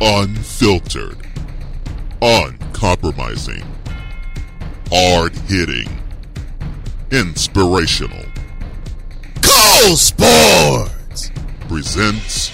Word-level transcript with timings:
Unfiltered. 0.00 1.18
Uncompromising. 2.22 3.64
Hard 4.92 5.34
hitting. 5.34 5.88
Inspirational. 7.10 8.24
Cole 9.42 9.96
Sportz 9.96 11.32
presents 11.66 12.52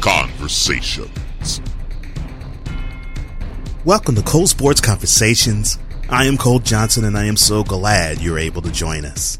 Conversations. 0.00 1.60
Welcome 3.84 4.14
to 4.14 4.22
Cole 4.22 4.46
Sportz 4.46 4.80
Conversations. 4.80 5.80
I 6.08 6.26
am 6.26 6.36
Cole 6.38 6.60
Johnson 6.60 7.04
and 7.04 7.18
I 7.18 7.24
am 7.24 7.36
so 7.36 7.64
glad 7.64 8.20
you're 8.20 8.38
able 8.38 8.62
to 8.62 8.70
join 8.70 9.04
us. 9.04 9.36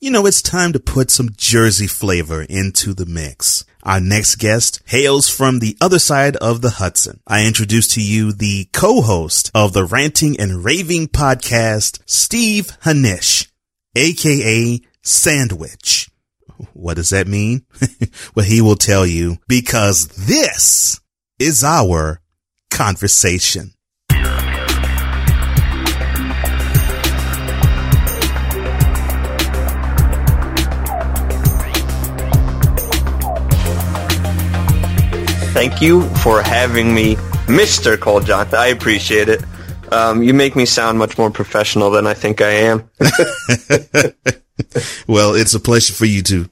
You 0.00 0.10
know, 0.10 0.26
it's 0.26 0.42
time 0.42 0.74
to 0.74 0.80
put 0.80 1.10
some 1.10 1.30
Jersey 1.34 1.86
flavor 1.86 2.42
into 2.42 2.92
the 2.92 3.06
mix. 3.06 3.64
Our 3.84 4.00
next 4.00 4.36
guest 4.36 4.80
hails 4.86 5.28
from 5.28 5.58
the 5.58 5.76
other 5.80 5.98
side 5.98 6.36
of 6.36 6.60
the 6.60 6.70
Hudson. 6.70 7.20
I 7.26 7.46
introduce 7.46 7.88
to 7.94 8.00
you 8.00 8.32
the 8.32 8.68
co-host 8.72 9.50
of 9.54 9.72
the 9.72 9.84
Ranting 9.84 10.38
and 10.38 10.64
Raving 10.64 11.08
podcast, 11.08 11.98
Steve 12.06 12.76
Hanisch, 12.84 13.48
aka 13.96 14.80
Sandwich. 15.02 16.08
What 16.74 16.94
does 16.94 17.10
that 17.10 17.26
mean? 17.26 17.66
well, 18.36 18.46
he 18.46 18.60
will 18.60 18.76
tell 18.76 19.04
you 19.04 19.38
because 19.48 20.06
this 20.06 21.00
is 21.40 21.64
our 21.64 22.20
conversation. 22.70 23.74
Thank 35.52 35.82
you 35.82 36.08
for 36.16 36.42
having 36.42 36.94
me, 36.94 37.16
Mr. 37.46 38.00
Cole 38.00 38.20
Johnson. 38.20 38.58
I 38.58 38.68
appreciate 38.68 39.28
it. 39.28 39.42
Um, 39.92 40.22
you 40.22 40.32
make 40.32 40.56
me 40.56 40.64
sound 40.64 40.98
much 40.98 41.18
more 41.18 41.30
professional 41.30 41.90
than 41.90 42.06
I 42.06 42.14
think 42.14 42.40
I 42.40 42.50
am. 42.50 42.90
well, 45.06 45.34
it's 45.34 45.52
a 45.52 45.60
pleasure 45.60 45.92
for 45.92 46.06
you 46.06 46.22
to. 46.22 46.44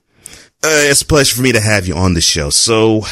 Uh, 0.62 0.84
it's 0.90 1.00
a 1.00 1.06
pleasure 1.06 1.36
for 1.36 1.40
me 1.40 1.52
to 1.52 1.60
have 1.60 1.86
you 1.86 1.94
on 1.94 2.12
the 2.12 2.20
show. 2.20 2.50
So, 2.50 3.04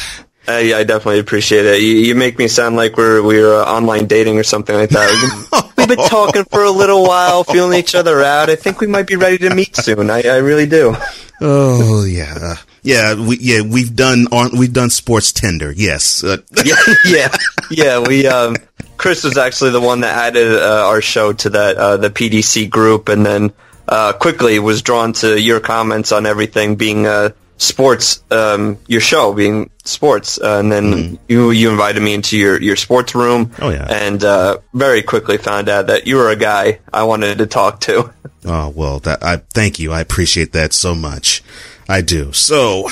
uh, 0.47 0.57
yeah, 0.57 0.77
I 0.77 0.83
definitely 0.83 1.19
appreciate 1.19 1.65
it. 1.65 1.81
You, 1.81 1.87
you, 1.87 2.13
make 2.13 2.37
me 2.37 2.47
sound 2.47 2.75
like 2.75 2.95
we're 2.95 3.23
we're 3.23 3.51
uh, 3.51 3.65
online 3.65 4.05
dating 4.05 4.37
or 4.37 4.43
something 4.43 4.75
like 4.75 4.91
that. 4.91 5.73
We've 5.77 5.87
been 5.87 5.97
talking 5.97 6.43
for 6.43 6.63
a 6.63 6.71
little 6.71 7.01
while, 7.01 7.43
feeling 7.43 7.79
each 7.79 7.95
other 7.95 8.21
out. 8.21 8.51
I 8.51 8.55
think 8.55 8.79
we 8.79 8.85
might 8.85 9.07
be 9.07 9.15
ready 9.15 9.39
to 9.39 9.55
meet 9.55 9.75
soon. 9.75 10.11
I, 10.11 10.21
I 10.21 10.37
really 10.37 10.67
do. 10.67 10.95
Oh 11.41 12.05
yeah, 12.05 12.57
yeah, 12.81 13.15
we 13.15 13.37
yeah 13.39 13.61
we've 13.61 13.95
done 13.95 14.27
on 14.31 14.57
we've 14.57 14.73
done 14.73 14.89
sports 14.89 15.31
Tinder. 15.31 15.71
Yes. 15.71 16.23
Uh, 16.23 16.37
yeah, 16.65 16.75
yeah, 17.05 17.35
yeah. 17.71 17.99
We 17.99 18.27
um, 18.27 18.55
Chris 18.97 19.23
was 19.23 19.37
actually 19.37 19.71
the 19.71 19.81
one 19.81 20.01
that 20.01 20.15
added 20.15 20.61
uh, 20.61 20.87
our 20.87 21.01
show 21.01 21.33
to 21.33 21.49
that 21.51 21.77
uh, 21.77 21.97
the 21.97 22.09
PDC 22.09 22.69
group, 22.69 23.09
and 23.09 23.25
then 23.25 23.53
uh, 23.87 24.13
quickly 24.13 24.59
was 24.59 24.81
drawn 24.81 25.13
to 25.13 25.39
your 25.39 25.59
comments 25.59 26.11
on 26.11 26.25
everything 26.25 26.75
being 26.75 27.07
uh, 27.07 27.29
sports. 27.57 28.23
Um, 28.31 28.77
your 28.87 29.01
show 29.01 29.33
being 29.33 29.69
sports, 29.83 30.39
uh, 30.39 30.59
and 30.59 30.71
then 30.71 30.93
mm. 30.93 31.19
you 31.27 31.51
you 31.51 31.69
invited 31.69 32.01
me 32.01 32.13
into 32.13 32.37
your 32.37 32.61
your 32.61 32.75
sports 32.75 33.15
room. 33.15 33.51
Oh 33.61 33.69
yeah, 33.69 33.85
and 33.89 34.23
uh, 34.23 34.59
very 34.73 35.01
quickly 35.01 35.37
found 35.37 35.69
out 35.69 35.87
that 35.87 36.07
you 36.07 36.15
were 36.15 36.29
a 36.29 36.35
guy 36.35 36.79
I 36.91 37.03
wanted 37.03 37.37
to 37.39 37.47
talk 37.47 37.81
to. 37.81 38.13
Oh 38.45 38.69
well, 38.69 38.99
that 38.99 39.23
I 39.23 39.37
thank 39.53 39.79
you. 39.79 39.91
I 39.91 40.01
appreciate 40.01 40.53
that 40.53 40.73
so 40.73 40.95
much. 40.95 41.43
I 41.89 42.01
do. 42.01 42.31
So, 42.33 42.87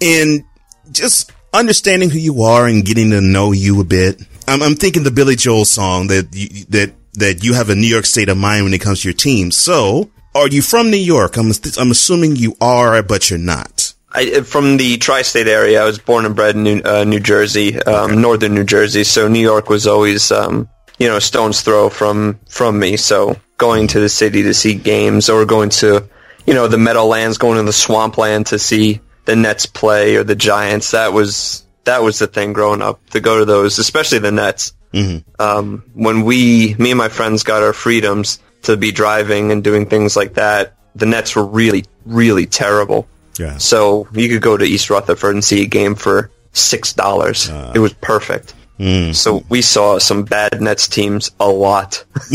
in 0.00 0.44
just 0.90 1.30
understanding 1.54 2.10
who 2.10 2.18
you 2.18 2.42
are 2.42 2.66
and 2.66 2.84
getting 2.84 3.10
to 3.10 3.20
know 3.20 3.52
you 3.52 3.80
a 3.80 3.84
bit, 3.84 4.20
I'm, 4.48 4.60
I'm 4.60 4.74
thinking 4.74 5.04
the 5.04 5.12
Billy 5.12 5.36
Joel 5.36 5.64
song 5.64 6.08
that 6.08 6.34
you, 6.34 6.64
that 6.70 6.92
that 7.14 7.44
you 7.44 7.54
have 7.54 7.70
a 7.70 7.76
New 7.76 7.86
York 7.86 8.04
state 8.04 8.28
of 8.28 8.36
mind 8.36 8.64
when 8.64 8.74
it 8.74 8.80
comes 8.80 9.02
to 9.02 9.08
your 9.08 9.14
team. 9.14 9.52
So, 9.52 10.10
are 10.34 10.48
you 10.48 10.62
from 10.62 10.90
New 10.90 10.96
York? 10.96 11.36
I'm 11.36 11.52
I'm 11.78 11.92
assuming 11.92 12.34
you 12.34 12.56
are, 12.60 13.02
but 13.04 13.30
you're 13.30 13.38
not. 13.38 13.94
I, 14.14 14.42
from 14.42 14.76
the 14.76 14.98
tri-state 14.98 15.46
area. 15.46 15.80
I 15.80 15.86
was 15.86 15.98
born 15.98 16.26
and 16.26 16.36
bred 16.36 16.56
in 16.56 16.64
New, 16.64 16.82
uh, 16.84 17.04
New 17.04 17.20
Jersey, 17.20 17.80
um, 17.82 18.10
okay. 18.10 18.20
northern 18.20 18.54
New 18.54 18.64
Jersey. 18.64 19.04
So 19.04 19.26
New 19.26 19.40
York 19.40 19.70
was 19.70 19.86
always, 19.86 20.30
um, 20.30 20.68
you 20.98 21.08
know, 21.08 21.16
a 21.16 21.20
stone's 21.20 21.62
throw 21.62 21.88
from 21.88 22.40
from 22.48 22.78
me. 22.78 22.96
So 22.96 23.36
going 23.58 23.86
to 23.86 24.00
the 24.00 24.08
city 24.08 24.42
to 24.42 24.52
see 24.52 24.74
games 24.74 25.30
or 25.30 25.46
going 25.46 25.70
to 25.70 26.08
you 26.46 26.54
know, 26.54 26.68
the 26.68 26.78
Meadowlands, 26.78 27.38
going 27.38 27.58
to 27.58 27.62
the 27.62 27.72
swampland 27.72 28.46
to 28.46 28.58
see 28.58 29.00
the 29.24 29.36
Nets 29.36 29.66
play 29.66 30.16
or 30.16 30.24
the 30.24 30.34
Giants. 30.34 30.92
That 30.92 31.12
was 31.12 31.64
that 31.84 32.02
was 32.02 32.18
the 32.18 32.26
thing 32.26 32.52
growing 32.52 32.82
up 32.82 33.08
to 33.10 33.20
go 33.20 33.38
to 33.38 33.44
those, 33.44 33.78
especially 33.78 34.18
the 34.18 34.32
Nets. 34.32 34.72
Mm-hmm. 34.92 35.42
Um, 35.42 35.84
when 35.94 36.22
we, 36.22 36.74
me 36.74 36.90
and 36.90 36.98
my 36.98 37.08
friends, 37.08 37.42
got 37.42 37.62
our 37.62 37.72
freedoms 37.72 38.38
to 38.62 38.76
be 38.76 38.92
driving 38.92 39.50
and 39.50 39.64
doing 39.64 39.86
things 39.86 40.16
like 40.16 40.34
that, 40.34 40.74
the 40.94 41.06
Nets 41.06 41.34
were 41.34 41.46
really, 41.46 41.84
really 42.04 42.46
terrible. 42.46 43.08
Yeah. 43.38 43.56
So 43.58 44.06
you 44.12 44.28
could 44.28 44.42
go 44.42 44.56
to 44.56 44.64
East 44.64 44.90
Rutherford 44.90 45.34
and 45.34 45.44
see 45.44 45.62
a 45.62 45.66
game 45.66 45.94
for 45.94 46.30
six 46.52 46.92
dollars. 46.92 47.48
Uh, 47.48 47.72
it 47.74 47.78
was 47.78 47.94
perfect. 47.94 48.54
Mm. 48.82 49.14
So 49.14 49.44
we 49.48 49.62
saw 49.62 49.98
some 50.00 50.24
bad 50.24 50.60
Nets 50.60 50.88
teams 50.88 51.30
a 51.38 51.48
lot. 51.48 52.04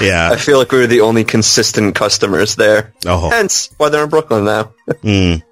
yeah. 0.00 0.30
I 0.30 0.36
feel 0.36 0.58
like 0.58 0.70
we 0.70 0.78
were 0.78 0.86
the 0.86 1.00
only 1.00 1.24
consistent 1.24 1.96
customers 1.96 2.54
there. 2.54 2.92
Oh. 3.06 3.28
Hence 3.28 3.74
why 3.76 3.88
they're 3.88 4.04
in 4.04 4.08
Brooklyn 4.08 4.44
now. 4.44 4.72
mm. 5.02 5.42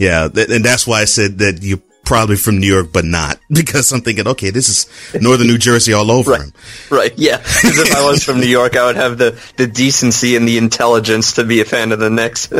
Yeah. 0.00 0.24
And 0.24 0.64
that's 0.64 0.84
why 0.84 1.02
I 1.02 1.04
said 1.04 1.38
that 1.38 1.62
you 1.62 1.80
probably 2.04 2.34
from 2.34 2.58
New 2.58 2.66
York, 2.66 2.88
but 2.92 3.04
not 3.04 3.38
because 3.50 3.92
I'm 3.92 4.00
thinking, 4.00 4.26
okay, 4.26 4.50
this 4.50 4.68
is 4.68 5.22
northern 5.22 5.46
New 5.46 5.56
Jersey 5.56 5.92
all 5.92 6.10
over 6.10 6.32
right. 6.32 6.40
him. 6.40 6.52
Right. 6.90 7.16
Yeah. 7.16 7.36
Because 7.36 7.78
if 7.78 7.94
I 7.94 8.04
was 8.04 8.24
from 8.24 8.40
New 8.40 8.48
York, 8.48 8.76
I 8.76 8.84
would 8.86 8.96
have 8.96 9.16
the, 9.16 9.40
the 9.58 9.68
decency 9.68 10.34
and 10.34 10.48
the 10.48 10.58
intelligence 10.58 11.34
to 11.34 11.44
be 11.44 11.60
a 11.60 11.64
fan 11.64 11.92
of 11.92 12.00
the 12.00 12.10
Knicks. 12.10 12.50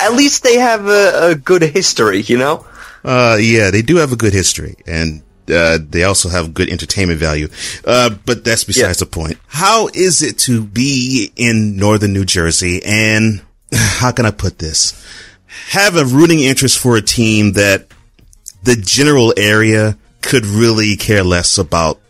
At 0.00 0.14
least 0.14 0.44
they 0.44 0.58
have 0.58 0.86
a, 0.86 1.32
a 1.32 1.34
good 1.34 1.60
history, 1.60 2.22
you 2.22 2.38
know? 2.38 2.64
Uh, 3.04 3.38
yeah, 3.40 3.70
they 3.70 3.82
do 3.82 3.96
have 3.96 4.12
a 4.12 4.16
good 4.16 4.32
history 4.32 4.76
and, 4.86 5.22
uh, 5.50 5.78
they 5.80 6.04
also 6.04 6.28
have 6.28 6.54
good 6.54 6.68
entertainment 6.68 7.18
value. 7.18 7.48
Uh, 7.84 8.10
but 8.24 8.44
that's 8.44 8.64
besides 8.64 9.00
yeah. 9.00 9.04
the 9.04 9.10
point. 9.10 9.38
How 9.48 9.88
is 9.88 10.22
it 10.22 10.38
to 10.40 10.62
be 10.62 11.32
in 11.36 11.76
northern 11.76 12.12
New 12.12 12.24
Jersey 12.24 12.80
and 12.84 13.42
how 13.72 14.12
can 14.12 14.26
I 14.26 14.30
put 14.30 14.58
this? 14.58 14.94
Have 15.70 15.96
a 15.96 16.04
rooting 16.04 16.40
interest 16.40 16.78
for 16.78 16.96
a 16.96 17.02
team 17.02 17.54
that 17.54 17.86
the 18.62 18.76
general 18.76 19.34
area 19.36 19.96
could 20.22 20.46
really 20.46 20.96
care 20.96 21.24
less 21.24 21.58
about 21.58 22.00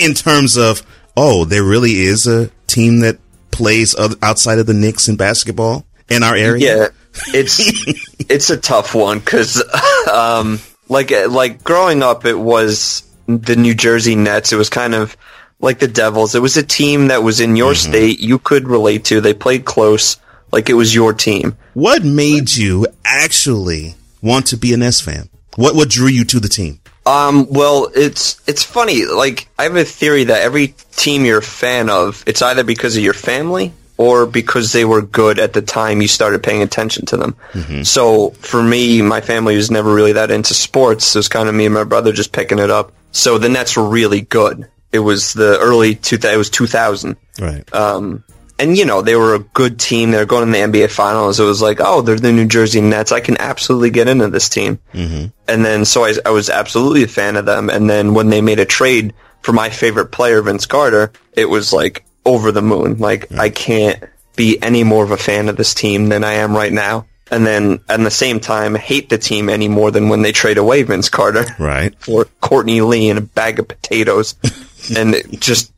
in 0.00 0.14
terms 0.14 0.56
of, 0.56 0.82
oh, 1.16 1.44
there 1.44 1.62
really 1.62 2.00
is 2.00 2.26
a 2.26 2.50
team 2.66 3.00
that 3.00 3.18
plays 3.50 3.94
outside 3.96 4.58
of 4.58 4.66
the 4.66 4.74
Knicks 4.74 5.08
in 5.08 5.16
basketball 5.16 5.86
in 6.08 6.22
our 6.22 6.34
area. 6.34 6.76
Yeah 6.78 6.88
it's 7.28 7.60
it's 8.28 8.50
a 8.50 8.56
tough 8.56 8.94
one 8.94 9.18
because 9.18 9.62
um, 10.12 10.60
like 10.88 11.10
like 11.28 11.64
growing 11.64 12.02
up, 12.02 12.24
it 12.24 12.38
was 12.38 13.02
the 13.26 13.56
New 13.56 13.74
Jersey 13.74 14.14
Nets. 14.14 14.52
It 14.52 14.56
was 14.56 14.70
kind 14.70 14.94
of 14.94 15.16
like 15.60 15.78
the 15.78 15.88
Devils. 15.88 16.34
It 16.34 16.42
was 16.42 16.56
a 16.56 16.62
team 16.62 17.08
that 17.08 17.22
was 17.22 17.40
in 17.40 17.56
your 17.56 17.72
mm-hmm. 17.72 17.90
state. 17.90 18.20
You 18.20 18.38
could 18.38 18.68
relate 18.68 19.04
to. 19.06 19.20
They 19.20 19.34
played 19.34 19.64
close, 19.64 20.16
like 20.52 20.68
it 20.70 20.74
was 20.74 20.94
your 20.94 21.12
team. 21.12 21.56
What 21.74 22.04
made 22.04 22.54
you 22.54 22.86
actually 23.04 23.94
want 24.22 24.46
to 24.48 24.56
be 24.56 24.72
a 24.72 24.76
Nets 24.76 25.00
fan? 25.00 25.28
What 25.56 25.74
what 25.74 25.88
drew 25.88 26.08
you 26.08 26.24
to 26.26 26.40
the 26.40 26.48
team? 26.48 26.80
Um, 27.06 27.46
well, 27.48 27.88
it's 27.94 28.40
it's 28.48 28.64
funny. 28.64 29.04
Like 29.06 29.48
I 29.58 29.64
have 29.64 29.76
a 29.76 29.84
theory 29.84 30.24
that 30.24 30.42
every 30.42 30.74
team 30.92 31.24
you're 31.24 31.38
a 31.38 31.42
fan 31.42 31.88
of, 31.88 32.24
it's 32.26 32.42
either 32.42 32.64
because 32.64 32.96
of 32.96 33.02
your 33.02 33.14
family 33.14 33.72
or 33.96 34.26
because 34.26 34.72
they 34.72 34.84
were 34.84 35.02
good 35.02 35.38
at 35.38 35.52
the 35.52 35.62
time 35.62 36.02
you 36.02 36.08
started 36.08 36.42
paying 36.42 36.62
attention 36.62 37.06
to 37.06 37.16
them. 37.16 37.34
Mm-hmm. 37.52 37.82
So 37.82 38.30
for 38.30 38.62
me, 38.62 39.02
my 39.02 39.20
family 39.20 39.56
was 39.56 39.70
never 39.70 39.92
really 39.92 40.12
that 40.12 40.30
into 40.30 40.54
sports. 40.54 41.14
It 41.14 41.18
was 41.18 41.28
kind 41.28 41.48
of 41.48 41.54
me 41.54 41.66
and 41.66 41.74
my 41.74 41.84
brother 41.84 42.12
just 42.12 42.32
picking 42.32 42.58
it 42.58 42.70
up. 42.70 42.92
So 43.12 43.38
the 43.38 43.48
Nets 43.48 43.76
were 43.76 43.88
really 43.88 44.20
good. 44.20 44.68
It 44.92 44.98
was 44.98 45.32
the 45.32 45.58
early 45.58 45.94
two. 45.94 46.16
It 46.22 46.36
was 46.36 46.50
two 46.50 46.66
thousand. 46.66 47.16
Right. 47.40 47.72
Um, 47.74 48.24
and 48.58 48.76
you 48.76 48.84
know 48.84 49.02
they 49.02 49.16
were 49.16 49.34
a 49.34 49.40
good 49.40 49.78
team. 49.78 50.10
They 50.10 50.18
were 50.18 50.24
going 50.24 50.46
to 50.46 50.52
the 50.52 50.64
NBA 50.64 50.90
Finals. 50.90 51.40
It 51.40 51.44
was 51.44 51.60
like, 51.60 51.78
oh, 51.80 52.02
they're 52.02 52.16
the 52.16 52.32
New 52.32 52.46
Jersey 52.46 52.80
Nets. 52.80 53.12
I 53.12 53.20
can 53.20 53.36
absolutely 53.38 53.90
get 53.90 54.08
into 54.08 54.28
this 54.28 54.48
team. 54.48 54.78
Mm-hmm. 54.94 55.26
And 55.48 55.64
then 55.64 55.84
so 55.84 56.04
I, 56.04 56.14
I 56.24 56.30
was 56.30 56.48
absolutely 56.48 57.02
a 57.02 57.08
fan 57.08 57.36
of 57.36 57.46
them. 57.46 57.68
And 57.68 57.88
then 57.88 58.14
when 58.14 58.30
they 58.30 58.40
made 58.40 58.60
a 58.60 58.64
trade 58.64 59.14
for 59.42 59.52
my 59.52 59.68
favorite 59.68 60.06
player, 60.06 60.40
Vince 60.42 60.66
Carter, 60.66 61.12
it 61.32 61.46
was 61.46 61.72
like, 61.72 62.05
over 62.26 62.52
the 62.52 62.62
moon. 62.62 62.98
Like 62.98 63.32
I 63.32 63.48
can't 63.48 64.02
be 64.34 64.62
any 64.62 64.84
more 64.84 65.02
of 65.02 65.10
a 65.10 65.16
fan 65.16 65.48
of 65.48 65.56
this 65.56 65.72
team 65.72 66.10
than 66.10 66.24
I 66.24 66.34
am 66.34 66.54
right 66.54 66.72
now. 66.72 67.06
And 67.30 67.44
then 67.44 67.80
at 67.88 67.98
the 67.98 68.10
same 68.10 68.38
time, 68.38 68.74
hate 68.74 69.08
the 69.08 69.18
team 69.18 69.48
any 69.48 69.66
more 69.66 69.90
than 69.90 70.08
when 70.08 70.22
they 70.22 70.30
trade 70.30 70.58
away 70.58 70.82
Vince 70.84 71.08
Carter, 71.08 71.44
right, 71.58 71.92
for 71.98 72.26
Courtney 72.40 72.82
Lee 72.82 73.10
and 73.10 73.18
a 73.18 73.22
bag 73.22 73.58
of 73.58 73.66
potatoes, 73.66 74.36
and 74.96 75.16
just 75.40 75.72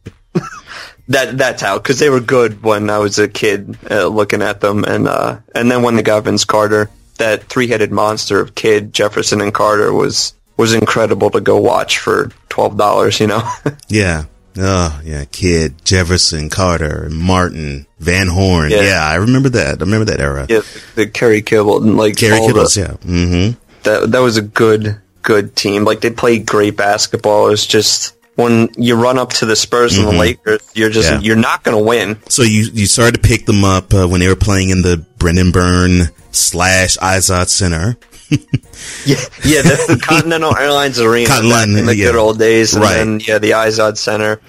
that 1.09 1.39
that's 1.39 1.63
how 1.63 1.79
because 1.79 1.99
they 1.99 2.11
were 2.11 2.21
good 2.21 2.63
when 2.63 2.91
I 2.91 2.99
was 2.99 3.19
a 3.19 3.29
kid 3.29 3.79
uh, 3.91 4.09
looking 4.09 4.43
at 4.43 4.61
them, 4.61 4.85
and 4.85 5.09
uh, 5.09 5.39
and 5.55 5.71
then 5.71 5.83
when 5.83 5.97
they 5.97 6.03
got 6.03 6.25
Vince 6.25 6.45
Carter, 6.45 6.91
that 7.17 7.45
three 7.45 7.69
headed 7.69 7.93
monster 7.93 8.41
of 8.41 8.55
Kidd 8.55 8.93
Jefferson, 8.93 9.41
and 9.41 9.55
Carter 9.55 9.91
was 9.91 10.35
was 10.59 10.75
incredible 10.75 11.31
to 11.31 11.41
go 11.41 11.59
watch 11.59 11.99
for 11.99 12.31
twelve 12.51 12.77
dollars. 12.77 13.21
You 13.21 13.29
know. 13.29 13.51
yeah. 13.89 14.25
Oh 14.61 15.01
yeah, 15.05 15.25
Kidd 15.25 15.85
Jefferson, 15.85 16.51
Carter, 16.51 17.09
Martin, 17.11 17.87
Van 18.01 18.27
Horn. 18.27 18.71
Yeah. 18.71 18.83
yeah. 18.83 19.07
I 19.07 19.17
remember 19.17 19.51
that. 19.51 19.79
I 19.79 19.81
remember 19.81 20.07
that 20.07 20.21
era. 20.21 20.47
Yeah, 20.49 20.61
the, 20.61 20.83
the 20.97 21.07
Kerry 21.07 21.43
Kibble 21.43 21.83
and 21.83 21.97
like 21.97 22.17
Kerry 22.17 22.41
Kittles. 22.41 22.75
The, 22.75 22.81
yeah. 22.81 22.87
Mm-hmm. 22.89 23.59
That 23.85 24.11
that 24.11 24.19
was 24.19 24.37
a 24.37 24.43
good 24.43 25.01
good 25.23 25.55
team. 25.55 25.85
Like 25.85 26.01
they 26.01 26.11
played 26.11 26.47
great 26.47 26.77
basketball. 26.77 27.47
It 27.47 27.51
was 27.51 27.67
just 27.67 28.17
when 28.35 28.71
you 28.77 28.95
run 28.95 29.19
up 29.19 29.31
to 29.35 29.47
the 29.47 29.57
Spurs 29.57 29.93
mm-hmm. 29.93 30.01
and 30.01 30.09
the 30.09 30.13
mm-hmm. 30.13 30.21
Lakers, 30.21 30.71
you're 30.75 30.91
just 30.91 31.11
yeah. 31.11 31.21
you're 31.21 31.37
not 31.37 31.63
going 31.63 31.77
to 31.77 31.85
win. 31.85 32.19
So 32.29 32.43
you 32.43 32.69
you 32.73 32.87
started 32.87 33.23
to 33.23 33.29
pick 33.29 33.47
them 33.47 33.65
up 33.65 33.95
uh, 33.95 34.09
when 34.09 34.21
they 34.21 34.29
were 34.29 34.37
playing 34.37 34.71
in 34.71 34.83
the 34.83 35.05
Brendan 35.19 35.53
Byrne 35.53 36.09
slash 36.33 36.97
Izod 36.99 37.49
Center. 37.49 37.97
yeah, 39.07 39.17
yeah, 39.45 39.63
the, 39.63 39.85
the 39.89 40.01
Continental 40.03 40.57
Airlines 40.57 41.01
Arena 41.01 41.29
Continental, 41.29 41.77
in 41.79 41.87
the 41.87 41.97
yeah. 41.97 42.07
good 42.07 42.17
old 42.17 42.39
days, 42.39 42.75
and 42.75 42.83
right. 42.83 42.97
then 42.97 43.21
yeah, 43.21 43.39
the 43.39 43.51
Izod 43.53 43.97
Center, 43.97 44.41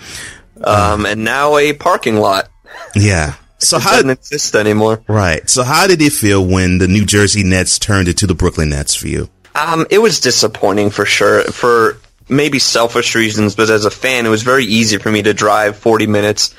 um, 0.64 1.06
and 1.06 1.24
now 1.24 1.58
a 1.58 1.74
parking 1.74 2.18
lot. 2.18 2.50
Yeah. 2.96 3.36
So 3.60 3.78
it 3.78 3.84
how 3.84 3.92
doesn't 3.92 4.10
exist 4.10 4.56
anymore? 4.56 5.04
Right. 5.08 5.50
So 5.50 5.64
how 5.64 5.88
did 5.88 6.02
it 6.02 6.14
feel 6.14 6.46
when 6.46 6.78
the 6.78 6.88
New 6.88 7.06
Jersey 7.06 7.44
Nets 7.44 7.78
turned 7.78 8.08
into 8.08 8.26
the 8.26 8.36
Brooklyn 8.36 8.70
Nets 8.70 8.96
for 8.96 9.08
you? 9.08 9.30
Um, 9.56 9.86
it 9.90 10.00
was 10.00 10.20
disappointing 10.20 10.90
for 10.90 11.06
sure. 11.06 11.44
For 11.44 12.00
maybe 12.30 12.60
selfish 12.60 13.16
reasons, 13.16 13.56
but 13.56 13.70
as 13.70 13.86
a 13.86 13.92
fan, 13.92 14.26
it 14.26 14.30
was 14.30 14.44
very 14.44 14.66
easy 14.66 14.98
for 14.98 15.12
me 15.12 15.22
to 15.24 15.34
drive 15.34 15.78
40 15.78 16.08
minutes, 16.08 16.56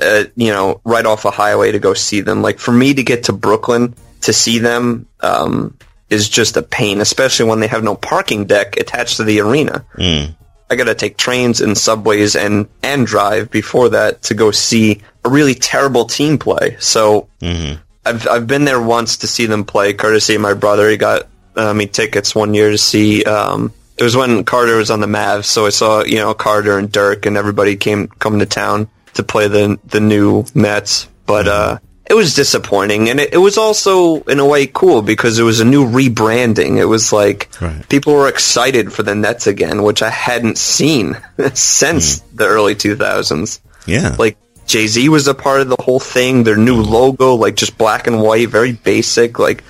uh, 0.00 0.24
you 0.36 0.50
know, 0.50 0.80
right 0.84 1.04
off 1.04 1.24
a 1.24 1.30
highway 1.30 1.72
to 1.72 1.78
go 1.78 1.92
see 1.92 2.20
them. 2.20 2.40
Like 2.40 2.58
for 2.58 2.72
me 2.72 2.94
to 2.94 3.02
get 3.02 3.24
to 3.24 3.32
Brooklyn 3.32 3.94
to 4.22 4.32
see 4.32 4.58
them, 4.58 5.06
um, 5.20 5.76
is 6.10 6.28
just 6.28 6.56
a 6.56 6.62
pain, 6.62 7.00
especially 7.00 7.48
when 7.48 7.60
they 7.60 7.66
have 7.66 7.84
no 7.84 7.94
parking 7.94 8.46
deck 8.46 8.76
attached 8.76 9.18
to 9.18 9.24
the 9.24 9.40
arena. 9.40 9.84
Mm. 9.96 10.34
I 10.70 10.76
got 10.76 10.84
to 10.84 10.94
take 10.94 11.16
trains 11.16 11.60
and 11.60 11.76
subways 11.76 12.36
and 12.36 12.68
and 12.82 13.06
drive 13.06 13.50
before 13.50 13.90
that 13.90 14.22
to 14.24 14.34
go 14.34 14.50
see 14.50 15.00
a 15.24 15.28
really 15.28 15.54
terrible 15.54 16.04
team 16.04 16.38
play. 16.38 16.76
So 16.78 17.28
mm-hmm. 17.40 17.80
I've 18.04 18.28
I've 18.28 18.46
been 18.46 18.64
there 18.64 18.80
once 18.80 19.18
to 19.18 19.26
see 19.26 19.46
them 19.46 19.64
play, 19.64 19.94
courtesy 19.94 20.34
of 20.34 20.40
my 20.40 20.54
brother. 20.54 20.90
He 20.90 20.96
got 20.96 21.26
uh, 21.56 21.72
me 21.72 21.86
tickets 21.86 22.34
one 22.34 22.54
year 22.54 22.70
to 22.70 22.78
see 22.78 23.24
um, 23.24 23.72
it 23.96 24.02
was 24.02 24.14
when 24.14 24.44
Carter 24.44 24.76
was 24.76 24.90
on 24.90 25.00
the 25.00 25.06
Mavs, 25.06 25.44
so 25.44 25.66
I 25.66 25.70
saw 25.70 26.04
you 26.04 26.16
know 26.16 26.34
Carter 26.34 26.78
and 26.78 26.90
Dirk 26.90 27.26
and 27.26 27.36
everybody 27.36 27.76
came 27.76 28.08
coming 28.08 28.40
to 28.40 28.46
town 28.46 28.88
to 29.14 29.22
play 29.22 29.48
the 29.48 29.78
the 29.86 30.00
new 30.00 30.44
Nets. 30.54 31.08
But 31.26 31.46
mm-hmm. 31.46 31.76
uh, 31.76 31.78
it 32.08 32.14
was 32.14 32.34
disappointing, 32.34 33.10
and 33.10 33.20
it, 33.20 33.34
it, 33.34 33.38
was 33.38 33.58
also 33.58 34.22
in 34.22 34.38
a 34.38 34.46
way 34.46 34.66
cool 34.66 35.02
because 35.02 35.38
it 35.38 35.42
was 35.42 35.60
a 35.60 35.64
new 35.64 35.84
rebranding. 35.84 36.78
It 36.78 36.86
was 36.86 37.12
like 37.12 37.48
right. 37.60 37.86
people 37.88 38.14
were 38.14 38.28
excited 38.28 38.92
for 38.92 39.02
the 39.02 39.14
Nets 39.14 39.46
again, 39.46 39.82
which 39.82 40.02
I 40.02 40.10
hadn't 40.10 40.56
seen 40.56 41.18
since 41.54 42.20
mm. 42.20 42.36
the 42.36 42.46
early 42.46 42.74
two 42.74 42.96
thousands. 42.96 43.60
Yeah, 43.86 44.16
like 44.18 44.38
Jay 44.66 44.86
Z 44.86 45.08
was 45.08 45.28
a 45.28 45.34
part 45.34 45.60
of 45.60 45.68
the 45.68 45.82
whole 45.82 46.00
thing. 46.00 46.44
Their 46.44 46.56
new 46.56 46.80
logo, 46.80 47.34
like 47.34 47.56
just 47.56 47.76
black 47.76 48.06
and 48.06 48.22
white, 48.22 48.48
very 48.48 48.72
basic. 48.72 49.38
Like 49.38 49.62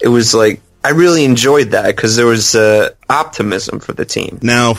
it 0.00 0.08
was 0.08 0.34
like 0.34 0.60
I 0.84 0.90
really 0.90 1.24
enjoyed 1.24 1.70
that 1.70 1.96
because 1.96 2.14
there 2.14 2.26
was 2.26 2.54
uh, 2.54 2.90
optimism 3.08 3.80
for 3.80 3.92
the 3.92 4.04
team. 4.04 4.38
Now, 4.42 4.74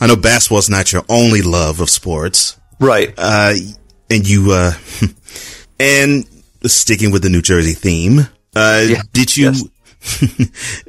I 0.00 0.06
know 0.06 0.16
basketball's 0.16 0.70
not 0.70 0.92
your 0.92 1.02
only 1.10 1.42
love 1.42 1.80
of 1.80 1.90
sports, 1.90 2.58
right? 2.80 3.12
Uh, 3.18 3.54
and 4.08 4.26
you, 4.26 4.52
uh, 4.52 4.72
and 5.80 6.24
sticking 6.64 7.10
with 7.10 7.22
the 7.22 7.30
New 7.30 7.42
Jersey 7.42 7.72
theme, 7.72 8.20
uh, 8.54 8.84
yeah, 8.88 9.02
did 9.12 9.36
you? 9.36 9.44
Yes. 9.46 9.64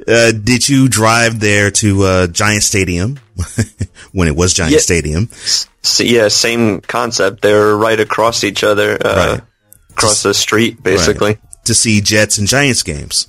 Uh, 0.06 0.32
did 0.32 0.66
you 0.68 0.88
drive 0.88 1.40
there 1.40 1.70
to 1.70 2.02
uh, 2.04 2.26
Giant 2.28 2.62
Stadium 2.62 3.18
when 4.12 4.28
it 4.28 4.36
was 4.36 4.54
Giant 4.54 4.72
yeah. 4.72 4.78
Stadium? 4.78 5.28
S- 5.32 5.66
yeah, 6.00 6.28
same 6.28 6.80
concept. 6.80 7.42
They're 7.42 7.76
right 7.76 7.98
across 7.98 8.44
each 8.44 8.62
other, 8.64 8.96
right. 9.04 9.40
across 9.90 10.22
the 10.22 10.32
street, 10.32 10.82
basically. 10.82 11.32
Right. 11.32 11.64
To 11.64 11.74
see 11.74 12.00
Jets 12.00 12.38
and 12.38 12.46
Giants 12.46 12.82
games. 12.82 13.28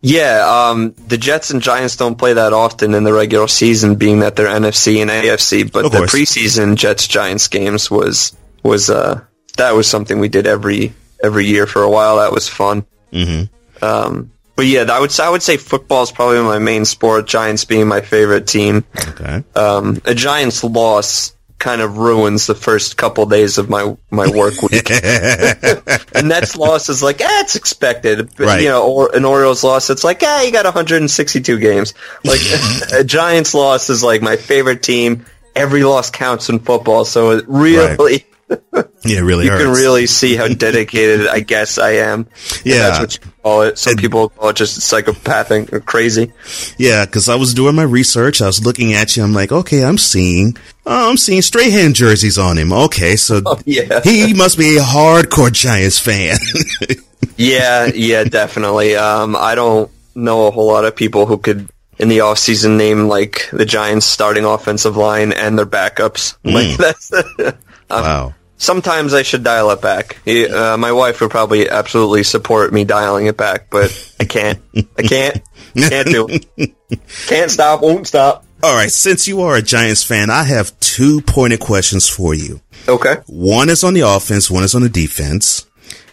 Yeah, 0.00 0.46
um, 0.46 0.94
the 1.08 1.18
Jets 1.18 1.50
and 1.50 1.62
Giants 1.62 1.96
don't 1.96 2.16
play 2.16 2.32
that 2.32 2.52
often 2.52 2.94
in 2.94 3.04
the 3.04 3.12
regular 3.12 3.48
season, 3.48 3.96
being 3.96 4.20
that 4.20 4.36
they're 4.36 4.46
NFC 4.46 5.00
and 5.02 5.10
AFC. 5.10 5.70
But 5.70 5.90
the 5.90 6.06
preseason 6.06 6.76
Jets 6.76 7.06
Giants 7.06 7.48
games 7.48 7.90
was 7.90 8.36
was 8.62 8.90
uh, 8.90 9.22
that 9.56 9.74
was 9.74 9.88
something 9.88 10.18
we 10.18 10.28
did 10.28 10.46
every 10.46 10.92
every 11.22 11.46
year 11.46 11.66
for 11.66 11.82
a 11.82 11.90
while. 11.90 12.16
That 12.16 12.32
was 12.32 12.48
fun. 12.48 12.86
Mm-hmm. 13.12 13.84
Um, 13.84 14.32
but 14.56 14.66
yeah, 14.66 14.86
I 14.90 15.00
would 15.00 15.18
I 15.20 15.28
would 15.28 15.42
say 15.42 15.58
football 15.58 16.02
is 16.02 16.10
probably 16.10 16.40
my 16.42 16.58
main 16.58 16.84
sport. 16.84 17.26
Giants 17.26 17.64
being 17.64 17.86
my 17.86 18.00
favorite 18.00 18.46
team. 18.46 18.84
Okay. 19.08 19.44
Um, 19.54 20.00
a 20.04 20.14
Giants 20.14 20.64
loss 20.64 21.36
kind 21.58 21.80
of 21.80 21.96
ruins 21.98 22.46
the 22.46 22.54
first 22.54 22.96
couple 22.96 23.26
days 23.26 23.58
of 23.58 23.68
my 23.68 23.96
my 24.10 24.28
work 24.30 24.60
week. 24.62 24.86
the 24.86 26.22
Nets 26.24 26.56
loss 26.56 26.88
is 26.88 27.02
like, 27.02 27.20
eh, 27.20 27.26
it's 27.40 27.56
expected. 27.56 28.38
Right. 28.38 28.62
You 28.62 28.68
know, 28.68 28.86
or 28.90 29.14
an 29.14 29.24
Orioles 29.24 29.62
loss, 29.62 29.90
it's 29.90 30.04
like, 30.04 30.22
ah, 30.22 30.40
eh, 30.40 30.44
you 30.44 30.52
got 30.52 30.64
162 30.64 31.58
games. 31.58 31.94
Like 32.24 32.40
a 32.94 33.04
Giants 33.04 33.54
loss 33.54 33.90
is 33.90 34.02
like 34.02 34.22
my 34.22 34.36
favorite 34.36 34.82
team. 34.82 35.26
Every 35.54 35.84
loss 35.84 36.10
counts 36.10 36.50
in 36.50 36.58
football, 36.58 37.06
so 37.06 37.30
it 37.30 37.44
really. 37.48 37.96
Right 37.98 38.26
yeah, 39.04 39.20
really. 39.20 39.46
You 39.46 39.50
hurts. 39.50 39.64
can 39.64 39.72
really 39.72 40.06
see 40.06 40.36
how 40.36 40.46
dedicated 40.48 41.26
I 41.26 41.40
guess 41.40 41.78
I 41.78 41.92
am. 41.92 42.28
Yeah, 42.64 42.78
that's 42.78 42.98
what 43.00 43.14
you 43.14 43.32
call 43.42 43.62
it. 43.62 43.78
Some 43.78 43.92
and, 43.92 44.00
people 44.00 44.28
call 44.28 44.50
it 44.50 44.56
just 44.56 44.80
psychopathic 44.80 45.72
or 45.72 45.80
crazy. 45.80 46.32
Yeah, 46.78 47.06
because 47.06 47.28
I 47.28 47.34
was 47.34 47.54
doing 47.54 47.74
my 47.74 47.82
research. 47.82 48.40
I 48.40 48.46
was 48.46 48.64
looking 48.64 48.92
at 48.92 49.16
you. 49.16 49.24
I'm 49.24 49.32
like, 49.32 49.50
okay, 49.50 49.84
I'm 49.84 49.98
seeing, 49.98 50.56
oh, 50.84 51.10
I'm 51.10 51.16
seeing 51.16 51.42
Strahan 51.42 51.94
jerseys 51.94 52.38
on 52.38 52.56
him. 52.56 52.72
Okay, 52.72 53.16
so 53.16 53.42
oh, 53.46 53.60
yeah. 53.64 54.00
he 54.02 54.32
must 54.32 54.58
be 54.58 54.76
a 54.76 54.82
hardcore 54.82 55.52
Giants 55.52 55.98
fan. 55.98 56.38
yeah, 57.36 57.86
yeah, 57.86 58.24
definitely. 58.24 58.94
Um, 58.94 59.34
I 59.34 59.54
don't 59.54 59.90
know 60.14 60.46
a 60.46 60.50
whole 60.50 60.68
lot 60.68 60.84
of 60.84 60.94
people 60.94 61.26
who 61.26 61.38
could 61.38 61.68
in 61.98 62.08
the 62.08 62.18
offseason 62.18 62.76
name 62.76 63.08
like 63.08 63.48
the 63.52 63.64
Giants 63.64 64.06
starting 64.06 64.44
offensive 64.44 64.96
line 64.96 65.32
and 65.32 65.58
their 65.58 65.66
backups. 65.66 66.38
Mm. 66.44 66.54
Like 66.54 66.76
that's 66.76 67.10
wow. 67.90 68.34
Sometimes 68.58 69.12
I 69.12 69.22
should 69.22 69.44
dial 69.44 69.70
it 69.70 69.82
back. 69.82 70.18
Uh, 70.26 70.76
my 70.78 70.92
wife 70.92 71.20
would 71.20 71.30
probably 71.30 71.68
absolutely 71.68 72.22
support 72.22 72.72
me 72.72 72.84
dialing 72.84 73.26
it 73.26 73.36
back, 73.36 73.68
but 73.70 74.14
I 74.18 74.24
can't. 74.24 74.60
I 74.98 75.02
can't. 75.02 75.42
Can't 75.76 76.08
do 76.08 76.26
it. 76.28 76.74
Can't 77.26 77.50
stop. 77.50 77.82
Won't 77.82 78.06
stop. 78.06 78.44
All 78.62 78.74
right. 78.74 78.90
Since 78.90 79.28
you 79.28 79.42
are 79.42 79.56
a 79.56 79.62
Giants 79.62 80.02
fan, 80.02 80.30
I 80.30 80.44
have 80.44 80.78
two 80.80 81.20
pointed 81.20 81.60
questions 81.60 82.08
for 82.08 82.34
you. 82.34 82.60
Okay. 82.88 83.16
One 83.26 83.68
is 83.68 83.84
on 83.84 83.92
the 83.92 84.00
offense. 84.00 84.50
One 84.50 84.64
is 84.64 84.74
on 84.74 84.82
the 84.82 84.88
defense. 84.88 85.66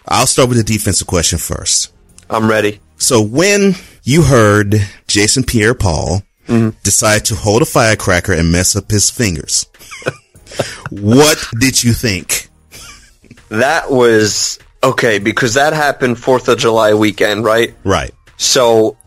I'll 0.07 0.27
start 0.27 0.49
with 0.49 0.57
the 0.57 0.63
defensive 0.63 1.07
question 1.07 1.39
first. 1.39 1.93
I'm 2.29 2.49
ready. 2.49 2.81
So 2.97 3.21
when 3.21 3.75
you 4.03 4.23
heard 4.23 4.75
Jason 5.07 5.43
Pierre-Paul 5.43 6.23
mm-hmm. 6.47 6.77
decide 6.83 7.25
to 7.25 7.35
hold 7.35 7.61
a 7.61 7.65
firecracker 7.65 8.33
and 8.33 8.51
mess 8.51 8.75
up 8.75 8.91
his 8.91 9.09
fingers, 9.09 9.65
what 10.89 11.43
did 11.59 11.83
you 11.83 11.93
think? 11.93 12.49
That 13.49 13.91
was 13.91 14.59
okay 14.83 15.19
because 15.19 15.53
that 15.55 15.73
happened 15.73 16.19
Fourth 16.19 16.47
of 16.47 16.57
July 16.57 16.93
weekend, 16.93 17.43
right? 17.45 17.73
Right. 17.83 18.13
So, 18.37 18.97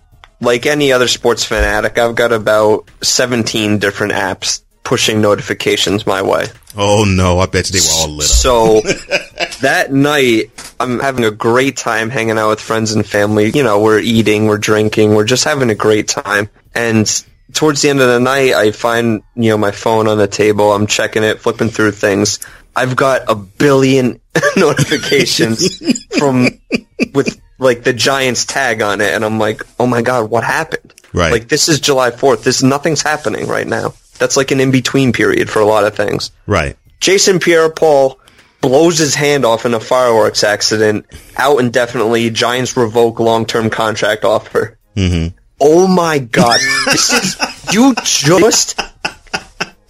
like 0.40 0.66
any 0.66 0.92
other 0.92 1.08
sports 1.08 1.44
fanatic, 1.44 1.98
I've 1.98 2.14
got 2.14 2.32
about 2.32 2.88
seventeen 3.02 3.78
different 3.78 4.12
apps 4.12 4.62
pushing 4.86 5.20
notifications 5.20 6.06
my 6.06 6.22
way. 6.22 6.46
Oh 6.76 7.04
no, 7.04 7.40
I 7.40 7.46
bet 7.46 7.68
you 7.68 7.80
they 7.80 7.86
were 7.86 8.02
all 8.02 8.08
lit 8.08 8.26
up. 8.26 8.30
So 8.30 8.80
that 9.62 9.92
night, 9.92 10.50
I'm 10.78 11.00
having 11.00 11.24
a 11.24 11.30
great 11.32 11.76
time 11.76 12.08
hanging 12.08 12.38
out 12.38 12.50
with 12.50 12.60
friends 12.60 12.92
and 12.92 13.04
family. 13.04 13.50
You 13.50 13.64
know, 13.64 13.80
we're 13.80 13.98
eating, 13.98 14.46
we're 14.46 14.58
drinking, 14.58 15.14
we're 15.14 15.24
just 15.24 15.42
having 15.42 15.70
a 15.70 15.74
great 15.74 16.06
time. 16.06 16.48
And 16.74 17.24
towards 17.52 17.82
the 17.82 17.90
end 17.90 18.00
of 18.00 18.08
the 18.08 18.20
night, 18.20 18.52
I 18.54 18.70
find 18.70 19.22
you 19.34 19.50
know 19.50 19.58
my 19.58 19.70
phone 19.70 20.08
on 20.08 20.18
the 20.18 20.28
table. 20.28 20.72
I'm 20.72 20.86
checking 20.86 21.22
it, 21.22 21.40
flipping 21.40 21.68
through 21.68 21.92
things. 21.92 22.40
I've 22.74 22.96
got 22.96 23.22
a 23.28 23.34
billion 23.34 24.20
notifications 24.56 25.78
from 26.18 26.48
with 27.14 27.40
like 27.58 27.84
the 27.84 27.92
Giants 27.92 28.44
tag 28.44 28.82
on 28.82 29.00
it, 29.00 29.14
and 29.14 29.24
I'm 29.24 29.38
like, 29.38 29.62
oh 29.78 29.86
my 29.86 30.02
god, 30.02 30.30
what 30.30 30.44
happened? 30.44 30.94
Right. 31.12 31.32
Like 31.32 31.48
this 31.48 31.68
is 31.68 31.80
July 31.80 32.10
4th. 32.10 32.44
This 32.44 32.62
nothing's 32.62 33.02
happening 33.02 33.46
right 33.46 33.66
now. 33.66 33.94
That's 34.18 34.36
like 34.36 34.50
an 34.50 34.60
in 34.60 34.70
between 34.70 35.12
period 35.12 35.48
for 35.48 35.60
a 35.60 35.66
lot 35.66 35.84
of 35.84 35.94
things. 35.94 36.30
Right. 36.46 36.76
Jason 37.00 37.38
Pierre-Paul 37.38 38.18
blows 38.60 38.98
his 38.98 39.14
hand 39.14 39.44
off 39.44 39.64
in 39.66 39.74
a 39.74 39.80
fireworks 39.80 40.42
accident. 40.42 41.06
Out 41.36 41.58
indefinitely. 41.58 42.30
Giants 42.30 42.76
revoke 42.76 43.20
long 43.20 43.46
term 43.46 43.70
contract 43.70 44.24
offer. 44.24 44.78
Mm-hmm. 44.96 45.36
Oh 45.60 45.86
my 45.86 46.18
god. 46.18 46.58
this 46.86 47.12
is 47.12 47.74
you 47.74 47.94
just 48.04 48.80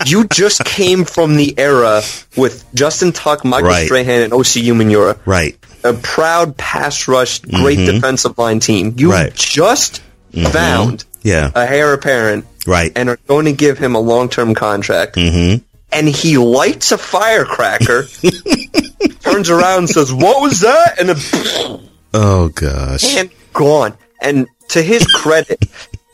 you 0.06 0.26
just 0.28 0.64
came 0.64 1.04
from 1.04 1.36
the 1.36 1.54
era 1.58 2.02
with 2.36 2.64
Justin 2.74 3.12
Tuck, 3.12 3.44
Michael 3.44 3.68
Right. 3.70 3.86
Strahan, 3.86 4.22
and 4.22 4.32
Osi 4.32 4.62
Umenyiora. 4.62 5.18
Right. 5.26 5.56
A 5.84 5.92
proud 5.94 6.56
pass 6.56 7.08
rush, 7.08 7.40
great 7.40 7.76
defensive 7.76 8.38
line 8.38 8.60
team. 8.60 8.94
You 8.96 9.10
Right. 9.12 9.34
just 9.34 10.02
found 10.52 11.04
Yeah. 11.22 11.50
a 11.54 11.68
heir 11.70 11.92
apparent 11.92 12.44
Right. 12.66 12.92
and 12.94 13.08
are 13.08 13.18
going 13.26 13.46
to 13.46 13.52
give 13.52 13.78
him 13.78 13.94
a 13.94 14.00
long 14.00 14.28
term 14.28 14.54
contract. 14.54 15.16
Mm-hmm. 15.16 15.62
And 15.92 16.08
he 16.08 16.36
lights 16.36 16.92
a 16.92 16.98
firecracker, 16.98 18.06
turns 19.22 19.50
around 19.50 19.78
and 19.78 19.88
says, 19.88 20.12
What 20.12 20.42
was 20.42 20.60
that? 20.60 21.00
And 21.00 21.10
a 21.10 21.80
Oh 22.14 22.48
gosh. 22.48 23.16
And 23.16 23.30
gone. 23.52 23.94
And 24.20 24.46
to 24.68 24.82
his 24.82 25.06
credit, 25.06 25.64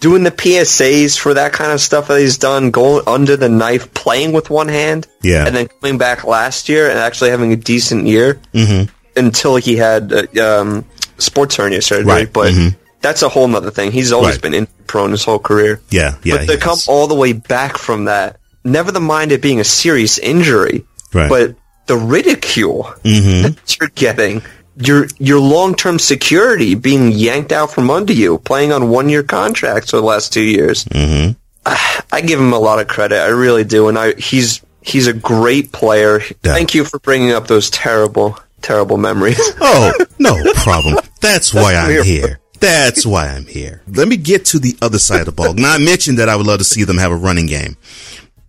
doing 0.00 0.22
the 0.24 0.30
PSAs 0.30 1.18
for 1.18 1.34
that 1.34 1.52
kind 1.52 1.72
of 1.72 1.80
stuff 1.80 2.08
that 2.08 2.20
he's 2.20 2.38
done, 2.38 2.70
going 2.70 3.02
under 3.06 3.36
the 3.36 3.48
knife, 3.48 3.92
playing 3.94 4.32
with 4.32 4.50
one 4.50 4.68
hand, 4.68 5.06
Yeah. 5.22 5.46
and 5.46 5.54
then 5.54 5.68
coming 5.80 5.98
back 5.98 6.24
last 6.24 6.68
year 6.68 6.88
and 6.90 6.98
actually 6.98 7.30
having 7.30 7.52
a 7.52 7.56
decent 7.56 8.06
year 8.06 8.40
Mm-hmm. 8.54 8.90
until 9.16 9.56
he 9.56 9.76
had 9.76 10.12
uh, 10.38 10.60
um, 10.60 10.84
sports 11.18 11.56
hernia 11.56 11.82
surgery. 11.82 12.04
Right. 12.04 12.32
But 12.32 12.52
Mhm. 12.52 12.76
that's 13.00 13.22
a 13.22 13.28
whole 13.28 13.46
nother 13.48 13.70
thing. 13.70 13.92
He's 13.92 14.12
always 14.12 14.34
Right. 14.36 14.42
been 14.42 14.54
injury 14.54 14.72
prone 14.86 15.12
his 15.12 15.24
whole 15.24 15.38
career. 15.38 15.80
Yeah. 15.90 16.16
Yeah. 16.22 16.38
but 16.38 16.48
to 16.48 16.56
come 16.58 16.78
all 16.86 17.06
the 17.06 17.14
way 17.14 17.32
back 17.32 17.78
from 17.78 18.04
that, 18.06 18.36
never 18.64 18.92
the 18.92 19.00
mind 19.00 19.32
it 19.32 19.40
being 19.40 19.58
a 19.60 19.64
serious 19.64 20.18
injury, 20.18 20.84
Right. 21.14 21.28
but 21.30 21.54
the 21.86 21.96
ridicule 21.96 22.92
Mhm. 23.04 23.42
that 23.56 23.76
you're 23.80 23.90
getting, 23.94 24.42
your 24.76 25.06
your 25.18 25.40
long 25.40 25.74
term 25.74 25.98
security 25.98 26.74
being 26.74 27.12
yanked 27.12 27.52
out 27.52 27.70
from 27.72 27.90
under 27.90 28.12
you, 28.12 28.38
playing 28.38 28.72
on 28.72 28.88
one 28.90 29.08
year 29.08 29.22
contracts 29.22 29.90
for 29.90 29.96
the 29.98 30.02
last 30.02 30.32
two 30.32 30.42
years. 30.42 30.84
Mhm. 30.86 31.36
I 31.64 32.20
give 32.22 32.40
him 32.40 32.52
a 32.52 32.58
lot 32.58 32.80
of 32.80 32.88
credit. 32.88 33.20
I 33.20 33.28
really 33.28 33.64
do, 33.64 33.88
and 33.88 33.98
I 33.98 34.14
he's 34.14 34.60
he's 34.80 35.06
a 35.06 35.12
great 35.12 35.72
player. 35.72 36.20
Yeah. 36.42 36.52
Thank 36.54 36.74
you 36.74 36.84
for 36.84 36.98
bringing 36.98 37.32
up 37.32 37.46
those 37.46 37.70
terrible 37.70 38.38
terrible 38.62 38.96
memories. 38.96 39.40
Oh, 39.60 39.92
no 40.18 40.36
problem. 40.54 40.96
That's 41.20 41.52
why 41.54 41.74
I'm 41.74 41.88
We're- 41.88 42.04
here. 42.04 42.38
That's 42.60 43.04
why 43.04 43.26
I'm 43.28 43.46
here. 43.46 43.82
Let 43.88 44.06
me 44.06 44.16
get 44.16 44.44
to 44.46 44.60
the 44.60 44.76
other 44.80 45.00
side 45.00 45.20
of 45.20 45.26
the 45.26 45.32
ball. 45.32 45.52
Now 45.54 45.72
I 45.74 45.78
mentioned 45.78 46.18
that 46.18 46.28
I 46.28 46.36
would 46.36 46.46
love 46.46 46.58
to 46.58 46.64
see 46.64 46.84
them 46.84 46.96
have 46.98 47.10
a 47.10 47.16
running 47.16 47.46
game. 47.46 47.76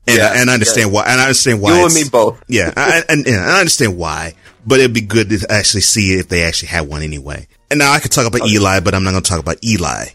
And, 0.05 0.17
Yeah, 0.17 0.33
and 0.35 0.51
I 0.51 0.53
understand 0.53 0.91
why, 0.91 1.03
and 1.07 1.19
I 1.19 1.23
understand 1.23 1.61
why. 1.61 1.79
you 1.79 1.85
and 1.85 1.93
me 1.95 2.03
both. 2.11 2.39
Yeah, 2.47 2.71
I, 2.77 3.01
and, 3.09 3.25
and 3.25 3.37
I 3.37 3.57
understand 3.59 3.97
why, 3.97 4.35
but 4.65 4.79
it'd 4.79 4.93
be 4.93 5.01
good 5.01 5.29
to 5.29 5.45
actually 5.49 5.81
see 5.81 6.13
if 6.19 6.27
they 6.29 6.43
actually 6.43 6.69
had 6.69 6.87
one 6.87 7.01
anyway. 7.01 7.47
And 7.69 7.79
now 7.79 7.91
I 7.91 7.99
could 7.99 8.11
talk 8.11 8.27
about 8.27 8.47
Eli, 8.47 8.79
but 8.79 8.93
I'm 8.93 9.03
not 9.03 9.11
going 9.11 9.23
to 9.23 9.29
talk 9.29 9.39
about 9.39 9.63
Eli. 9.63 10.05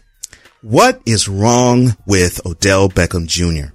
What 0.61 1.01
is 1.05 1.27
wrong 1.27 1.95
with 2.05 2.45
Odell 2.45 2.89
Beckham 2.89 3.27
Jr.? 3.27 3.73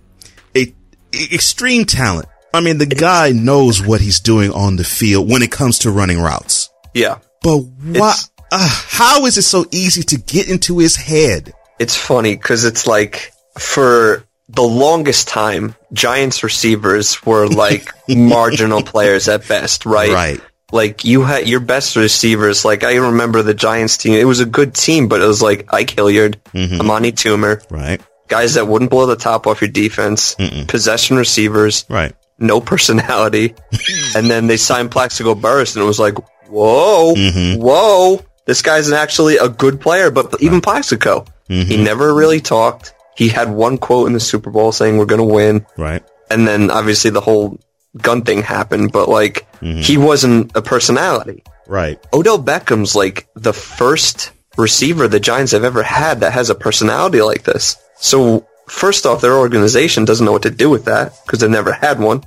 A, 0.55 0.75
a- 1.13 1.35
extreme 1.35 1.85
talent. 1.85 2.29
I 2.53 2.61
mean, 2.61 2.79
the 2.79 2.87
guy 2.87 3.31
knows 3.33 3.85
what 3.85 4.01
he's 4.01 4.21
doing 4.21 4.53
on 4.53 4.77
the 4.77 4.85
field 4.85 5.29
when 5.29 5.43
it 5.43 5.51
comes 5.51 5.81
to 5.81 5.91
running 5.91 6.21
routes. 6.21 6.71
Yeah. 6.93 7.19
But 7.43 7.59
why? 7.59 8.15
Uh, 8.53 8.69
how 8.71 9.27
is 9.27 9.37
it 9.37 9.43
so 9.43 9.65
easy 9.73 10.03
to 10.03 10.19
get 10.19 10.49
into 10.49 10.79
his 10.79 10.97
head? 10.97 11.53
it's 11.79 11.97
funny 11.97 12.37
because 12.37 12.65
it's 12.65 12.87
like 12.87 13.33
for 13.59 14.25
the 14.49 14.63
longest 14.63 15.29
time, 15.29 15.75
Giants 15.93 16.43
receivers 16.43 17.25
were 17.25 17.49
like 17.49 17.89
marginal 18.09 18.83
players 18.83 19.29
at 19.29 19.49
best, 19.49 19.87
right? 19.87 20.13
Right. 20.13 20.41
Like 20.73 21.05
you 21.05 21.23
had 21.23 21.47
your 21.49 21.61
best 21.61 21.95
receivers. 21.97 22.65
Like 22.65 22.83
I 22.85 22.97
remember 22.97 23.43
the 23.43 23.55
Giants 23.55 23.97
team. 23.97 24.15
It 24.15 24.25
was 24.25 24.41
a 24.41 24.47
good 24.47 24.75
team, 24.75 25.09
but 25.09 25.21
it 25.21 25.27
was 25.27 25.43
like 25.43 25.73
Ike 25.73 25.91
Hilliard, 25.91 26.41
Amani 26.55 27.13
Toomer, 27.13 27.63
Right. 27.71 28.01
guys 28.29 28.55
that 28.55 28.67
wouldn't 28.67 28.91
blow 28.91 29.07
the 29.07 29.17
top 29.17 29.47
off 29.47 29.61
your 29.61 29.71
defense, 29.71 30.35
possession 30.67 31.17
receivers, 31.17 31.85
Right. 31.89 32.15
no 32.39 32.61
personality, 32.61 33.55
and 34.17 34.31
then 34.31 34.47
they 34.47 34.57
signed 34.57 34.91
Plaxico 34.91 35.35
Burress, 35.35 35.77
and 35.77 35.83
it 35.85 35.87
was 35.87 36.01
like, 36.01 36.15
whoa, 36.49 37.15
Mm-hmm. 37.15 37.61
whoa, 37.63 38.23
this 38.47 38.63
guy's 38.63 38.91
actually 38.91 39.37
a 39.37 39.49
good 39.49 39.81
player. 39.81 40.11
But 40.11 40.35
even 40.41 40.61
Plaxico, 40.61 41.25
Mm-hmm. 41.51 41.69
he 41.71 41.77
never 41.77 42.15
really 42.15 42.41
talked. 42.41 42.95
He 43.17 43.29
had 43.29 43.51
one 43.51 43.77
quote 43.77 44.07
in 44.07 44.15
the 44.15 44.19
Super 44.21 44.51
Bowl 44.51 44.73
saying 44.73 44.97
we're 44.97 45.05
going 45.05 45.19
to 45.29 45.35
win, 45.35 45.67
Right. 45.77 46.03
and 46.31 46.49
then 46.49 46.71
obviously 46.71 47.11
the 47.11 47.21
whole 47.21 47.61
gun 47.97 48.23
thing 48.23 48.43
happened. 48.43 48.93
But 48.93 49.09
like, 49.09 49.47
Mm-hmm. 49.61 49.81
he 49.81 49.97
wasn't 49.97 50.55
a 50.55 50.61
personality. 50.61 51.43
Right. 51.67 51.99
Odell 52.13 52.39
Beckham's 52.39 52.95
like 52.95 53.27
the 53.35 53.55
first 53.55 54.31
receiver 54.59 55.09
the 55.09 55.19
Giants 55.21 55.53
have 55.53 55.65
ever 55.65 55.83
had 55.83 56.21
that 56.21 56.35
has 56.35 56.51
a 56.51 56.55
personality 56.55 57.23
like 57.23 57.45
this. 57.45 57.77
So 57.97 58.47
first 58.69 59.07
off, 59.07 59.23
their 59.23 59.37
organization 59.39 60.05
doesn't 60.05 60.27
know 60.27 60.33
what 60.33 60.43
to 60.43 60.51
do 60.51 60.69
with 60.69 60.85
that 60.85 61.15
because 61.25 61.39
they've 61.41 61.49
never 61.49 61.73
had 61.73 61.99
one. 61.99 62.25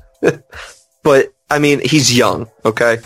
but 1.03 1.27
I 1.49 1.59
mean, 1.59 1.79
he's 1.83 2.15
young, 2.17 2.49
okay, 2.65 2.97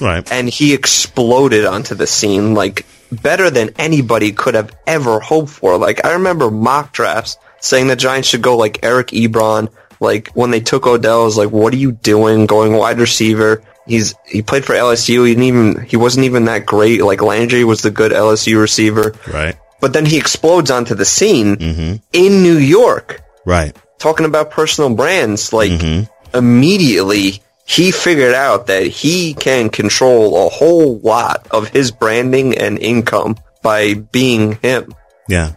Right. 0.00 0.30
and 0.32 0.48
he 0.48 0.74
exploded 0.74 1.64
onto 1.64 1.94
the 1.94 2.06
scene 2.08 2.54
like 2.54 2.84
better 3.12 3.50
than 3.50 3.70
anybody 3.78 4.32
could 4.32 4.54
have 4.54 4.76
ever 4.86 5.20
hoped 5.20 5.50
for. 5.50 5.78
Like 5.78 6.04
I 6.04 6.14
remember 6.14 6.50
mock 6.50 6.92
drafts 6.92 7.36
saying 7.60 7.86
the 7.86 7.94
Giants 7.96 8.28
should 8.28 8.42
go 8.42 8.56
like 8.56 8.80
Eric 8.82 9.08
Ebron. 9.08 9.68
Like 10.00 10.28
when 10.34 10.50
they 10.50 10.60
took 10.60 10.86
Odell, 10.86 11.22
I 11.22 11.24
was 11.24 11.36
like, 11.36 11.50
"What 11.50 11.72
are 11.72 11.78
you 11.78 11.92
doing? 11.92 12.46
Going 12.46 12.72
wide 12.74 12.98
receiver?" 12.98 13.62
He's 13.86 14.14
he 14.26 14.42
played 14.42 14.64
for 14.64 14.74
LSU. 14.74 15.24
He 15.26 15.32
didn't 15.34 15.44
even 15.44 15.80
he 15.84 15.96
wasn't 15.96 16.26
even 16.26 16.46
that 16.46 16.66
great. 16.66 17.02
Like 17.02 17.22
Landry 17.22 17.64
was 17.64 17.82
the 17.82 17.90
good 17.90 18.12
LSU 18.12 18.60
receiver, 18.60 19.14
Right. 19.32 19.54
but 19.80 19.92
then 19.92 20.04
he 20.06 20.16
explodes 20.18 20.70
onto 20.70 20.94
the 20.94 21.04
scene 21.04 21.56
Mm-hmm. 21.56 21.94
in 22.12 22.42
New 22.42 22.58
York, 22.58 23.20
Right. 23.44 23.76
talking 23.98 24.26
about 24.26 24.50
personal 24.50 24.90
brands. 24.94 25.52
Like 25.52 25.70
Mm-hmm. 25.70 26.36
immediately 26.36 27.42
he 27.64 27.90
figured 27.90 28.34
out 28.34 28.66
that 28.68 28.86
he 28.86 29.34
can 29.34 29.70
control 29.70 30.46
a 30.46 30.48
whole 30.50 30.98
lot 30.98 31.46
of 31.50 31.68
his 31.68 31.90
branding 31.90 32.56
and 32.56 32.78
income 32.78 33.36
by 33.62 33.94
being 33.94 34.52
him. 34.62 34.92
Yeah. 35.28 35.52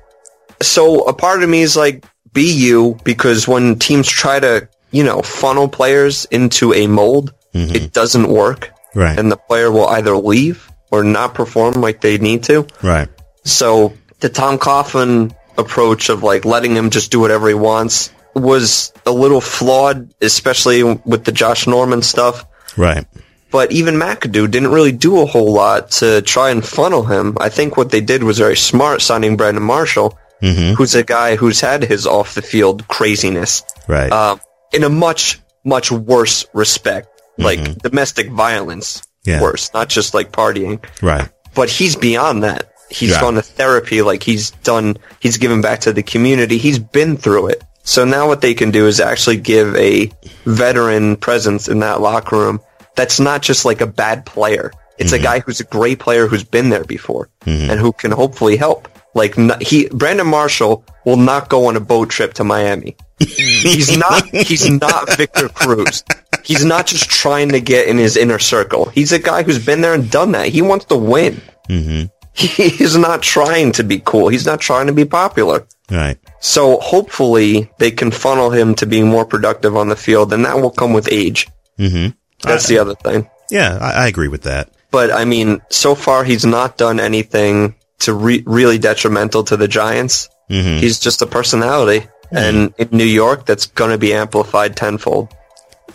So 0.61 1.01
a 1.05 1.13
part 1.13 1.43
of 1.43 1.49
me 1.49 1.61
is 1.61 1.75
like, 1.77 2.05
be 2.33 2.53
you, 2.53 2.97
because 3.03 3.47
when 3.47 3.77
teams 3.79 4.07
try 4.07 4.39
to, 4.39 4.67
you 4.91 5.03
know, 5.03 5.21
funnel 5.21 5.67
players 5.67 6.25
into 6.25 6.73
a 6.73 6.87
mold, 6.87 7.33
mm-hmm. 7.53 7.75
it 7.75 7.93
doesn't 7.93 8.27
work. 8.27 8.71
Right. 8.95 9.17
And 9.17 9.31
the 9.31 9.37
player 9.37 9.71
will 9.71 9.87
either 9.87 10.15
leave 10.17 10.71
or 10.91 11.03
not 11.03 11.33
perform 11.33 11.75
like 11.75 12.01
they 12.01 12.17
need 12.17 12.43
to. 12.45 12.67
right. 12.81 13.07
So 13.45 13.93
the 14.19 14.29
Tom 14.29 14.57
Coughlin 14.57 15.33
approach 15.57 16.09
of 16.09 16.23
like 16.23 16.45
letting 16.45 16.75
him 16.75 16.89
just 16.89 17.11
do 17.11 17.19
whatever 17.19 17.47
he 17.47 17.53
wants 17.53 18.11
was 18.35 18.93
a 19.05 19.11
little 19.11 19.41
flawed, 19.41 20.13
especially 20.21 20.83
with 20.83 21.25
the 21.25 21.31
Josh 21.31 21.67
Norman 21.67 22.01
stuff. 22.01 22.45
Right. 22.77 23.05
But 23.51 23.71
even 23.71 23.95
McAdoo 23.95 24.51
didn't 24.51 24.71
really 24.71 24.91
do 24.91 25.21
a 25.21 25.25
whole 25.25 25.51
lot 25.51 25.91
to 25.91 26.21
try 26.21 26.51
and 26.51 26.65
funnel 26.65 27.03
him. 27.03 27.35
I 27.39 27.49
think 27.49 27.77
what 27.77 27.89
they 27.89 28.01
did 28.01 28.23
was 28.23 28.37
very 28.37 28.55
smart, 28.55 29.01
signing 29.01 29.37
Brandon 29.37 29.63
Marshall, 29.63 30.17
Mm-hmm. 30.41 30.73
who's 30.75 30.95
a 30.95 31.03
guy 31.03 31.35
who's 31.35 31.59
had 31.61 31.83
his 31.83 32.07
off 32.07 32.33
the 32.35 32.41
field 32.41 32.87
craziness 32.87 33.63
Right. 33.87 34.11
um, 34.11 34.39
in 34.73 34.83
a 34.83 34.89
much 34.89 35.39
much 35.65 35.91
worse 35.91 36.45
respect, 36.53 37.07
like 37.37 37.77
domestic 37.79 38.29
violence, 38.31 39.01
Mm-hmm. 39.01 39.29
Yeah. 39.31 39.41
worse, 39.41 39.73
not 39.73 39.89
just 39.89 40.13
like 40.13 40.31
partying 40.31 40.79
right. 41.01 41.27
but 41.53 41.69
he's 41.69 41.95
beyond 41.97 42.43
that. 42.43 42.71
He's 42.89 43.11
Yeah. 43.11 43.21
gone 43.21 43.35
to 43.35 43.41
therapy, 43.41 44.01
like 44.01 44.23
he's 44.23 44.51
done, 44.63 44.97
he's 45.19 45.37
given 45.37 45.59
back 45.61 45.81
to 45.81 45.91
the 45.93 46.01
community. 46.03 46.57
He's 46.57 46.79
been 46.79 47.17
through 47.17 47.47
it. 47.47 47.63
So 47.83 48.05
now 48.05 48.27
what 48.27 48.39
they 48.41 48.53
can 48.53 48.71
do 48.71 48.87
is 48.87 48.99
actually 49.01 49.37
give 49.37 49.75
a 49.75 50.09
veteran 50.45 51.15
presence 51.17 51.67
in 51.67 51.79
that 51.79 51.99
locker 52.01 52.37
room 52.37 52.59
that's 52.95 53.19
not 53.19 53.41
just 53.41 53.65
like 53.65 53.81
a 53.81 53.87
bad 53.87 54.25
player. 54.25 54.71
It's 54.97 55.13
a 55.13 55.19
guy 55.19 55.39
who's 55.39 55.59
a 55.61 55.63
great 55.63 55.99
player 55.99 56.27
who's 56.27 56.43
been 56.43 56.69
there 56.69 56.83
before 56.83 57.29
and 57.45 57.79
who 57.79 57.91
can 57.93 58.11
hopefully 58.11 58.57
help. 58.57 58.87
Like 59.19 59.61
he, 59.61 59.89
Brandon 59.89 60.25
Marshall 60.25 60.85
will 61.05 61.17
not 61.17 61.49
go 61.49 61.65
on 61.65 61.75
a 61.75 61.81
boat 61.81 62.09
trip 62.09 62.33
to 62.35 62.45
Miami. 62.45 62.95
he's 63.19 63.97
not, 63.97 64.25
he's 64.29 64.69
not 64.69 65.17
Victor 65.17 65.49
Cruz. 65.49 66.05
He's 66.45 66.63
not 66.63 66.87
just 66.87 67.09
trying 67.09 67.49
to 67.49 67.59
get 67.59 67.87
in 67.89 67.97
his 67.97 68.15
inner 68.15 68.39
circle. 68.39 68.89
He's 68.89 69.11
a 69.11 69.19
guy 69.19 69.43
who's 69.43 69.63
been 69.63 69.81
there 69.81 69.93
and 69.93 70.09
done 70.09 70.31
that. 70.31 70.47
He 70.47 70.61
wants 70.61 70.85
to 70.85 70.95
win. 70.95 71.41
Mm-hmm. 71.67 72.05
He's 72.33 72.95
not 72.95 73.21
trying 73.21 73.73
to 73.73 73.83
be 73.83 73.99
cool. 73.99 74.29
He's 74.29 74.45
not 74.45 74.61
trying 74.61 74.87
to 74.87 74.93
be 74.93 75.03
popular. 75.03 75.67
Right. 75.91 76.17
So 76.39 76.77
hopefully 76.79 77.69
they 77.77 77.91
can 77.91 78.11
funnel 78.11 78.51
him 78.51 78.75
to 78.75 78.85
being 78.85 79.09
more 79.09 79.25
productive 79.25 79.75
on 79.75 79.89
the 79.89 79.97
field, 79.97 80.31
and 80.31 80.45
that 80.45 80.61
will 80.61 80.71
come 80.71 80.93
with 80.93 81.11
age. 81.11 81.49
Mm-hmm. 81.77 82.11
That's 82.47 82.67
the 82.67 82.79
other 82.79 82.95
thing. 82.95 83.29
Yeah, 83.51 83.77
I, 83.81 84.05
I 84.05 84.07
agree 84.07 84.29
with 84.29 84.43
that. 84.43 84.69
But 84.91 85.11
I 85.11 85.25
mean, 85.25 85.61
so 85.69 85.95
far 85.95 86.23
he's 86.23 86.45
not 86.45 86.77
done 86.77 86.99
anything 86.99 87.75
to 87.99 88.13
re- 88.13 88.43
really 88.45 88.77
detrimental 88.77 89.43
to 89.45 89.57
the 89.57 89.67
Giants. 89.67 90.29
Mm-hmm. 90.49 90.79
He's 90.79 90.99
just 90.99 91.21
a 91.21 91.27
personality, 91.27 92.07
and 92.31 92.73
in 92.77 92.89
New 92.91 93.05
York, 93.05 93.45
that's 93.45 93.67
going 93.67 93.91
to 93.91 93.97
be 93.97 94.13
amplified 94.13 94.75
tenfold. 94.75 95.29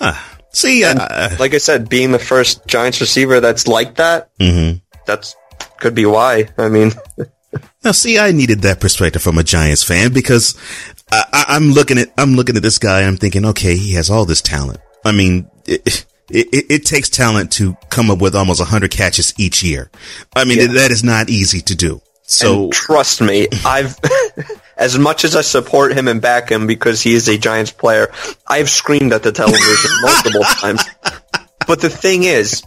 Ah, 0.01 0.39
see, 0.53 0.85
uh, 0.85 0.95
uh, 0.95 1.37
Like 1.39 1.55
I 1.55 1.59
said, 1.59 1.89
being 1.89 2.13
the 2.13 2.19
first 2.19 2.67
Giants 2.67 3.01
receiver 3.01 3.41
that's 3.41 3.67
like 3.67 3.97
that, 3.97 4.31
mhm. 4.39 4.81
that's 5.07 5.37
could 5.79 5.95
be 5.95 6.07
why. 6.07 6.49
I 6.57 6.69
mean, 6.69 6.93
now 7.85 7.93
see, 7.93 8.19
I 8.19 8.33
needed 8.33 8.63
that 8.63 8.81
perspective 8.81 9.23
from 9.23 9.39
a 9.39 9.45
Giants 9.45 9.83
fan 9.83 10.13
because 10.13 10.57
I, 11.11 11.45
I'm 11.49 11.73
looking 11.73 11.99
at 11.99 12.13
I'm 12.17 12.35
looking 12.35 12.57
at 12.57 12.63
this 12.63 12.79
guy. 12.79 13.01
and 13.01 13.09
I'm 13.09 13.17
thinking, 13.17 13.45
okay, 13.47 13.77
he 13.77 13.95
has 13.95 14.11
all 14.11 14.25
this 14.25 14.41
talent. 14.41 14.81
I 15.05 15.13
mean, 15.13 15.49
it, 15.67 16.07
it, 16.31 16.67
it 16.71 16.87
takes 16.87 17.09
talent 17.09 17.53
to 17.53 17.77
come 17.91 18.11
up 18.11 18.21
with 18.21 18.35
almost 18.35 18.61
100 18.61 18.91
catches 18.91 19.35
each 19.39 19.63
year. 19.63 19.91
I 20.35 20.45
mean, 20.45 20.59
Yeah. 20.59 20.67
that 20.69 20.91
is 20.91 21.05
not 21.05 21.29
easy 21.29 21.61
to 21.63 21.75
do. 21.75 22.01
So 22.27 22.65
And 22.65 22.73
trust 22.73 23.21
me, 23.21 23.49
I've 23.67 23.99
as 24.79 24.99
much 24.99 25.25
as 25.25 25.37
I 25.37 25.43
support 25.43 25.93
him 25.93 26.09
and 26.09 26.23
back 26.23 26.51
him 26.51 26.67
because 26.67 27.03
he 27.03 27.15
is 27.15 27.29
a 27.29 27.37
Giants 27.37 27.71
player, 27.71 28.11
I've 28.47 28.71
screamed 28.71 29.13
at 29.13 29.23
the 29.23 29.33
television 29.33 29.91
multiple 30.03 30.43
times. 30.43 30.83
But 31.67 31.81
the 31.81 31.91
thing 31.91 32.25
is, 32.25 32.63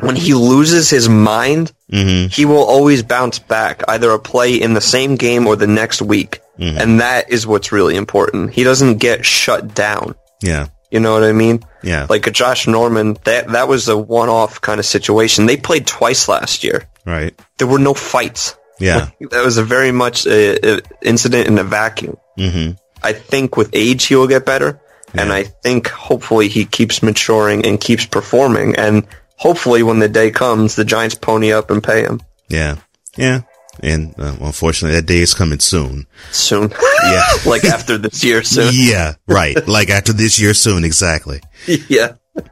when 0.00 0.14
he 0.16 0.34
loses 0.34 0.90
his 0.90 1.08
mind, 1.08 1.72
mm-hmm. 1.90 2.28
he 2.28 2.44
will 2.44 2.64
always 2.64 3.02
bounce 3.02 3.38
back, 3.38 3.82
either 3.88 4.10
a 4.10 4.18
play 4.18 4.54
in 4.60 4.74
the 4.74 4.80
same 4.80 5.16
game 5.16 5.46
or 5.46 5.56
the 5.56 5.66
next 5.66 6.02
week. 6.02 6.40
Mm-hmm. 6.58 6.78
And 6.78 7.00
that 7.00 7.30
is 7.30 7.46
what's 7.46 7.72
really 7.72 7.96
important. 7.96 8.52
He 8.52 8.62
doesn't 8.62 8.98
get 8.98 9.24
shut 9.24 9.74
down. 9.74 10.14
yeah, 10.42 10.68
You 10.90 11.00
know 11.00 11.14
what 11.14 11.24
I 11.24 11.32
mean? 11.32 11.64
Yeah, 11.82 12.06
Like 12.08 12.26
a 12.26 12.30
Josh 12.30 12.66
Norman, 12.66 13.16
that 13.24 13.48
that 13.48 13.68
was 13.68 13.88
a 13.88 13.96
one-off 13.96 14.60
kind 14.60 14.78
of 14.80 14.86
situation. 14.86 15.46
They 15.46 15.56
played 15.56 15.86
twice 15.86 16.28
last 16.28 16.64
year. 16.64 16.88
right. 17.04 17.34
There 17.58 17.66
were 17.68 17.78
no 17.78 17.94
fights. 17.94 18.56
Yeah. 18.80 19.10
That 19.30 19.44
was 19.44 19.58
a 19.58 19.64
very 19.64 19.92
much 19.92 20.26
a, 20.26 20.76
a 20.76 20.80
incident 21.02 21.46
in 21.48 21.58
a 21.58 21.64
vacuum. 21.64 22.16
hmm 22.36 22.70
I 23.04 23.12
think 23.12 23.56
with 23.56 23.70
age 23.72 24.04
he 24.04 24.14
will 24.14 24.28
get 24.28 24.46
better, 24.46 24.80
and 25.12 25.32
I 25.32 25.42
think 25.42 25.88
hopefully 25.88 26.48
he 26.48 26.64
keeps 26.64 27.02
maturing 27.02 27.66
and 27.66 27.80
keeps 27.80 28.06
performing, 28.06 28.76
and 28.76 29.06
hopefully 29.36 29.82
when 29.82 29.98
the 29.98 30.08
day 30.08 30.30
comes, 30.30 30.76
the 30.76 30.84
Giants 30.84 31.16
pony 31.16 31.52
up 31.52 31.70
and 31.72 31.82
pay 31.82 32.02
him 32.02 32.20
Yeah. 32.48 32.76
Yeah. 33.16 33.40
And 33.80 34.14
uh, 34.18 34.36
unfortunately, 34.40 34.96
that 34.96 35.06
day 35.06 35.18
is 35.20 35.34
coming 35.34 35.58
soon. 35.60 36.06
soon. 36.30 36.70
Yeah. 37.04 37.24
like 37.46 37.64
after 37.64 37.96
this 37.98 38.22
year 38.22 38.42
soon. 38.42 38.70
yeah. 38.74 39.14
Right. 39.26 39.66
like 39.66 39.88
after 39.90 40.12
this 40.12 40.38
year 40.38 40.54
soon. 40.54 40.84
Exactly. 40.84 41.40
yeah. 41.88 42.14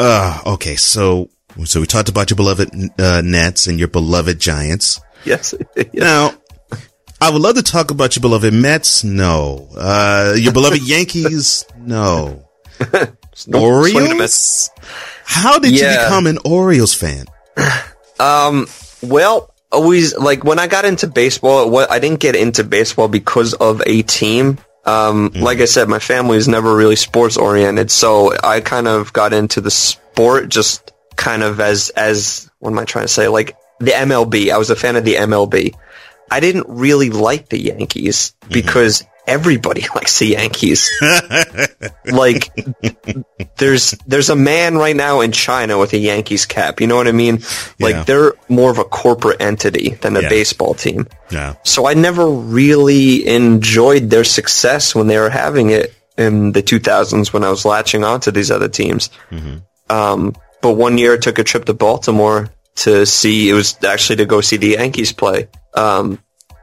Uh, 0.00 0.40
okay. 0.46 0.74
So, 0.74 1.28
so 1.64 1.80
we 1.80 1.86
talked 1.86 2.08
about 2.08 2.30
your 2.30 2.36
beloved, 2.36 2.70
uh, 2.98 3.20
Nets 3.22 3.66
and 3.66 3.78
your 3.78 3.88
beloved 3.88 4.40
Giants. 4.40 5.00
Yes. 5.24 5.54
yeah. 5.76 5.84
Now, 5.92 6.34
I 7.20 7.30
would 7.30 7.42
love 7.42 7.54
to 7.56 7.62
talk 7.62 7.90
about 7.90 8.16
your 8.16 8.22
beloved 8.22 8.52
Mets. 8.54 9.04
No. 9.04 9.68
Uh, 9.76 10.34
your 10.36 10.52
beloved 10.52 10.82
Yankees. 10.82 11.64
No. 11.78 12.48
Don't 12.80 13.16
swing 13.36 13.96
and 14.04 14.12
a 14.12 14.14
miss. 14.16 14.68
Orioles. 14.68 14.70
How 15.24 15.58
did 15.58 15.72
you 15.78 15.86
become 15.86 16.26
an 16.26 16.38
Orioles 16.44 16.94
fan? 16.94 17.26
Um. 18.18 18.66
Well, 19.02 19.53
always 19.74 20.16
like 20.16 20.44
when 20.44 20.58
I 20.58 20.66
got 20.66 20.84
into 20.84 21.06
baseball, 21.06 21.70
what 21.70 21.90
I 21.90 21.98
didn't 21.98 22.20
get 22.20 22.36
into 22.36 22.64
baseball 22.64 23.08
because 23.08 23.54
of 23.54 23.82
a 23.86 24.02
team. 24.02 24.58
Um, 24.86 25.32
like 25.34 25.60
I 25.60 25.64
said, 25.64 25.88
my 25.88 25.98
family 25.98 26.36
is 26.36 26.46
never 26.46 26.76
really 26.76 26.96
sports 26.96 27.38
oriented, 27.38 27.90
so 27.90 28.32
I 28.42 28.60
kind 28.60 28.86
of 28.86 29.12
got 29.14 29.32
into 29.32 29.62
the 29.62 29.70
sport 29.70 30.50
just 30.50 30.92
kind 31.16 31.42
of 31.42 31.60
as 31.60 31.90
as 31.90 32.50
what 32.58 32.70
am 32.70 32.78
I 32.78 32.84
trying 32.84 33.04
to 33.04 33.12
say? 33.12 33.28
Like 33.28 33.56
the 33.80 33.92
MLB. 33.92 34.50
I 34.50 34.58
was 34.58 34.70
a 34.70 34.76
fan 34.76 34.96
of 34.96 35.04
the 35.04 35.14
MLB. 35.14 35.74
I 36.30 36.40
didn't 36.40 36.66
really 36.68 37.10
like 37.10 37.48
the 37.48 37.58
Yankees 37.60 38.34
because 38.48 39.04
everybody 39.26 39.84
likes 39.94 40.18
the 40.18 40.26
Yankees. 40.26 40.90
like 42.06 42.50
there's 43.56 43.92
there's 44.06 44.30
a 44.30 44.36
man 44.36 44.76
right 44.76 44.96
now 44.96 45.20
in 45.20 45.32
China 45.32 45.78
with 45.78 45.92
a 45.92 45.98
Yankees 45.98 46.46
cap. 46.46 46.80
You 46.80 46.86
know 46.86 46.96
what 46.96 47.08
I 47.08 47.12
mean? 47.12 47.42
Like 47.78 47.94
Yeah. 47.94 48.04
they're 48.04 48.32
more 48.48 48.70
of 48.70 48.78
a 48.78 48.84
corporate 48.84 49.40
entity 49.40 49.90
than 50.00 50.16
a 50.16 50.22
Yeah. 50.22 50.28
baseball 50.28 50.74
team. 50.74 51.06
Yeah. 51.30 51.54
So 51.64 51.86
I 51.86 51.94
never 51.94 52.26
really 52.28 53.26
enjoyed 53.26 54.10
their 54.10 54.24
success 54.24 54.94
when 54.94 55.06
they 55.06 55.18
were 55.18 55.30
having 55.30 55.70
it 55.70 55.94
in 56.16 56.52
the 56.52 56.62
2000s 56.62 57.32
when 57.32 57.44
I 57.44 57.50
was 57.50 57.64
latching 57.64 58.04
onto 58.04 58.30
these 58.30 58.50
other 58.50 58.68
teams. 58.68 59.10
Um, 59.90 60.34
but 60.62 60.72
one 60.74 60.96
year 60.98 61.14
I 61.14 61.18
took 61.18 61.38
a 61.38 61.44
trip 61.44 61.64
to 61.66 61.74
Baltimore 61.74 62.50
to 62.76 63.04
see, 63.06 63.48
it 63.50 63.52
was 63.52 63.76
actually 63.84 64.16
to 64.16 64.26
go 64.26 64.40
see 64.40 64.56
the 64.56 64.68
Yankees 64.68 65.12
play. 65.12 65.48
Um, 65.74 66.18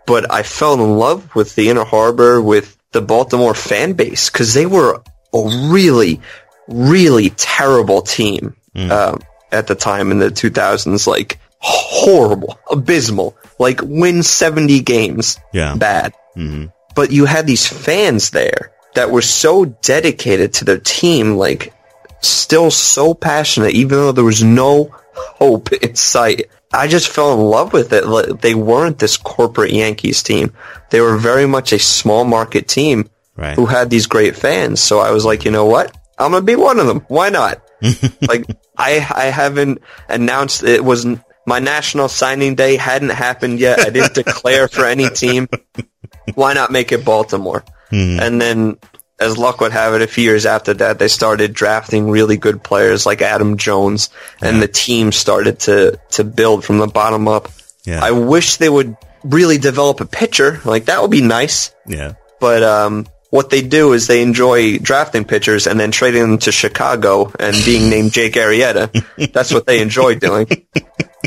but 0.05 0.31
I 0.31 0.43
fell 0.43 0.73
in 0.73 0.97
love 0.97 1.35
with 1.35 1.55
the 1.55 1.69
Inner 1.69 1.85
Harbor, 1.85 2.41
with 2.41 2.77
the 2.91 3.01
Baltimore 3.01 3.53
fan 3.53 3.93
base, 3.93 4.29
because 4.29 4.53
they 4.53 4.65
were 4.65 5.01
a 5.33 5.69
really, 5.71 6.21
really 6.67 7.29
terrible 7.31 8.01
team 8.01 8.55
um, 8.75 9.19
at 9.51 9.67
the 9.67 9.75
time 9.75 10.11
in 10.11 10.19
the 10.19 10.29
2000s. 10.29 11.07
Like, 11.07 11.39
horrible, 11.59 12.59
abysmal. 12.69 13.37
Like, 13.59 13.81
win 13.83 14.23
70 14.23 14.81
games. 14.81 15.39
Yeah. 15.53 15.75
Bad 15.75 16.13
hmm 16.33 16.67
but 16.95 17.11
you 17.11 17.25
had 17.25 17.47
these 17.47 17.67
fans 17.67 18.31
there 18.31 18.71
that 18.95 19.11
were 19.11 19.21
so 19.21 19.65
dedicated 19.65 20.53
to 20.53 20.65
their 20.65 20.79
team, 20.79 21.35
like 21.35 21.73
still 22.21 22.71
so 22.71 23.13
passionate, 23.13 23.71
even 23.73 23.97
though 23.97 24.11
there 24.11 24.23
was 24.23 24.43
no 24.43 24.89
hope 25.13 25.71
in 25.71 25.95
sight. 25.95 26.49
I 26.73 26.87
just 26.87 27.09
fell 27.09 27.33
in 27.33 27.39
love 27.41 27.73
with 27.73 27.91
it. 27.93 28.05
Like, 28.05 28.41
They 28.41 28.55
weren't 28.55 28.97
this 28.99 29.17
corporate 29.17 29.71
Yankees 29.71 30.23
team. 30.23 30.53
They 30.89 31.01
were 31.01 31.17
very 31.17 31.45
much 31.47 31.73
a 31.73 31.79
small 31.79 32.23
market 32.23 32.67
team 32.67 33.09
Right. 33.37 33.55
who 33.55 33.65
had 33.65 33.89
these 33.89 34.07
great 34.07 34.35
fans. 34.35 34.81
So 34.81 34.99
I 34.99 35.11
was 35.11 35.25
like, 35.25 35.45
you 35.45 35.51
know 35.51 35.65
what? 35.65 35.95
I'm 36.19 36.31
gonna 36.31 36.43
be 36.45 36.55
one 36.55 36.79
of 36.79 36.85
them. 36.87 37.03
Why 37.07 37.29
not? 37.29 37.61
like 38.27 38.45
I 38.77 39.05
I 39.13 39.25
haven't 39.25 39.81
announced 40.07 40.63
it 40.63 40.83
was 40.83 41.05
my 41.47 41.57
national 41.59 42.07
signing 42.09 42.53
day 42.55 42.75
hadn't 42.75 43.09
happened 43.09 43.59
yet. 43.59 43.79
I 43.79 43.89
didn't 43.89 44.13
declare 44.13 44.67
for 44.67 44.85
any 44.85 45.09
team. 45.09 45.47
Why 46.35 46.53
not 46.53 46.71
make 46.71 46.91
it 46.91 47.03
Baltimore? 47.03 47.63
Hmm. 47.89 48.19
And 48.19 48.39
then 48.39 48.77
as 49.21 49.37
luck 49.37 49.61
would 49.61 49.71
have 49.71 49.93
it, 49.93 50.01
a 50.01 50.07
few 50.07 50.23
years 50.23 50.45
after 50.45 50.73
that, 50.73 50.99
they 50.99 51.07
started 51.07 51.53
drafting 51.53 52.09
really 52.09 52.37
good 52.37 52.63
players 52.63 53.05
like 53.05 53.21
Adam 53.21 53.57
Jones, 53.57 54.09
and 54.41 54.61
the 54.61 54.67
team 54.67 55.11
started 55.11 55.59
to 55.61 55.99
to 56.11 56.23
build 56.23 56.65
from 56.65 56.79
the 56.79 56.87
bottom 56.87 57.27
up. 57.27 57.49
Yeah. 57.83 58.03
I 58.03 58.11
wish 58.11 58.57
they 58.57 58.69
would 58.69 58.97
really 59.23 59.57
develop 59.57 60.01
a 60.01 60.05
pitcher. 60.05 60.59
Like 60.65 60.85
that 60.85 61.01
would 61.01 61.11
be 61.11 61.21
nice 61.21 61.73
yeah. 61.85 62.13
but 62.39 62.63
um, 62.63 63.05
what 63.29 63.49
they 63.49 63.61
do 63.61 63.93
is 63.93 64.07
they 64.07 64.21
enjoy 64.21 64.77
drafting 64.77 65.25
pitchers 65.25 65.67
and 65.67 65.79
then 65.79 65.91
trading 65.91 66.21
them 66.21 66.37
to 66.39 66.51
Chicago 66.51 67.31
and 67.39 67.55
being 67.65 67.89
named 67.89 68.11
Jake 68.11 68.33
Arrieta. 68.33 68.91
That's 69.33 69.53
what 69.53 69.65
they 69.65 69.81
enjoy 69.81 70.15
doing. 70.15 70.47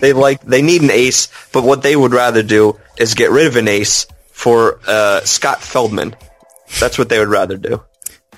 They 0.01 0.13
like 0.13 0.43
they 0.43 0.61
need 0.61 0.83
an 0.83 0.91
ace, 0.91 1.29
but 1.53 1.65
what 1.65 1.83
they 1.83 1.97
would 1.97 2.13
rather 2.13 2.43
do 2.43 2.79
is 2.99 3.15
get 3.15 3.31
rid 3.31 3.47
of 3.47 3.57
an 3.57 3.69
ace 3.69 4.07
for 4.33 4.81
uh, 4.87 5.21
Scott 5.21 5.63
Feldman. 5.63 6.15
That's 6.81 6.99
what 6.99 7.09
they 7.09 7.19
would 7.19 7.29
rather 7.29 7.57
do. 7.57 7.83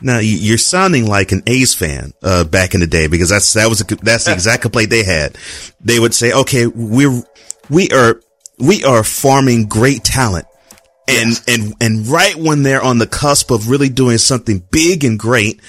Now 0.00 0.18
you- 0.18 0.36
you're 0.36 0.58
sounding 0.58 1.06
like 1.06 1.32
an 1.32 1.42
A's 1.46 1.74
fan 1.74 2.12
uh, 2.22 2.44
back 2.44 2.74
in 2.74 2.80
the 2.80 2.86
day 2.86 3.06
because 3.06 3.30
that's 3.30 3.52
that 3.54 3.68
was 3.68 3.80
a, 3.80 3.84
that's 3.96 4.24
the 4.26 4.32
exact 4.34 4.62
complaint 4.62 4.90
they 4.90 5.04
had. 5.04 5.36
They 5.80 5.98
would 5.98 6.14
say, 6.14 6.32
"Okay, 6.32 6.66
we're 6.66 7.22
we 7.70 7.88
are 7.90 8.20
we 8.58 8.84
are 8.84 9.02
farming 9.02 9.66
great 9.68 10.04
talent." 10.04 10.46
And, 11.08 11.40
and, 11.46 11.74
and 11.80 12.06
right 12.08 12.34
when 12.34 12.64
they're 12.64 12.82
on 12.82 12.98
the 12.98 13.06
cusp 13.06 13.52
of 13.52 13.70
really 13.70 13.88
doing 13.88 14.18
something 14.18 14.60
big 14.72 15.04
and 15.04 15.16
great, 15.16 15.60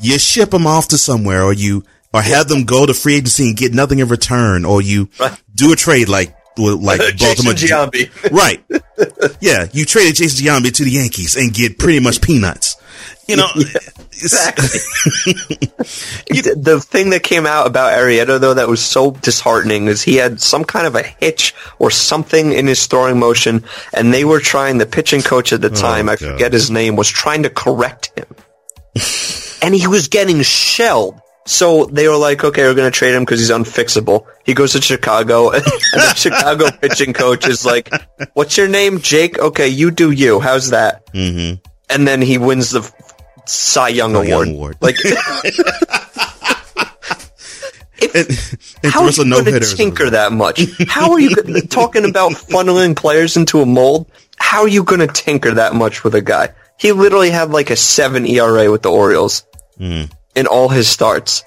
you 0.00 0.18
ship 0.18 0.48
them 0.50 0.66
off 0.66 0.88
to 0.88 0.96
somewhere 0.96 1.42
or 1.44 1.52
you, 1.52 1.84
or 2.14 2.22
have 2.22 2.48
them 2.48 2.64
go 2.64 2.86
to 2.86 2.94
free 2.94 3.16
agency 3.16 3.48
and 3.48 3.56
get 3.56 3.74
nothing 3.74 3.98
in 3.98 4.08
return 4.08 4.64
or 4.64 4.80
you 4.80 5.10
Right. 5.20 5.38
do 5.54 5.74
a 5.74 5.76
trade 5.76 6.08
like, 6.08 6.34
like 6.58 6.98
Baltimore. 7.18 7.54
Giambi. 7.54 8.30
Right. 8.30 8.64
Yeah. 9.40 9.66
You 9.72 9.84
traded 9.84 10.16
Jason 10.16 10.44
Giambi 10.46 10.72
to 10.74 10.84
the 10.84 10.90
Yankees 10.90 11.36
and 11.36 11.52
get 11.52 11.78
pretty 11.78 12.00
much 12.00 12.20
peanuts. 12.20 12.76
You 13.26 13.36
know, 13.36 13.48
Exactly. 14.20 14.64
the 16.28 16.84
thing 16.84 17.10
that 17.10 17.22
came 17.22 17.46
out 17.46 17.66
about 17.66 17.96
Arrieta 17.96 18.40
though 18.40 18.54
that 18.54 18.68
was 18.68 18.84
so 18.84 19.12
disheartening 19.12 19.86
is 19.86 20.02
he 20.02 20.16
had 20.16 20.40
some 20.40 20.64
kind 20.64 20.86
of 20.86 20.94
a 20.96 21.02
hitch 21.02 21.54
or 21.78 21.90
something 21.90 22.52
in 22.52 22.66
his 22.66 22.86
throwing 22.86 23.18
motion, 23.18 23.64
and 23.92 24.12
they 24.12 24.24
were 24.24 24.40
trying. 24.40 24.78
The 24.78 24.86
pitching 24.86 25.22
coach 25.22 25.52
at 25.52 25.60
the 25.60 25.70
oh, 25.70 25.74
time, 25.74 26.08
I 26.08 26.16
God. 26.16 26.32
forget 26.32 26.52
his 26.52 26.70
name, 26.70 26.96
was 26.96 27.08
trying 27.08 27.44
to 27.44 27.50
correct 27.50 28.12
him, 28.16 28.26
and 29.62 29.74
he 29.74 29.86
was 29.86 30.08
getting 30.08 30.42
shelled. 30.42 31.20
So 31.48 31.86
they 31.86 32.06
were 32.08 32.16
like, 32.18 32.44
okay, 32.44 32.64
we're 32.64 32.74
going 32.74 32.92
to 32.92 32.94
trade 32.96 33.14
him 33.14 33.22
because 33.22 33.40
he's 33.40 33.48
unfixable. 33.50 34.26
He 34.44 34.52
goes 34.52 34.72
to 34.74 34.82
Chicago, 34.82 35.50
and 35.52 35.62
the 35.64 36.14
Chicago 36.16 36.70
pitching 36.70 37.14
coach 37.14 37.48
is 37.48 37.64
like, 37.64 37.88
what's 38.34 38.58
your 38.58 38.68
name? 38.68 39.00
Jake? 39.00 39.38
Okay, 39.38 39.66
you 39.68 39.90
do 39.90 40.10
you. 40.10 40.40
How's 40.40 40.68
that? 40.70 41.06
Mhm. 41.14 41.58
And 41.88 42.06
then 42.06 42.20
he 42.20 42.36
wins 42.36 42.70
the 42.72 42.82
Cy 43.46 43.88
Young 43.88 44.12
Cy 44.12 44.22
Young 44.24 44.26
Award. 44.30 44.48
Award. 44.48 44.76
Like, 44.82 44.96
And, 48.00 48.28
and 48.84 48.92
how 48.92 49.02
are 49.02 49.10
you 49.10 49.16
going 49.16 49.30
to 49.30 49.42
no-hitter 49.44 49.56
as 49.56 49.72
a 49.72 49.76
tinker 49.76 50.10
that 50.10 50.32
much? 50.32 50.60
How 50.86 51.10
are 51.12 51.18
you 51.18 51.34
talking 51.62 52.08
about 52.08 52.30
funneling 52.32 52.94
players 52.94 53.36
into 53.36 53.60
a 53.60 53.66
mold? 53.66 54.08
How 54.36 54.60
are 54.62 54.68
you 54.68 54.84
going 54.84 55.00
to 55.00 55.08
tinker 55.08 55.52
that 55.54 55.74
much 55.74 56.04
with 56.04 56.14
a 56.14 56.20
guy? 56.22 56.50
He 56.78 56.92
literally 56.92 57.30
had 57.30 57.50
like 57.50 57.70
a 57.70 57.76
seven 57.76 58.24
ERA 58.26 58.70
with 58.70 58.82
the 58.82 58.90
Orioles 58.90 59.44
Mm. 59.80 60.10
In 60.38 60.46
all 60.46 60.68
his 60.68 60.88
starts. 60.88 61.42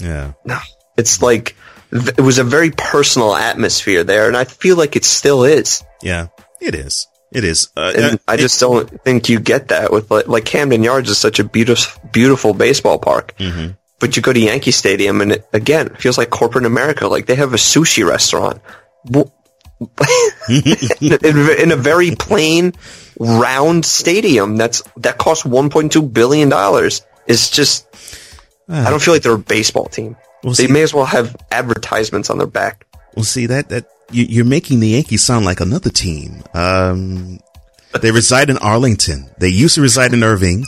Yeah. 0.00 0.32
No. 0.44 0.58
It's 0.96 1.20
like 1.20 1.56
it 1.92 2.20
was 2.20 2.38
a 2.38 2.44
very 2.44 2.70
personal 2.70 3.34
atmosphere 3.34 4.04
there, 4.04 4.28
and 4.28 4.36
I 4.36 4.44
feel 4.44 4.76
like 4.76 4.96
it 4.96 5.04
still 5.04 5.44
is. 5.44 5.82
Yeah. 6.02 6.28
It 6.60 6.74
is. 6.74 7.06
It 7.32 7.44
is. 7.44 7.68
Uh, 7.76 7.92
And 7.94 8.14
uh, 8.14 8.18
I 8.26 8.36
just 8.36 8.58
don't 8.60 8.88
think 9.04 9.28
you 9.28 9.38
get 9.40 9.68
that 9.68 9.92
with 9.92 10.10
like, 10.10 10.28
like 10.28 10.44
Camden 10.44 10.82
Yards 10.82 11.10
is 11.10 11.18
such 11.18 11.38
a 11.38 11.44
beautiful, 11.44 12.00
beautiful 12.12 12.54
baseball 12.54 12.98
park. 12.98 13.34
Mhm. 13.38 13.76
But 14.00 14.16
you 14.16 14.22
go 14.22 14.32
to 14.32 14.38
Yankee 14.40 14.70
Stadium 14.70 15.20
and 15.20 15.32
it, 15.32 15.48
again, 15.52 15.88
it 15.88 15.98
feels 16.00 16.16
like 16.18 16.30
corporate 16.30 16.64
America. 16.66 17.06
Like 17.08 17.26
they 17.26 17.34
have 17.36 17.52
a 17.52 17.56
sushi 17.58 18.06
restaurant. 18.08 18.60
In, 20.48 21.12
in- 21.22 21.60
in 21.60 21.72
a 21.72 21.76
very 21.76 22.10
plain, 22.16 22.72
round 23.20 23.84
stadium 23.84 24.56
that's 24.56 24.82
that 24.96 25.18
costs 25.18 25.44
1.2 25.44 26.12
billion 26.12 26.48
dollars. 26.48 27.02
It's 27.26 27.50
just 27.50 27.86
I 28.68 28.90
don't 28.90 29.00
feel 29.02 29.14
like 29.14 29.22
they're 29.22 29.32
a 29.34 29.38
baseball 29.38 29.86
team. 29.86 30.16
Well, 30.44 30.52
they 30.54 30.66
see- 30.66 30.72
may 30.72 30.82
as 30.82 30.92
well 30.94 31.06
have 31.06 31.34
advertisements 31.50 32.30
on 32.30 32.38
their 32.38 32.46
back. 32.46 32.86
Well, 33.14 33.24
see 33.24 33.46
that 33.46 33.70
that 33.70 33.86
you, 34.10 34.24
you're 34.24 34.44
making 34.44 34.80
the 34.80 34.88
Yankees 34.88 35.24
sound 35.24 35.44
like 35.44 35.60
another 35.60 35.90
team. 35.90 36.42
Um, 36.54 37.40
they 38.00 38.10
reside 38.12 38.50
in 38.50 38.58
Arlington. 38.58 39.30
They 39.38 39.48
used 39.48 39.74
to 39.76 39.80
reside 39.80 40.12
in 40.12 40.22
Irving, 40.22 40.66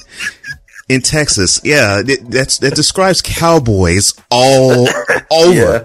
in 0.89 1.03
Texas. 1.03 1.61
Yeah, 1.63 2.01
it, 2.05 2.29
that's 2.31 2.59
that 2.59 2.75
describes 2.75 3.23
Cowboys 3.23 4.15
all 4.31 4.89
over. 5.31 5.53
Yeah. 5.53 5.85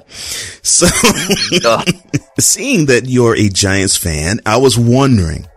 So, 0.63 0.87
seeing 2.39 2.85
that 2.87 3.03
you're 3.05 3.35
a 3.35 3.49
Giants 3.49 3.97
fan, 3.97 4.39
I 4.45 4.57
was 4.57 4.77
wondering, 4.77 5.47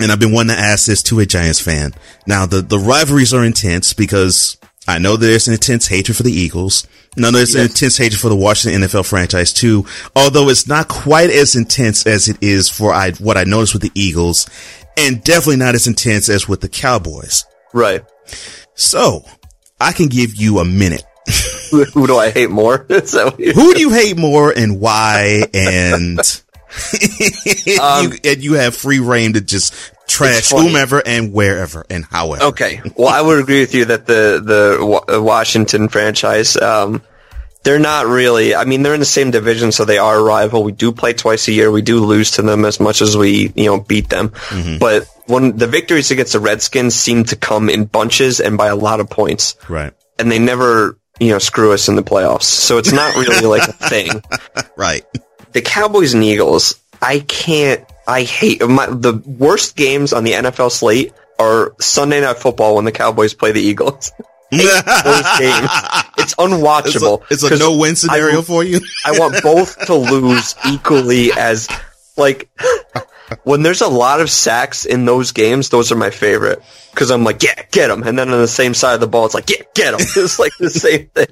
and 0.00 0.10
I've 0.10 0.20
been 0.20 0.32
wanting 0.32 0.56
to 0.56 0.60
ask 0.62 0.86
this 0.86 1.02
to 1.04 1.20
a 1.20 1.26
Giants 1.26 1.60
fan. 1.60 1.92
Now, 2.26 2.46
the 2.46 2.62
the 2.62 2.78
rivalries 2.78 3.34
are 3.34 3.44
intense 3.44 3.92
because 3.92 4.56
I 4.86 4.98
know 4.98 5.16
there's 5.16 5.48
an 5.48 5.54
intense 5.54 5.86
hatred 5.86 6.16
for 6.16 6.22
the 6.24 6.32
Eagles. 6.32 6.86
No, 7.16 7.30
there's 7.30 7.54
an 7.54 7.62
intense 7.62 7.96
hatred 7.96 8.20
for 8.20 8.28
the 8.28 8.36
Washington 8.36 8.82
NFL 8.82 9.08
franchise 9.08 9.52
too. 9.52 9.86
Although 10.14 10.48
it's 10.48 10.66
not 10.66 10.88
quite 10.88 11.30
as 11.30 11.54
intense 11.56 12.06
as 12.06 12.28
it 12.28 12.36
is 12.42 12.68
for 12.68 12.92
I, 12.92 13.12
what 13.12 13.36
I 13.36 13.44
noticed 13.44 13.72
with 13.72 13.82
the 13.82 13.92
Eagles, 13.94 14.46
and 14.96 15.22
definitely 15.22 15.56
not 15.56 15.74
as 15.74 15.86
intense 15.86 16.28
as 16.28 16.48
with 16.48 16.60
the 16.60 16.68
Cowboys. 16.68 17.44
right. 17.72 18.04
So 18.74 19.24
I 19.80 19.92
can 19.92 20.08
give 20.08 20.34
you 20.34 20.58
a 20.58 20.64
minute. 20.64 21.04
Who, 21.70 22.06
do 22.06 22.16
I 22.16 22.30
hate 22.30 22.50
more? 22.50 22.86
So 23.04 23.30
Who 23.30 23.74
do 23.74 23.80
you 23.80 23.90
hate 23.90 24.16
more 24.16 24.50
and 24.50 24.80
why? 24.80 25.44
And 25.54 26.18
Um, 27.80 28.12
you, 28.12 28.18
and 28.24 28.42
you 28.42 28.54
have 28.54 28.74
free 28.74 28.98
reign 28.98 29.34
to 29.34 29.40
just 29.40 29.74
trash 30.08 30.50
whomever 30.50 31.02
and 31.04 31.32
wherever 31.32 31.84
and 31.90 32.04
however. 32.04 32.44
Okay. 32.46 32.80
Well, 32.96 33.08
I 33.08 33.20
would 33.20 33.38
agree 33.40 33.60
with 33.60 33.74
you 33.74 33.86
that 33.86 34.06
the 34.06 34.40
the 34.44 35.14
uh, 35.16 35.22
Washington 35.22 35.88
franchise, 35.88 36.56
um, 36.56 37.02
they're 37.62 37.78
not 37.78 38.06
really. 38.06 38.54
I 38.54 38.64
mean, 38.64 38.82
they're 38.82 38.94
in 38.94 39.00
the 39.00 39.06
same 39.06 39.30
division, 39.30 39.72
so 39.72 39.84
they 39.84 39.96
are 39.98 40.18
a 40.18 40.22
rival. 40.22 40.62
We 40.64 40.72
do 40.72 40.92
play 40.92 41.14
twice 41.14 41.48
a 41.48 41.52
year. 41.52 41.70
We 41.70 41.80
do 41.82 42.04
lose 42.04 42.32
to 42.32 42.42
them 42.42 42.64
as 42.66 42.78
much 42.78 43.00
as 43.00 43.16
we, 43.16 43.52
you 43.56 43.64
know, 43.66 43.80
beat 43.80 44.10
them. 44.10 44.32
But 44.78 45.08
when 45.26 45.56
the 45.56 45.66
victories 45.66 46.10
against 46.10 46.34
the 46.34 46.40
Redskins 46.40 46.94
seem 46.94 47.24
to 47.24 47.36
come 47.36 47.70
in 47.70 47.86
bunches 47.86 48.40
and 48.40 48.58
by 48.58 48.66
a 48.68 48.76
lot 48.76 49.00
of 49.00 49.08
points, 49.08 49.56
Right. 49.70 49.94
and 50.18 50.30
they 50.30 50.38
never, 50.38 50.98
you 51.18 51.30
know, 51.30 51.38
screw 51.38 51.72
us 51.72 51.88
in 51.88 51.96
the 51.96 52.02
playoffs. 52.02 52.42
So 52.42 52.76
it's 52.76 52.92
not 52.92 53.14
really 53.16 53.46
like 53.46 53.66
a 53.66 53.72
thing. 53.88 54.22
Right. 54.76 55.06
the 55.52 55.62
Cowboys 55.62 56.12
and 56.12 56.22
Eagles, 56.22 56.74
I 57.00 57.20
can't. 57.20 57.82
I 58.06 58.22
hate 58.22 58.66
my, 58.66 58.86
the 58.86 59.22
worst 59.24 59.76
games 59.76 60.12
on 60.12 60.24
the 60.24 60.32
NFL 60.32 60.70
slate 60.70 61.12
are 61.38 61.74
Sunday 61.80 62.20
Night 62.20 62.38
Football 62.38 62.76
when 62.76 62.84
the 62.84 62.92
Cowboys 62.92 63.34
play 63.34 63.52
the 63.52 63.60
Eagles. 63.60 64.12
Those 64.50 64.62
games, 65.38 65.68
it's 66.18 66.18
It's 66.18 66.32
a, 66.32 66.36
unwatchable. 66.36 67.22
it's 67.30 67.42
a 67.42 67.56
no-win 67.58 67.96
scenario 67.96 68.38
I, 68.40 68.42
for 68.42 68.62
you. 68.62 68.80
I 69.04 69.18
want 69.18 69.42
both 69.42 69.86
to 69.86 69.94
lose 69.94 70.54
equally 70.70 71.32
as 71.32 71.68
like 72.16 72.48
when 73.42 73.62
there's 73.62 73.80
a 73.80 73.88
lot 73.88 74.20
of 74.20 74.30
sacks 74.30 74.84
in 74.84 75.06
those 75.06 75.32
games. 75.32 75.70
Those 75.70 75.90
are 75.90 75.96
my 75.96 76.10
favorite 76.10 76.62
because 76.92 77.10
I'm 77.10 77.24
like, 77.24 77.42
yeah, 77.42 77.60
get 77.72 77.88
them, 77.88 78.04
and 78.04 78.16
then 78.16 78.28
on 78.28 78.38
the 78.38 78.46
same 78.46 78.74
side 78.74 78.94
of 78.94 79.00
the 79.00 79.08
ball, 79.08 79.26
it's 79.26 79.34
like, 79.34 79.50
yeah, 79.50 79.64
get 79.74 79.90
them. 79.92 80.00
It's 80.16 80.38
like 80.38 80.52
the 80.60 80.70
same 80.70 81.08
thing. 81.08 81.26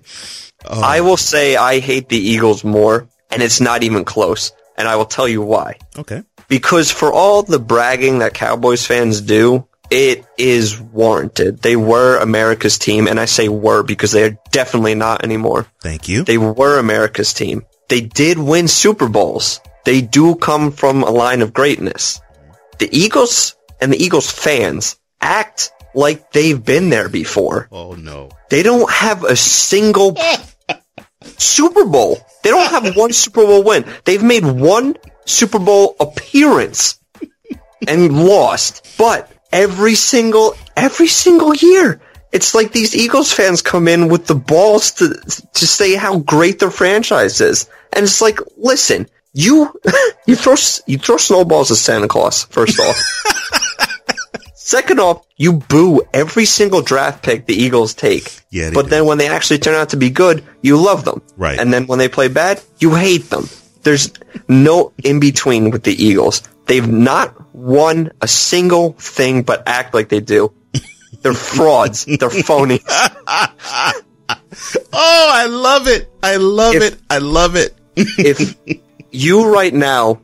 Oh, 0.65 0.81
I 0.83 1.01
will 1.03 1.17
say 1.17 1.55
I 1.55 1.79
hate 1.79 2.09
the 2.09 2.19
Eagles 2.19 2.65
more, 2.65 3.09
and 3.31 3.43
it's 3.43 3.61
not 3.61 3.85
even 3.85 4.05
close. 4.05 4.53
And 4.77 4.89
I 4.89 4.97
will 4.97 5.05
tell 5.05 5.29
you 5.29 5.43
why. 5.43 5.77
okay. 5.99 6.23
Because 6.53 6.91
for 6.91 7.11
all 7.11 7.43
the 7.43 7.59
bragging 7.59 8.19
that 8.19 8.35
Cowboys 8.35 8.85
fans 8.87 9.23
do, 9.23 9.67
it 9.91 10.27
is 10.37 10.79
warranted. 10.79 11.63
They 11.63 11.77
were 11.77 12.19
America's 12.19 12.77
team, 12.77 13.09
and 13.09 13.19
I 13.19 13.25
say 13.25 13.49
were 13.49 13.83
because 13.83 14.13
they 14.13 14.25
are 14.25 14.39
definitely 14.51 14.95
not 14.95 15.25
anymore. 15.25 15.67
Thank 15.81 16.11
you. 16.11 16.25
They 16.25 16.37
were 16.37 16.79
America's 16.79 17.33
team. 17.33 17.65
They 17.89 18.03
did 18.03 18.37
win 18.37 18.69
Super 18.69 19.09
Bowls. 19.09 19.61
They 19.87 20.03
do 20.03 20.35
come 20.35 20.73
from 20.73 21.03
a 21.03 21.11
line 21.11 21.41
of 21.41 21.55
greatness. 21.55 22.21
The 22.79 22.95
Eagles 22.95 23.57
and 23.81 23.91
the 23.91 24.05
Eagles 24.05 24.31
fans 24.31 24.97
act 25.23 25.73
like 25.95 26.33
they've 26.33 26.63
been 26.63 26.91
there 26.91 27.09
before. 27.09 27.67
oh 27.73 27.95
no. 27.95 28.29
They 28.51 28.63
don't 28.63 28.91
have 28.91 29.25
a 29.25 29.37
single 29.37 30.19
Super 31.39 31.87
Bowl. 31.87 32.19
They 32.43 32.51
don't 32.51 32.71
have 32.71 32.95
one 32.95 33.15
Super 33.15 33.47
Bowl 33.47 33.63
win. 33.63 33.87
They've 34.05 34.23
made 34.23 34.45
one 34.45 34.97
Super 35.25 35.59
Bowl 35.59 35.97
appearance 36.01 36.99
and 37.89 38.25
lost. 38.25 38.87
But 38.99 39.31
every 39.53 39.95
single 39.95 40.55
every 40.77 41.09
single 41.09 41.55
year, 41.55 42.01
it's 42.33 42.55
like 42.55 42.73
these 42.73 42.97
Eagles 42.97 43.33
fans 43.33 43.63
come 43.63 43.89
in 43.89 44.09
with 44.09 44.27
the 44.27 44.35
balls 44.35 44.93
to 44.93 45.15
to 45.55 45.67
say 45.67 45.95
how 45.95 46.19
great 46.19 46.59
their 46.59 46.71
franchise 46.71 47.41
is. 47.41 47.69
And 47.93 48.05
it's 48.05 48.21
like, 48.21 48.39
listen, 48.57 49.09
you 49.33 49.79
you 50.27 50.37
throw 50.37 50.57
you 50.87 50.99
throw 50.99 51.17
snowballs 51.17 51.71
at 51.71 51.77
Santa 51.77 52.09
Claus, 52.09 52.45
first 52.45 52.79
off. 52.81 52.97
Second 54.55 55.01
off, 55.01 55.27
you 55.37 55.55
boo 55.55 56.03
every 56.15 56.47
single 56.47 56.81
draft 56.81 57.23
pick 57.23 57.47
the 57.47 57.53
Eagles 57.55 57.95
take. 57.95 58.41
Yeah, 58.49 58.71
but 58.73 58.85
do. 58.85 58.91
then 58.91 59.07
when 59.07 59.19
they 59.19 59.29
actually 59.29 59.59
turn 59.59 59.75
out 59.75 59.91
to 59.91 59.97
be 59.97 60.09
good, 60.09 60.45
you 60.63 60.77
love 60.79 61.05
them. 61.05 61.21
Right. 61.37 61.59
And 61.59 61.73
then 61.73 61.87
when 61.87 61.99
they 61.99 62.09
play 62.09 62.29
bad, 62.29 62.63
you 62.79 62.95
hate 62.95 63.29
them. 63.29 63.49
There's 63.83 64.13
no 64.49 64.93
in 65.03 65.21
between 65.21 65.71
with 65.71 65.83
the 65.83 65.93
Eagles. 65.93 66.43
They've 66.67 66.87
not 66.89 67.55
won 67.55 68.13
a 68.21 68.29
single 68.29 68.93
thing 68.93 69.43
but 69.43 69.63
act 69.67 69.95
like 69.95 70.09
they 70.09 70.21
do. 70.21 70.53
They're 71.23 71.35
frauds. 71.35 72.05
They're 72.05 72.29
phonies. 72.31 72.83
Oh, 74.93 75.31
I 75.33 75.47
love 75.47 75.89
it. 75.89 76.11
I 76.23 76.37
love 76.37 76.75
If- 76.75 76.83
it. 76.83 76.99
I 77.11 77.19
love 77.19 77.57
it. 77.57 77.75
if 77.97 78.57
you 79.11 79.53
right 79.53 79.73
now 79.73 80.21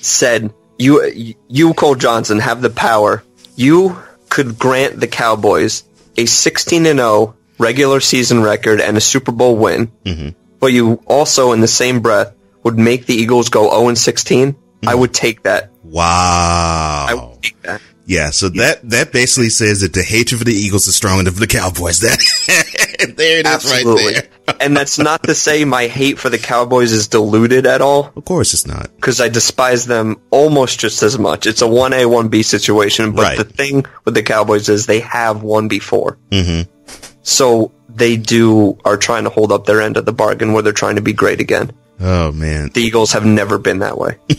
said 0.00 0.52
you 0.78 1.36
you 1.48 1.74
Cole 1.74 1.94
Johnson 1.94 2.38
have 2.38 2.62
the 2.62 2.70
power, 2.70 3.22
you 3.56 3.98
could 4.28 4.58
grant 4.58 4.98
the 5.00 5.06
Cowboys 5.08 5.84
a 6.16 6.24
16 6.26 6.86
and 6.86 6.98
0 6.98 7.34
regular 7.58 8.00
season 8.00 8.42
record 8.42 8.80
and 8.80 8.96
a 8.96 9.00
Super 9.00 9.32
Bowl 9.32 9.56
win. 9.56 9.88
Mm-hmm. 10.04 10.30
But 10.60 10.72
you 10.72 11.02
also 11.06 11.52
in 11.52 11.60
the 11.60 11.68
same 11.68 12.00
breath 12.00 12.34
would 12.62 12.78
make 12.78 13.06
the 13.06 13.14
Eagles 13.14 13.48
go 13.48 13.70
0 13.70 13.88
and 13.88 13.98
16. 13.98 14.56
I 14.86 14.94
would 14.94 15.14
take 15.14 15.42
that. 15.42 15.70
Wow. 15.84 17.06
I 17.08 17.14
would 17.14 17.42
take 17.42 17.60
that. 17.62 17.80
Yeah, 18.04 18.30
so 18.30 18.48
that 18.50 18.80
that 18.90 19.12
basically 19.12 19.48
says 19.48 19.80
that 19.82 19.92
the 19.94 20.02
hatred 20.02 20.40
for 20.40 20.44
the 20.44 20.52
Eagles 20.52 20.88
is 20.88 20.96
stronger 20.96 21.22
than 21.22 21.32
for 21.32 21.38
the 21.40 21.46
Cowboys. 21.46 22.00
That 22.00 22.18
there 23.16 23.38
it 23.38 23.46
is 23.46 23.52
Absolutely. 23.52 24.14
right 24.14 24.28
there. 24.46 24.56
and 24.60 24.76
that's 24.76 24.98
not 24.98 25.22
to 25.22 25.36
say 25.36 25.64
my 25.64 25.86
hate 25.86 26.18
for 26.18 26.28
the 26.28 26.36
Cowboys 26.38 26.90
is 26.90 27.06
diluted 27.06 27.64
at 27.64 27.80
all. 27.80 28.12
Of 28.16 28.24
course, 28.24 28.54
it's 28.54 28.66
not. 28.66 28.90
because 28.96 29.20
I 29.20 29.28
despise 29.28 29.86
them 29.86 30.20
almost 30.32 30.80
just 30.80 31.00
as 31.04 31.16
much. 31.16 31.46
It's 31.46 31.62
a 31.62 31.68
one 31.68 31.92
A 31.92 32.04
one 32.06 32.28
B 32.28 32.42
situation, 32.42 33.12
but 33.12 33.22
Right. 33.22 33.38
the 33.38 33.44
thing 33.44 33.86
with 34.04 34.14
the 34.14 34.22
Cowboys 34.24 34.68
is 34.68 34.86
they 34.86 35.00
have 35.00 35.42
won 35.44 35.68
before, 35.68 36.18
Mm-hmm. 36.32 36.68
so 37.22 37.70
they 37.88 38.16
do 38.16 38.76
are 38.84 38.96
trying 38.96 39.24
to 39.24 39.30
hold 39.30 39.52
up 39.52 39.64
their 39.64 39.80
end 39.80 39.96
of 39.96 40.06
the 40.06 40.12
bargain 40.12 40.52
where 40.52 40.62
they're 40.62 40.72
trying 40.72 40.96
to 40.96 41.02
be 41.02 41.12
great 41.12 41.40
again. 41.40 41.70
Oh 42.00 42.32
man. 42.32 42.70
The 42.74 42.80
Eagles 42.80 43.12
have 43.12 43.24
never 43.24 43.58
been 43.58 43.80
that 43.80 43.98
way. 43.98 44.16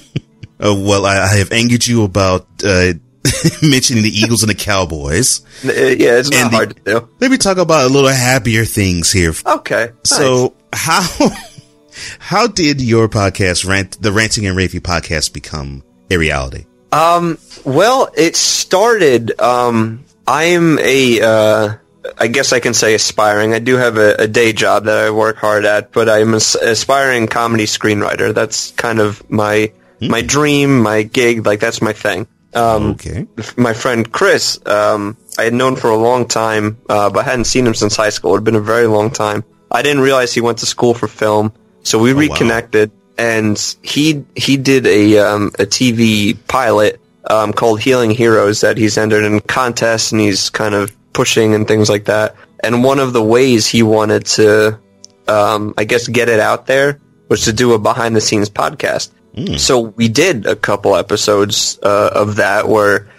Oh 0.59 0.81
well, 0.81 1.05
I, 1.05 1.17
I 1.19 1.27
have 1.37 1.51
angered 1.51 1.85
you 1.85 2.05
about 2.05 2.47
uh, 2.63 2.93
mentioning 3.61 4.01
the 4.03 4.11
Eagles 4.13 4.43
and 4.43 4.49
the 4.49 4.55
Cowboys. 4.55 5.41
Uh, 5.65 5.73
yeah, 5.73 6.19
it's 6.19 6.29
not 6.29 6.39
And 6.39 6.51
the- 6.51 6.55
hard 6.55 6.75
to 6.77 6.81
do. 6.83 7.09
Let 7.19 7.31
me 7.31 7.37
talk 7.37 7.57
about 7.57 7.89
a 7.89 7.93
little 7.93 8.07
happier 8.09 8.63
things 8.63 9.11
here. 9.11 9.33
Okay, 9.45 9.87
nice. 9.87 9.93
So 10.09 10.53
how 10.71 11.01
how 12.19 12.47
did 12.47 12.79
your 12.79 13.09
podcast 13.09 13.67
rant 13.67 14.01
the 14.01 14.13
ranting 14.13 14.45
and 14.45 14.55
raving 14.55 14.81
podcast 14.81 15.33
become 15.33 15.83
a 16.09 16.15
reality? 16.17 16.65
Um, 16.93 17.37
well, 17.65 18.09
it 18.15 18.37
started. 18.37 19.37
Um, 19.41 20.05
I'm 20.27 20.79
a, 20.79 21.19
uh, 21.21 21.73
I 22.17 22.27
guess 22.27 22.51
I 22.53 22.59
can 22.59 22.73
say 22.73 22.93
aspiring. 22.93 23.53
I 23.53 23.59
do 23.59 23.75
have 23.77 23.97
a, 23.97 24.15
a 24.15 24.27
day 24.27 24.53
job 24.53 24.85
that 24.85 24.97
I 24.97 25.11
work 25.11 25.37
hard 25.37 25.65
at, 25.65 25.91
but 25.91 26.09
I'm 26.09 26.33
an 26.33 26.41
aspiring 26.61 27.27
comedy 27.27 27.65
screenwriter. 27.65 28.33
That's 28.33 28.71
kind 28.71 28.99
of 28.99 29.29
my 29.29 29.71
my 30.01 30.21
dream, 30.21 30.81
my 30.81 31.03
gig. 31.03 31.45
Like 31.45 31.59
that's 31.59 31.81
my 31.81 31.93
thing. 31.93 32.27
Um, 32.53 32.91
Okay. 32.91 33.25
my 33.57 33.73
friend 33.73 34.11
Chris, 34.11 34.59
um, 34.67 35.17
I 35.37 35.43
had 35.43 35.53
known 35.53 35.75
for 35.75 35.89
a 35.89 35.97
long 35.97 36.27
time, 36.27 36.77
uh, 36.89 37.09
but 37.09 37.25
hadn't 37.25 37.45
seen 37.45 37.65
him 37.65 37.73
since 37.73 37.95
high 37.95 38.09
school. 38.11 38.33
It 38.33 38.37
had 38.37 38.43
been 38.43 38.55
a 38.55 38.61
very 38.61 38.85
long 38.85 39.09
time. 39.09 39.43
I 39.71 39.81
didn't 39.81 40.03
realize 40.03 40.33
he 40.33 40.41
went 40.41 40.59
to 40.59 40.67
school 40.67 40.93
for 40.93 41.07
film, 41.07 41.51
so 41.81 41.97
we 41.97 42.13
wow. 42.13 42.19
reconnected, 42.19 42.91
and 43.17 43.57
he 43.81 44.23
he 44.35 44.57
did 44.57 44.85
a 44.85 45.17
um, 45.19 45.47
a 45.57 45.65
TV 45.65 46.37
pilot 46.47 46.99
um, 47.29 47.53
called 47.53 47.79
Healing 47.81 48.11
Heroes 48.11 48.61
that 48.61 48.77
he's 48.77 48.97
entered 48.97 49.23
in 49.23 49.39
contests 49.39 50.11
and 50.11 50.21
he's 50.21 50.49
kind 50.49 50.75
of 50.75 50.95
pushing 51.13 51.53
and 51.53 51.67
things 51.67 51.89
like 51.89 52.05
that. 52.05 52.35
And 52.63 52.83
one 52.83 52.99
of 52.99 53.13
the 53.13 53.21
ways 53.23 53.67
he 53.67 53.83
wanted 53.83 54.25
to, 54.37 54.79
um, 55.27 55.73
I 55.77 55.83
guess, 55.83 56.07
get 56.07 56.29
it 56.29 56.39
out 56.39 56.65
there 56.65 56.99
was 57.29 57.45
to 57.45 57.53
do 57.53 57.73
a 57.73 57.79
behind 57.79 58.15
the 58.15 58.21
scenes 58.21 58.49
podcast. 58.49 59.11
So 59.57 59.79
we 59.79 60.09
did 60.09 60.45
a 60.45 60.55
couple 60.55 60.95
episodes 60.95 61.79
uh, 61.81 62.11
of 62.13 62.35
that 62.35 62.67
where 62.67 63.09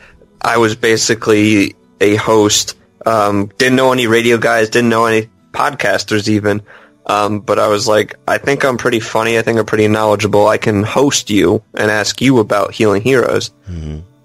I 0.40 0.59
was 0.59 0.76
basically 0.76 1.74
a 2.00 2.14
host. 2.14 2.76
Um, 3.04 3.50
didn't 3.59 3.74
know 3.74 3.92
any 3.92 4.07
radio 4.07 4.38
guys, 4.38 4.70
didn't 4.70 4.90
know 4.90 5.07
any 5.07 5.28
podcasters 5.50 6.28
even. 6.28 6.62
Um, 7.07 7.40
but 7.40 7.59
I 7.59 7.66
was 7.66 7.88
like, 7.88 8.14
I 8.28 8.38
think 8.38 8.64
I'm 8.64 8.78
pretty 8.78 9.00
funny. 9.00 9.38
I 9.38 9.42
think 9.42 9.59
I'm 9.59 9.66
pretty 9.66 9.88
knowledgeable. 9.88 10.46
I 10.46 10.57
can 10.57 10.85
host 10.85 11.30
you 11.30 11.62
and 11.74 11.90
ask 11.90 12.20
you 12.22 12.38
about 12.38 12.72
healing 12.72 13.02
heroes. 13.02 13.50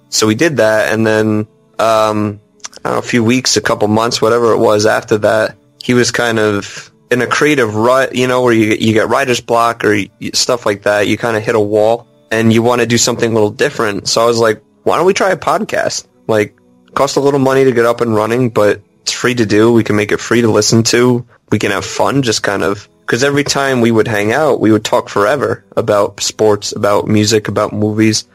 So 0.10 0.28
we 0.28 0.36
did 0.36 0.58
that, 0.58 0.94
and 0.94 1.06
then 1.06 1.48
um, 1.80 2.40
know, 2.84 2.98
a 2.98 3.02
few 3.02 3.24
weeks, 3.24 3.58
a 3.58 3.62
couple 3.62 3.88
months, 3.88 4.22
whatever 4.22 4.52
it 4.52 4.58
was 4.58 4.86
after 4.86 5.18
that, 5.20 5.56
he 5.82 5.94
was 5.94 6.12
kind 6.12 6.40
of 6.40 6.92
in 7.12 7.22
a 7.22 7.28
creative 7.28 7.76
rut, 7.76 8.16
you 8.16 8.28
know, 8.28 8.42
where 8.44 8.54
you 8.54 8.76
you 8.80 8.94
get 8.94 9.08
writer's 9.08 9.42
block 9.42 9.84
or 9.84 9.94
y 9.94 10.10
stuff 10.34 10.66
like 10.66 10.84
that. 10.84 11.08
You 11.08 11.18
kind 11.18 11.38
of 11.38 11.44
hit 11.44 11.56
a 11.56 11.60
wall, 11.60 12.08
and 12.32 12.54
you 12.54 12.62
want 12.62 12.82
to 12.82 12.88
do 12.88 12.98
something 12.98 13.30
a 13.30 13.34
little 13.34 13.52
different. 13.52 14.08
So 14.08 14.22
I 14.22 14.26
was 14.26 14.40
like, 14.40 14.62
why 14.84 14.98
don't 14.98 15.06
we 15.06 15.14
try 15.14 15.32
a 15.32 15.38
podcast? 15.38 16.08
Like, 16.28 16.56
cost 16.94 17.18
a 17.18 17.20
little 17.20 17.40
money 17.40 17.64
to 17.64 17.72
get 17.72 17.86
up 17.86 18.02
and 18.02 18.14
running, 18.14 18.50
but 18.50 18.82
it's 19.02 19.14
free 19.14 19.36
to 19.36 19.46
do. 19.46 19.72
We 19.72 19.84
can 19.84 19.96
make 19.96 20.12
it 20.12 20.20
free 20.20 20.42
to 20.42 20.52
listen 20.52 20.84
to. 20.84 21.26
We 21.52 21.60
can 21.60 21.72
have 21.72 21.86
fun, 21.86 22.22
just 22.22 22.44
kind 22.44 22.64
of. 22.64 22.88
Because 23.02 23.24
every 23.24 23.44
time 23.44 23.82
we 23.82 23.90
would 23.90 24.08
hang 24.08 24.32
out, 24.32 24.60
we 24.60 24.72
would 24.72 24.86
talk 24.86 25.10
forever 25.10 25.66
about 25.76 26.22
sports, 26.22 26.74
about 26.74 27.08
music, 27.08 27.48
about 27.48 27.74
movies. 27.74 28.26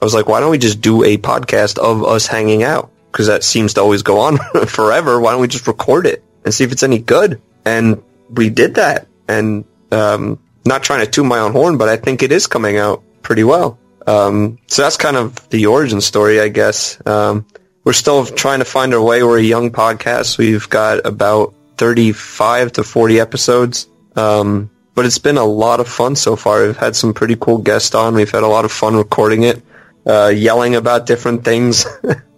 I 0.00 0.04
was 0.04 0.14
like, 0.14 0.26
why 0.26 0.40
don't 0.40 0.50
we 0.50 0.56
just 0.56 0.80
do 0.80 1.04
a 1.04 1.18
podcast 1.18 1.78
of 1.78 2.02
us 2.02 2.26
hanging 2.26 2.62
out? 2.62 2.90
Because 3.10 3.26
that 3.26 3.42
seems 3.42 3.74
to 3.74 3.80
always 3.80 4.02
go 4.02 4.20
on 4.20 4.38
forever. 4.66 5.20
Why 5.20 5.32
don't 5.32 5.40
we 5.40 5.48
just 5.48 5.66
record 5.66 6.06
it 6.06 6.22
and 6.44 6.54
see 6.54 6.64
if 6.64 6.72
it's 6.72 6.82
any 6.82 6.98
good? 6.98 7.40
And 7.64 8.02
we 8.30 8.50
did 8.50 8.74
that. 8.76 9.08
And 9.28 9.64
um, 9.90 10.38
not 10.64 10.82
trying 10.82 11.04
to 11.04 11.10
toot 11.10 11.26
my 11.26 11.38
own 11.38 11.52
horn, 11.52 11.78
but 11.78 11.88
I 11.88 11.96
think 11.96 12.22
it 12.22 12.32
is 12.32 12.46
coming 12.46 12.76
out 12.76 13.02
pretty 13.22 13.44
well. 13.44 13.78
Um, 14.06 14.58
so 14.66 14.82
that's 14.82 14.96
kind 14.96 15.16
of 15.16 15.48
the 15.50 15.66
origin 15.66 16.00
story, 16.00 16.40
I 16.40 16.48
guess. 16.48 17.04
Um, 17.06 17.46
we're 17.84 17.92
still 17.92 18.26
trying 18.26 18.58
to 18.60 18.64
find 18.64 18.92
our 18.94 19.02
way. 19.02 19.22
We're 19.22 19.38
a 19.38 19.42
young 19.42 19.70
podcast. 19.70 20.38
We've 20.38 20.68
got 20.68 21.06
about 21.06 21.54
35 21.76 22.72
to 22.72 22.84
40 22.84 23.20
episodes. 23.20 23.88
Um, 24.16 24.70
but 24.94 25.06
it's 25.06 25.18
been 25.18 25.38
a 25.38 25.44
lot 25.44 25.80
of 25.80 25.88
fun 25.88 26.16
so 26.16 26.36
far. 26.36 26.66
We've 26.66 26.76
had 26.76 26.94
some 26.94 27.14
pretty 27.14 27.36
cool 27.36 27.58
guests 27.58 27.94
on. 27.94 28.14
We've 28.14 28.30
had 28.30 28.42
a 28.42 28.48
lot 28.48 28.64
of 28.64 28.72
fun 28.72 28.96
recording 28.96 29.44
it, 29.44 29.62
uh, 30.06 30.28
yelling 30.34 30.74
about 30.74 31.06
different 31.06 31.44
things, 31.44 31.86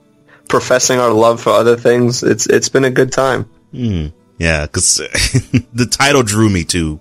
professing 0.53 1.01
our 1.01 1.11
love 1.11 1.41
for 1.41 1.49
other 1.51 1.77
things. 1.77 2.23
It's 2.23 2.47
it's 2.47 2.69
been 2.69 2.85
a 2.85 2.91
good 2.91 3.11
time. 3.11 3.45
Hmm. 3.73 4.09
Yeah, 4.39 4.67
because 4.67 4.97
the 5.73 5.87
title 5.87 6.23
drew 6.23 6.51
me 6.51 6.65
to 6.65 7.01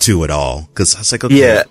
to 0.00 0.24
it 0.24 0.30
all. 0.30 0.62
Because 0.62 0.96
I 0.96 1.00
was 1.00 1.12
like, 1.12 1.22
okay, 1.22 1.38
Yeah, 1.38 1.64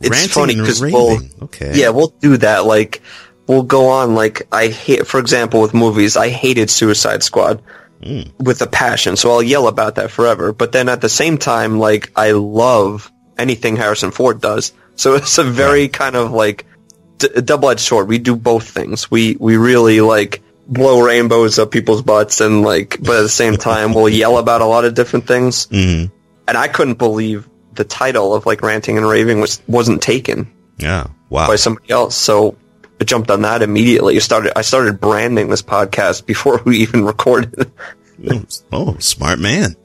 it's 0.00 0.26
funny 0.32 0.56
because 0.56 0.80
we'll 0.80 1.20
okay, 1.42 1.72
yeah 1.74 1.90
we'll 1.90 2.14
do 2.18 2.38
that. 2.38 2.64
Like 2.64 3.02
we'll 3.46 3.62
go 3.62 3.90
on. 3.90 4.14
Like 4.14 4.48
I 4.50 4.68
hate, 4.68 5.06
for 5.06 5.20
example, 5.20 5.60
with 5.60 5.74
movies, 5.74 6.16
I 6.16 6.30
hated 6.30 6.70
Suicide 6.70 7.22
Squad 7.22 7.62
hmm. 8.02 8.22
with 8.40 8.62
a 8.62 8.66
passion. 8.66 9.16
So 9.16 9.30
I'll 9.30 9.42
yell 9.42 9.68
about 9.68 9.96
that 9.96 10.10
forever. 10.10 10.54
But 10.54 10.72
then 10.72 10.88
at 10.88 11.02
the 11.02 11.10
same 11.10 11.36
time, 11.36 11.78
like 11.78 12.10
I 12.16 12.30
love 12.32 13.12
anything 13.36 13.76
Harrison 13.76 14.10
Ford 14.10 14.40
does. 14.40 14.72
So 14.96 15.16
it's 15.16 15.38
a 15.38 15.42
very 15.42 15.88
kind 15.88 16.14
of 16.14 16.30
like 16.30 16.66
d- 17.18 17.40
double-edged 17.40 17.80
sword. 17.80 18.06
We 18.06 18.18
do 18.18 18.36
both 18.36 18.70
things. 18.70 19.10
We 19.10 19.36
we 19.40 19.56
really 19.56 20.00
like 20.00 20.40
blow 20.66 21.00
rainbows 21.00 21.58
up 21.58 21.70
people's 21.70 22.02
butts 22.02 22.40
and 22.40 22.62
like, 22.62 22.98
but 23.00 23.16
at 23.16 23.22
the 23.22 23.28
same 23.28 23.56
time, 23.56 23.94
we'll 23.94 24.08
yell 24.08 24.38
about 24.38 24.60
a 24.60 24.66
lot 24.66 24.84
of 24.84 24.94
different 24.94 25.26
things. 25.26 25.66
Mhm. 25.68 26.10
And 26.46 26.58
I 26.58 26.68
couldn't 26.68 26.98
believe 26.98 27.48
the 27.74 27.84
title 27.84 28.34
of 28.34 28.46
like 28.46 28.62
ranting 28.62 28.96
and 28.96 29.06
raving 29.06 29.40
was 29.40 29.60
wasn't 29.66 30.02
taken 30.02 30.50
yeah, 30.78 31.06
wow, 31.28 31.48
by 31.48 31.56
somebody 31.56 31.90
else. 31.90 32.16
So 32.16 32.56
I 33.00 33.04
jumped 33.04 33.30
on 33.30 33.42
that 33.42 33.62
immediately. 33.62 34.16
I 34.16 34.20
started 34.20 34.52
I 34.56 34.62
started 34.62 35.00
branding 35.00 35.48
this 35.48 35.62
podcast 35.62 36.26
before 36.26 36.60
we 36.64 36.78
even 36.78 37.04
recorded. 37.04 37.70
oh, 38.30 38.44
oh, 38.72 38.96
smart 38.98 39.38
man. 39.38 39.76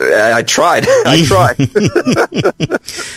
I, 0.00 0.32
I 0.36 0.42
tried. 0.42 0.86
I 0.88 1.24
tried. 1.24 1.58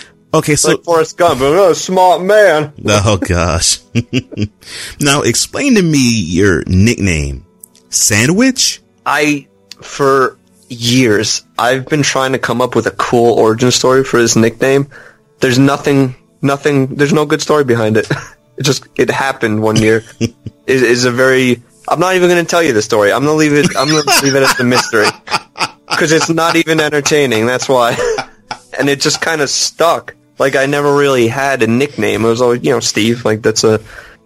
Okay, 0.33 0.55
so 0.55 0.69
like 0.69 0.83
Forrest 0.83 1.17
Gump, 1.17 1.41
oh, 1.41 1.73
smart 1.73 2.21
man. 2.21 2.73
oh 2.85 3.17
gosh, 3.17 3.79
now 4.99 5.21
explain 5.23 5.75
to 5.75 5.81
me 5.81 6.21
your 6.21 6.63
nickname, 6.67 7.45
Sandwich. 7.89 8.81
I 9.05 9.47
for 9.81 10.37
years 10.69 11.43
I've 11.59 11.87
been 11.87 12.03
trying 12.03 12.31
to 12.31 12.39
come 12.39 12.61
up 12.61 12.75
with 12.75 12.87
a 12.87 12.91
cool 12.91 13.33
origin 13.37 13.71
story 13.71 14.03
for 14.05 14.19
his 14.19 14.37
nickname. 14.37 14.87
There's 15.39 15.59
nothing, 15.59 16.15
nothing. 16.41 16.95
There's 16.95 17.13
no 17.13 17.25
good 17.25 17.41
story 17.41 17.63
behind 17.63 17.97
it. 17.97 18.07
It 18.57 18.63
just 18.63 18.85
it 18.95 19.09
happened 19.09 19.63
one 19.63 19.77
year. 19.77 20.03
it 20.19 20.35
is 20.67 21.05
a 21.05 21.11
very. 21.11 21.63
I'm 21.87 21.99
not 21.99 22.15
even 22.15 22.29
going 22.29 22.45
to 22.45 22.47
tell 22.47 22.61
you 22.61 22.73
the 22.73 22.81
story. 22.81 23.11
I'm 23.11 23.23
going 23.23 23.33
to 23.33 23.37
leave 23.37 23.53
it. 23.53 23.75
I'm 23.75 23.87
going 23.87 24.03
to 24.03 24.23
leave 24.23 24.35
it 24.35 24.43
as 24.43 24.59
a 24.59 24.63
mystery 24.63 25.07
because 25.89 26.11
it's 26.11 26.29
not 26.29 26.55
even 26.55 26.79
entertaining. 26.79 27.47
That's 27.47 27.67
why. 27.67 27.97
And 28.77 28.87
it 28.87 29.01
just 29.01 29.19
kind 29.19 29.41
of 29.41 29.49
stuck. 29.49 30.15
Like 30.41 30.55
I 30.55 30.65
never 30.65 30.95
really 30.95 31.27
had 31.27 31.61
a 31.61 31.67
nickname. 31.67 32.25
It 32.25 32.27
was 32.27 32.41
always 32.41 32.63
you 32.63 32.71
know 32.71 32.79
Steve. 32.79 33.23
Like 33.23 33.43
that's 33.43 33.63
a. 33.63 33.79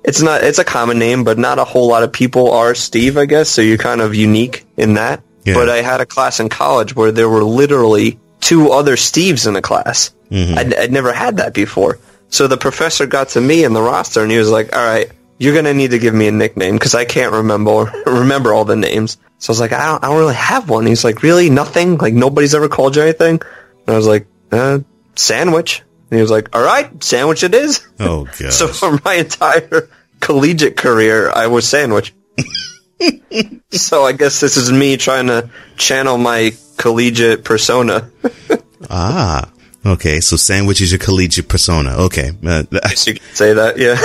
It's 0.04 0.22
not. 0.22 0.44
It's 0.44 0.60
a 0.60 0.64
common 0.64 0.98
name, 0.98 1.26
but 1.26 1.38
not 1.38 1.60
a 1.60 1.66
whole 1.66 1.90
lot 1.90 2.04
of 2.04 2.14
people 2.14 2.52
are 2.52 2.74
Steve. 2.74 3.18
I 3.18 3.26
guess 3.26 3.50
so. 3.50 3.62
You're 3.62 3.78
kind 3.78 4.00
of 4.00 4.16
unique 4.16 4.66
in 4.78 4.94
that. 4.94 5.22
Yeah. 5.44 5.56
But 5.56 5.70
I 5.70 5.82
had 5.82 6.00
a 6.00 6.06
class 6.06 6.40
in 6.40 6.48
college 6.48 6.96
where 6.96 7.12
there 7.12 7.28
were 7.28 7.44
literally 7.44 8.18
two 8.40 8.72
other 8.72 8.96
Steves 8.96 9.46
in 9.46 9.56
the 9.56 9.62
class. 9.62 10.16
I'd, 10.58 10.74
I'd 10.74 10.92
never 10.92 11.12
had 11.12 11.38
that 11.38 11.54
before. 11.54 12.00
So 12.30 12.48
the 12.48 12.58
professor 12.58 13.06
got 13.06 13.30
to 13.30 13.42
me 13.42 13.64
in 13.64 13.74
the 13.74 13.82
roster 13.82 14.22
and 14.22 14.32
he 14.32 14.38
was 14.38 14.50
like, 14.50 14.76
all 14.76 14.84
right, 14.84 15.12
you're 15.38 15.54
going 15.54 15.66
to 15.66 15.74
need 15.74 15.92
to 15.92 16.00
give 16.00 16.14
me 16.14 16.28
a 16.28 16.32
nickname 16.32 16.76
because 16.76 16.96
I 16.96 17.06
can't 17.06 17.34
remember, 17.34 17.92
remember 18.06 18.54
all 18.54 18.66
the 18.66 18.76
names. 18.76 19.18
So 19.38 19.52
I 19.52 19.52
was 19.52 19.60
like, 19.60 19.74
I 19.74 19.86
don't, 19.86 20.04
I 20.04 20.08
don't 20.08 20.18
really 20.18 20.36
have 20.36 20.70
one. 20.70 20.86
He's 20.86 21.04
like, 21.04 21.24
really? 21.24 21.50
Nothing? 21.50 21.98
Like 21.98 22.14
nobody's 22.14 22.56
ever 22.56 22.70
called 22.70 22.96
you 22.96 23.04
anything? 23.04 23.42
And 23.86 23.90
I 23.90 23.96
was 23.96 24.08
like, 24.08 24.28
uh, 24.52 24.80
sandwich. 25.16 25.84
And 26.10 26.18
he 26.18 26.22
was 26.22 26.32
like, 26.32 26.56
all 26.56 26.64
right, 26.64 27.04
sandwich 27.04 27.44
it 27.44 27.56
is. 27.56 27.86
Oh 28.00 28.26
gosh. 28.26 28.40
So 28.52 28.68
for 28.68 29.00
my 29.04 29.16
entire 29.16 29.90
collegiate 30.20 30.78
career, 30.78 31.32
I 31.32 31.48
was 31.48 31.68
sandwich. 31.68 32.14
so 33.72 34.04
I 34.04 34.14
guess 34.14 34.40
this 34.40 34.58
is 34.58 34.72
me 34.72 34.98
trying 34.98 35.28
to 35.28 35.50
channel 35.78 36.18
my 36.18 36.54
collegiate 36.78 37.44
persona. 37.44 38.10
ah, 38.90 39.52
okay. 39.86 40.22
So 40.22 40.36
Sandwich 40.36 40.82
is 40.82 40.92
your 40.92 41.00
collegiate 41.00 41.48
persona. 41.48 41.96
Okay, 42.06 42.32
uh, 42.46 42.64
Guess 42.64 43.08
you 43.08 43.14
could 43.16 43.36
say 43.36 43.54
that, 43.54 43.78
yeah. 43.78 43.96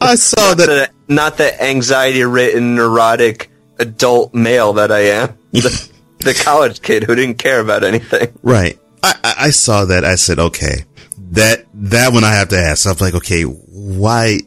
I 0.00 0.16
saw 0.16 0.54
that. 0.54 0.66
the, 0.66 0.90
not 1.12 1.36
the 1.36 1.62
anxiety-ridden, 1.62 2.74
neurotic 2.74 3.50
adult 3.78 4.34
male 4.34 4.74
that 4.74 4.90
I 4.90 5.00
am. 5.00 5.38
The, 5.52 5.90
the 6.18 6.34
college 6.34 6.82
kid 6.82 7.04
who 7.04 7.14
didn't 7.14 7.38
care 7.38 7.60
about 7.60 7.84
anything. 7.84 8.36
Right. 8.42 8.78
I, 9.02 9.14
I, 9.22 9.34
I 9.38 9.50
saw 9.50 9.84
that. 9.86 10.04
I 10.04 10.16
said, 10.16 10.38
okay, 10.38 10.84
that, 11.32 11.66
that 11.74 12.12
one 12.12 12.24
I 12.24 12.34
have 12.34 12.48
to 12.48 12.58
ask. 12.58 12.86
I'm 12.86 12.96
like, 13.00 13.14
okay, 13.14 13.42
why, 13.42 14.40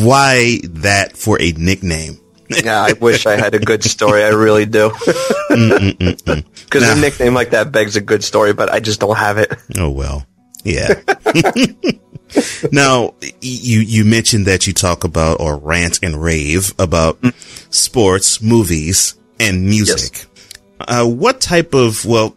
why 0.00 0.60
that 0.64 1.16
for 1.16 1.40
a 1.40 1.52
nickname? 1.52 2.18
Yeah, 2.48 2.80
I 2.80 2.92
wish 2.92 3.26
I 3.26 3.36
had 3.36 3.54
a 3.54 3.58
good 3.58 3.82
story. 3.84 4.24
I 4.24 4.28
really 4.28 4.66
do. 4.66 4.92
Because 6.72 6.96
a 6.96 6.98
nickname 6.98 7.34
like 7.34 7.50
that 7.50 7.70
begs 7.70 7.96
a 7.96 8.00
good 8.00 8.24
story, 8.24 8.54
but 8.54 8.72
I 8.72 8.80
just 8.80 8.98
don't 8.98 9.16
have 9.16 9.36
it. 9.36 9.52
Oh, 9.76 9.90
well. 9.90 10.24
Yeah. 10.64 10.94
now, 12.72 13.14
you, 13.42 13.80
you 13.80 14.06
mentioned 14.06 14.46
that 14.46 14.66
you 14.66 14.72
talk 14.72 15.04
about 15.04 15.40
or 15.40 15.58
rant 15.58 15.98
and 16.02 16.22
rave 16.22 16.72
about 16.78 17.18
sports, 17.68 18.40
movies, 18.40 19.16
and 19.38 19.66
music. 19.66 20.24
Uh, 20.80 21.04
what 21.06 21.42
type 21.42 21.74
of, 21.74 22.06
well, 22.06 22.34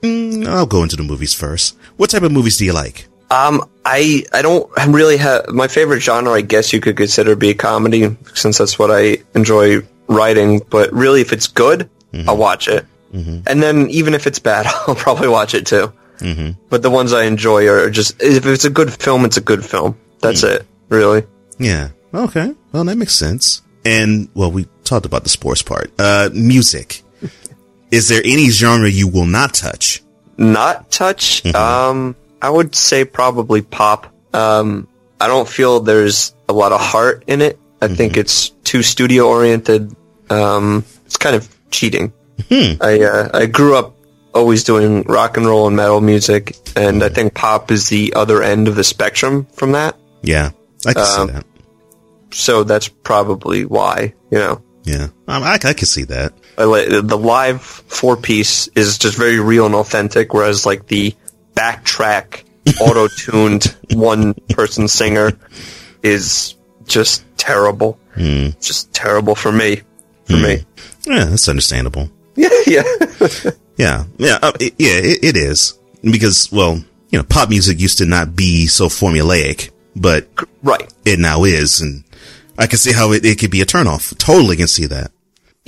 mm, 0.00 0.44
I'll 0.46 0.66
go 0.66 0.82
into 0.82 0.96
the 0.96 1.04
movies 1.04 1.34
first. 1.34 1.77
What 1.98 2.10
type 2.10 2.22
of 2.22 2.32
movies 2.32 2.56
do 2.56 2.64
you 2.64 2.72
like? 2.72 3.06
Um, 3.30 3.68
I 3.84 4.24
I 4.32 4.40
don't 4.40 4.70
really 4.88 5.18
have 5.18 5.48
my 5.48 5.68
favorite 5.68 6.00
genre. 6.00 6.32
I 6.32 6.40
guess 6.40 6.72
you 6.72 6.80
could 6.80 6.96
consider 6.96 7.36
be 7.36 7.50
a 7.50 7.54
comedy, 7.54 8.16
since 8.34 8.56
that's 8.56 8.78
what 8.78 8.90
I 8.90 9.18
enjoy 9.34 9.82
writing. 10.06 10.62
But 10.70 10.92
really, 10.94 11.20
if 11.20 11.32
it's 11.34 11.46
good, 11.46 11.90
I'll 12.26 12.38
watch 12.38 12.68
it. 12.68 12.86
And 13.12 13.62
then 13.62 13.90
even 13.90 14.14
if 14.14 14.26
it's 14.26 14.38
bad, 14.38 14.66
I'll 14.86 14.94
probably 14.94 15.28
watch 15.28 15.54
it 15.54 15.66
too. 15.66 15.92
But 16.70 16.82
the 16.82 16.90
ones 16.90 17.12
I 17.12 17.24
enjoy 17.24 17.68
are 17.68 17.90
just 17.90 18.22
if 18.22 18.46
it's 18.46 18.64
a 18.64 18.70
good 18.70 18.92
film, 18.92 19.24
it's 19.24 19.36
a 19.36 19.42
good 19.42 19.64
film. 19.64 19.98
That's 20.20 20.42
it, 20.42 20.66
really. 20.88 21.24
Yeah. 21.58 21.90
Okay. 22.14 22.54
Well, 22.72 22.84
that 22.84 22.96
makes 22.96 23.14
sense. 23.14 23.62
And 23.84 24.28
well, 24.34 24.50
we 24.50 24.66
talked 24.84 25.06
about 25.06 25.22
the 25.24 25.28
sports 25.28 25.62
part. 25.62 25.90
Uh, 25.98 26.30
music. 26.32 27.02
Is 27.90 28.08
there 28.08 28.22
any 28.24 28.50
genre 28.50 28.88
you 28.88 29.08
will 29.08 29.26
not 29.26 29.54
touch? 29.54 30.02
Not 30.38 30.90
touch. 30.90 31.44
Um, 31.54 32.14
I 32.40 32.48
would 32.48 32.74
say 32.74 33.04
probably 33.04 33.60
pop. 33.62 34.06
Um, 34.32 34.86
I 35.20 35.26
don't 35.26 35.48
feel 35.48 35.80
there's 35.80 36.34
a 36.48 36.52
lot 36.52 36.72
of 36.72 36.80
heart 36.80 37.24
in 37.26 37.42
it. 37.42 37.58
I 37.82 37.88
think 37.88 38.16
it's 38.16 38.50
too 38.64 38.82
studio 38.82 39.28
oriented. 39.28 39.94
Um, 40.30 40.84
it's 41.06 41.16
kind 41.16 41.34
of 41.36 41.48
cheating. 41.70 42.12
I 42.50 43.00
uh, 43.02 43.28
I 43.34 43.46
grew 43.46 43.76
up 43.76 43.96
always 44.34 44.62
doing 44.64 45.02
rock 45.02 45.36
and 45.36 45.46
roll 45.46 45.66
and 45.66 45.74
metal 45.76 46.00
music, 46.00 46.56
and 46.76 47.02
I 47.02 47.08
think 47.08 47.34
pop 47.34 47.70
is 47.72 47.88
the 47.88 48.14
other 48.14 48.42
end 48.42 48.68
of 48.68 48.76
the 48.76 48.84
spectrum 48.84 49.46
from 49.54 49.72
that. 49.72 49.96
Yeah, 50.22 50.50
I 50.86 50.92
can 50.94 51.02
Um, 51.02 51.28
see 51.28 51.32
that. 51.34 51.44
So 52.30 52.62
that's 52.64 52.88
probably 52.88 53.64
why 53.64 54.14
you 54.30 54.38
know. 54.38 54.62
Yeah, 54.84 55.08
um, 55.26 55.42
I, 55.42 55.54
I 55.62 55.72
can 55.74 55.86
see 55.86 56.04
that. 56.04 56.32
Uh, 56.58 56.66
Li- 56.66 57.00
the 57.00 57.16
live 57.16 57.62
four 57.62 58.16
piece 58.16 58.66
is 58.68 58.98
just 58.98 59.16
very 59.16 59.38
real 59.38 59.66
and 59.66 59.74
authentic, 59.74 60.34
whereas 60.34 60.66
like 60.66 60.86
the 60.88 61.14
backtrack 61.54 62.44
auto 62.80 63.08
tuned 63.08 63.76
one 63.92 64.34
person 64.50 64.88
singer 64.88 65.32
is 66.02 66.56
just 66.84 67.24
terrible. 67.36 67.98
Hmm. 68.14 68.48
Just 68.60 68.92
terrible 68.92 69.34
for 69.34 69.52
me. 69.52 69.82
For 70.24 70.36
hmm. 70.36 70.42
me. 70.42 70.64
Yeah, 71.06 71.24
that's 71.26 71.48
understandable. 71.48 72.10
Yeah, 72.38 72.50
yeah. 72.68 72.82
Yeah, 73.78 74.04
yeah, 74.16 74.38
uh, 74.42 74.52
it, 74.58 74.74
yeah. 74.76 74.98
It, 74.98 75.24
it 75.24 75.36
is 75.36 75.78
because, 76.02 76.50
well, 76.50 76.82
you 77.10 77.18
know, 77.18 77.22
pop 77.22 77.48
music 77.48 77.80
used 77.80 77.98
to 77.98 78.06
not 78.06 78.34
be 78.34 78.66
so 78.66 78.86
formulaic, 78.86 79.70
but 79.94 80.28
right. 80.62 80.92
it 81.04 81.20
now 81.20 81.44
is, 81.44 81.80
and 81.80 82.02
I 82.58 82.66
can 82.66 82.78
see 82.78 82.92
how 82.92 83.12
it, 83.12 83.24
it 83.24 83.38
could 83.38 83.52
be 83.52 83.60
a 83.60 83.66
turnoff. 83.66 84.18
Totally 84.18 84.56
can 84.56 84.66
see 84.66 84.86
that. 84.86 85.12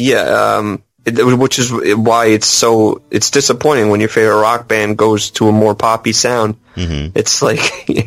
Yeah, 0.00 0.56
um, 0.56 0.82
it, 1.04 1.22
which 1.38 1.58
is 1.58 1.72
why 1.96 2.26
it's 2.26 2.46
so 2.46 3.02
it's 3.10 3.30
disappointing 3.30 3.90
when 3.90 4.00
your 4.00 4.08
favorite 4.08 4.40
rock 4.40 4.68
band 4.68 4.98
goes 4.98 5.30
to 5.32 5.48
a 5.48 5.52
more 5.52 5.74
poppy 5.74 6.12
sound. 6.12 6.56
Mm-hmm. 6.76 7.18
It's 7.18 7.42
like 7.42 7.60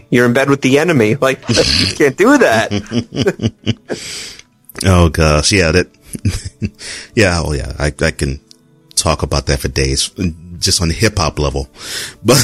you're 0.09 0.25
in 0.25 0.33
bed 0.33 0.49
with 0.49 0.61
the 0.61 0.79
enemy. 0.79 1.15
Like 1.21 1.47
you 1.49 1.55
can't 1.95 2.17
do 2.17 2.37
that. 2.39 2.71
Oh 4.85 5.09
gosh, 5.09 5.51
yeah, 5.51 5.71
that, 5.71 5.87
yeah, 7.15 7.41
oh 7.43 7.53
yeah, 7.53 7.73
I, 7.79 7.93
I 8.01 8.11
can 8.11 8.39
talk 8.95 9.23
about 9.23 9.45
that 9.45 9.59
for 9.59 9.69
days, 9.69 10.11
just 10.63 10.81
on 10.81 10.87
the 10.87 10.93
hip 10.93 11.17
hop 11.17 11.37
level, 11.39 11.69
but 12.23 12.37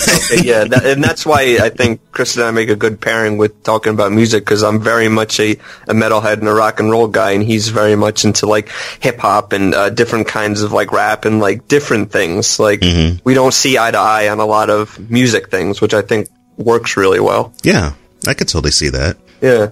yeah, 0.44 0.66
that, 0.66 0.86
and 0.86 1.04
that's 1.04 1.26
why 1.26 1.58
I 1.62 1.70
think 1.70 2.12
Chris 2.12 2.36
and 2.36 2.46
I 2.46 2.52
make 2.52 2.70
a 2.70 2.76
good 2.76 3.00
pairing 3.02 3.38
with 3.38 3.64
talking 3.64 3.94
about 3.94 4.12
music 4.12 4.44
because 4.46 4.64
I'm 4.64 4.80
very 4.80 5.08
much 5.10 5.40
a, 5.40 5.52
a 5.88 5.94
metalhead 5.94 6.40
and 6.40 6.48
a 6.48 6.54
rock 6.54 6.80
and 6.80 6.92
roll 6.92 7.08
guy, 7.08 7.32
and 7.32 7.44
he's 7.44 7.70
very 7.70 7.96
much 7.96 8.26
into 8.26 8.46
like 8.46 8.70
hip 9.00 9.18
hop 9.20 9.54
and 9.54 9.74
uh, 9.74 9.90
different 9.90 10.28
kinds 10.28 10.62
of 10.62 10.72
like 10.72 10.92
rap 10.92 11.26
and 11.26 11.40
like 11.40 11.68
different 11.68 12.12
things. 12.12 12.60
Like 12.60 12.82
we 12.82 13.34
don't 13.34 13.54
see 13.54 13.78
eye 13.78 13.92
to 13.92 13.98
eye 13.98 14.30
on 14.30 14.40
a 14.40 14.46
lot 14.46 14.70
of 14.70 15.10
music 15.10 15.50
things, 15.50 15.82
which 15.82 15.94
I 15.94 16.02
think 16.02 16.28
works 16.58 16.98
really 16.98 17.20
well. 17.20 17.54
yeah, 17.64 17.94
I 18.28 18.34
could 18.34 18.48
totally 18.48 18.72
see 18.72 18.90
that. 18.90 19.18
Yeah. 19.42 19.72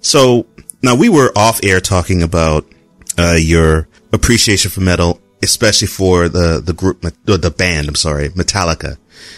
So 0.00 0.46
now 0.82 0.94
we 0.96 1.08
were 1.08 1.30
off 1.36 1.60
air 1.62 1.80
talking 1.80 2.22
about 2.22 2.66
uh, 3.18 3.36
your 3.38 3.88
appreciation 4.12 4.70
for 4.70 4.80
metal, 4.80 5.20
especially 5.42 5.88
for 5.88 6.28
the 6.28 6.60
the 6.64 6.72
group, 6.72 7.02
the 7.24 7.36
the 7.36 7.50
band. 7.50 7.88
I'm 7.88 7.94
sorry, 7.94 8.30
Metallica. 8.30 8.96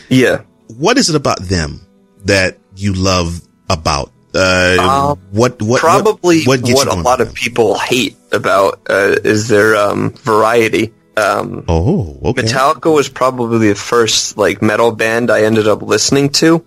Yeah. 0.09 0.43
What 0.79 0.99
is 0.99 1.11
it 1.11 1.17
about 1.17 1.41
them 1.41 1.87
that 2.25 2.59
you 2.77 2.95
love 2.95 3.41
about? 3.69 4.13
Uh, 4.35 4.77
Uh, 4.81 5.15
what 5.31 5.63
what 5.63 5.81
Probably 5.81 6.45
what, 6.45 6.61
what, 6.61 6.69
you 6.69 6.75
a 6.91 7.01
lot 7.01 7.21
of 7.21 7.35
people 7.35 7.79
hate 7.79 8.17
about 8.33 8.81
uh, 8.91 9.15
is 9.23 9.49
their 9.49 9.77
um, 9.77 10.11
variety. 10.11 10.93
Um. 11.17 11.65
Oh, 11.69 12.19
okay. 12.25 12.43
Metallica 12.43 12.93
was 12.93 13.09
probably 13.09 13.69
the 13.69 13.75
first 13.75 14.37
like 14.37 14.61
metal 14.61 14.91
band 14.91 15.31
I 15.31 15.43
ended 15.45 15.69
up 15.69 15.83
listening 15.83 16.31
to. 16.31 16.65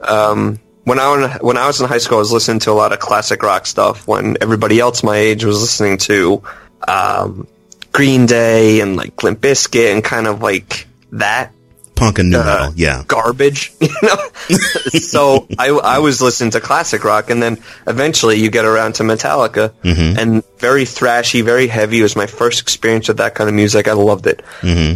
Um, 0.00 0.60
when 0.84 0.98
I 1.00 1.08
was 1.16 1.40
when 1.40 1.56
I 1.56 1.66
was 1.66 1.80
in 1.80 1.88
high 1.88 1.98
school, 1.98 2.18
I 2.18 2.20
was 2.20 2.32
listening 2.32 2.60
to 2.60 2.70
a 2.70 2.78
lot 2.78 2.92
of 2.92 3.00
classic 3.00 3.42
rock 3.42 3.66
stuff. 3.66 4.06
When 4.06 4.36
everybody 4.40 4.78
else 4.78 5.02
my 5.02 5.16
age 5.16 5.44
was 5.44 5.60
listening 5.60 5.98
to 5.98 6.42
um, 6.86 7.46
Green 7.92 8.26
Day 8.26 8.80
and 8.80 8.96
like 8.96 9.22
Limp 9.22 9.40
Bizkit 9.40 9.92
and 9.92 10.02
kind 10.04 10.26
of 10.26 10.42
like 10.42 10.86
that 11.12 11.52
Punk 12.00 12.18
and 12.18 12.30
new 12.30 12.38
uh, 12.38 12.44
metal. 12.44 12.72
Yeah. 12.76 13.04
garbage, 13.06 13.72
you 13.80 13.94
know. 14.02 14.16
so 14.88 15.46
I 15.58 15.68
I 15.68 15.98
was 15.98 16.22
listening 16.22 16.52
to 16.52 16.60
classic 16.60 17.04
rock, 17.04 17.28
and 17.28 17.42
then 17.42 17.58
eventually 17.86 18.36
you 18.36 18.50
get 18.50 18.64
around 18.64 18.94
to 18.94 19.02
Metallica, 19.02 19.74
and 19.84 20.42
very 20.56 20.84
thrashy, 20.84 21.44
very 21.44 21.66
heavy 21.66 22.00
was 22.00 22.16
my 22.16 22.26
first 22.26 22.62
experience 22.62 23.08
with 23.08 23.18
that 23.18 23.34
kind 23.34 23.48
of 23.50 23.54
music. 23.54 23.86
I 23.86 23.92
loved 23.92 24.26
it. 24.26 24.42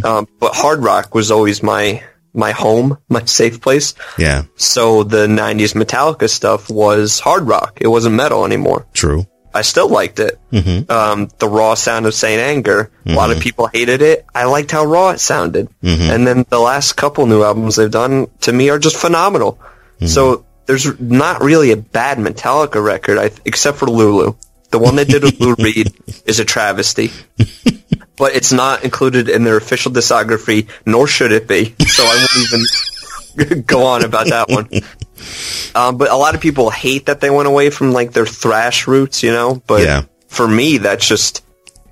Um, 0.03 0.27
but 0.39 0.55
hard 0.55 0.79
rock 0.79 1.13
was 1.13 1.29
always 1.29 1.61
my 1.61 2.03
my 2.33 2.51
home, 2.51 2.97
my 3.09 3.23
safe 3.25 3.61
place. 3.61 3.93
Yeah. 4.17 4.45
So 4.55 5.03
the 5.03 5.27
'90s 5.27 5.75
Metallica 5.75 6.27
stuff 6.27 6.71
was 6.71 7.19
hard 7.19 7.43
rock. 7.47 7.77
It 7.81 7.87
wasn't 7.87 8.15
metal 8.15 8.45
anymore. 8.45 8.87
True. 8.93 9.27
I 9.55 9.61
still 9.61 9.89
liked 9.89 10.19
it. 10.19 10.37
Mm-hmm. 10.51 10.91
Um, 10.91 11.29
the 11.39 11.47
raw 11.47 11.75
sound 11.75 12.05
of 12.05 12.13
Saint 12.13 12.41
Anger. 12.41 12.91
A 13.05 13.13
lot 13.13 13.31
of 13.31 13.37
mm-hmm. 13.37 13.43
people 13.43 13.67
hated 13.67 14.01
it. 14.01 14.25
I 14.35 14.45
liked 14.45 14.71
how 14.71 14.83
raw 14.83 15.11
it 15.11 15.19
sounded. 15.19 15.69
Mm-hmm. 15.81 16.11
And 16.11 16.27
then 16.27 16.45
the 16.49 16.59
last 16.59 16.93
couple 16.93 17.25
new 17.25 17.41
albums 17.41 17.77
they've 17.77 17.89
done 17.89 18.27
to 18.41 18.51
me 18.51 18.69
are 18.69 18.79
just 18.79 18.97
phenomenal. 18.97 19.59
So 20.05 20.45
there's 20.65 20.99
not 20.99 21.41
really 21.41 21.71
a 21.71 21.77
bad 21.77 22.17
Metallica 22.17 22.83
record, 22.83 23.17
I, 23.17 23.31
except 23.45 23.77
for 23.77 23.87
Lulu. 23.87 24.35
The 24.71 24.79
one 24.79 24.97
they 24.97 25.05
did 25.05 25.23
with 25.23 25.39
Lou 25.39 25.55
Reed 25.59 25.93
is 26.25 26.39
a 26.39 26.45
travesty. 26.45 27.11
but 28.17 28.35
it's 28.35 28.51
not 28.51 28.83
included 28.83 29.29
in 29.29 29.43
their 29.43 29.57
official 29.57 29.91
discography, 29.91 30.69
nor 30.85 31.07
should 31.07 31.31
it 31.31 31.47
be. 31.47 31.75
So 31.87 32.03
I 32.03 32.15
won't 32.15 33.47
even 33.47 33.61
go 33.67 33.85
on 33.85 34.03
about 34.03 34.27
that 34.27 34.49
one. 34.49 34.69
Um, 35.73 35.97
but 35.97 36.09
a 36.11 36.15
lot 36.15 36.35
of 36.35 36.41
people 36.41 36.69
hate 36.69 37.05
that 37.07 37.21
they 37.21 37.29
went 37.29 37.47
away 37.47 37.69
from 37.69 37.91
like 37.91 38.11
their 38.13 38.25
thrash 38.25 38.87
roots, 38.87 39.23
you 39.23 39.31
know. 39.31 39.61
But 39.67 39.83
Yeah. 39.83 40.03
for 40.27 40.47
me, 40.47 40.77
that's 40.77 41.07
just 41.07 41.43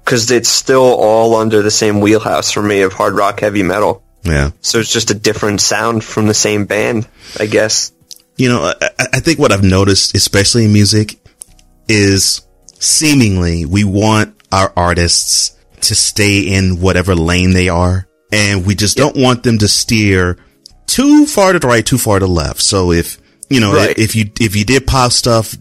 because 0.03 0.29
it's 0.31 0.49
still 0.49 0.81
all 0.83 1.36
under 1.36 1.62
the 1.62 1.71
same 1.71 1.99
wheelhouse 2.01 2.51
for 2.51 2.62
me 2.62 2.81
of 2.81 2.93
hard 2.93 3.13
rock, 3.13 3.39
heavy 3.39 3.63
metal. 3.63 4.03
Yeah. 4.23 4.51
So 4.62 4.79
it's 4.79 4.91
just 4.91 5.12
a 5.12 5.13
different 5.13 5.62
sound 5.62 6.03
from 6.03 6.27
the 6.27 6.33
same 6.33 6.65
band, 6.65 7.07
I 7.39 7.45
guess. 7.45 7.91
You 8.38 8.49
know, 8.49 8.73
I, 8.81 8.89
I 9.13 9.19
think 9.19 9.38
what 9.39 9.51
I've 9.51 9.63
noticed, 9.63 10.15
especially 10.15 10.65
in 10.65 10.73
music, 10.73 11.19
is 11.88 12.41
seemingly 12.79 13.65
we 13.65 13.83
want 13.83 14.36
our 14.51 14.71
artists 14.75 15.55
to 15.81 15.95
stay 15.95 16.39
in 16.39 16.79
whatever 16.79 17.15
lane 17.15 17.51
they 17.53 17.69
are, 17.69 18.07
and 18.31 18.65
we 18.65 18.75
just 18.75 18.95
don't 18.97 19.15
want 19.17 19.43
them 19.43 19.57
to 19.59 19.67
steer 19.67 20.38
too 20.88 21.26
far 21.26 21.54
to 21.54 21.60
the 21.60 21.67
right, 21.67 21.86
too 21.86 21.98
far 21.98 22.19
to 22.19 22.26
the 22.26 22.32
left. 22.32 22.62
So 22.62 22.91
if 22.91 23.17
you 23.50 23.60
know, 23.60 23.74
Right. 23.74 23.98
if 23.98 24.15
you 24.15 24.30
if 24.39 24.56
you 24.56 24.65
did 24.65 24.88
pop 24.88 25.12
stuff, 25.12 25.56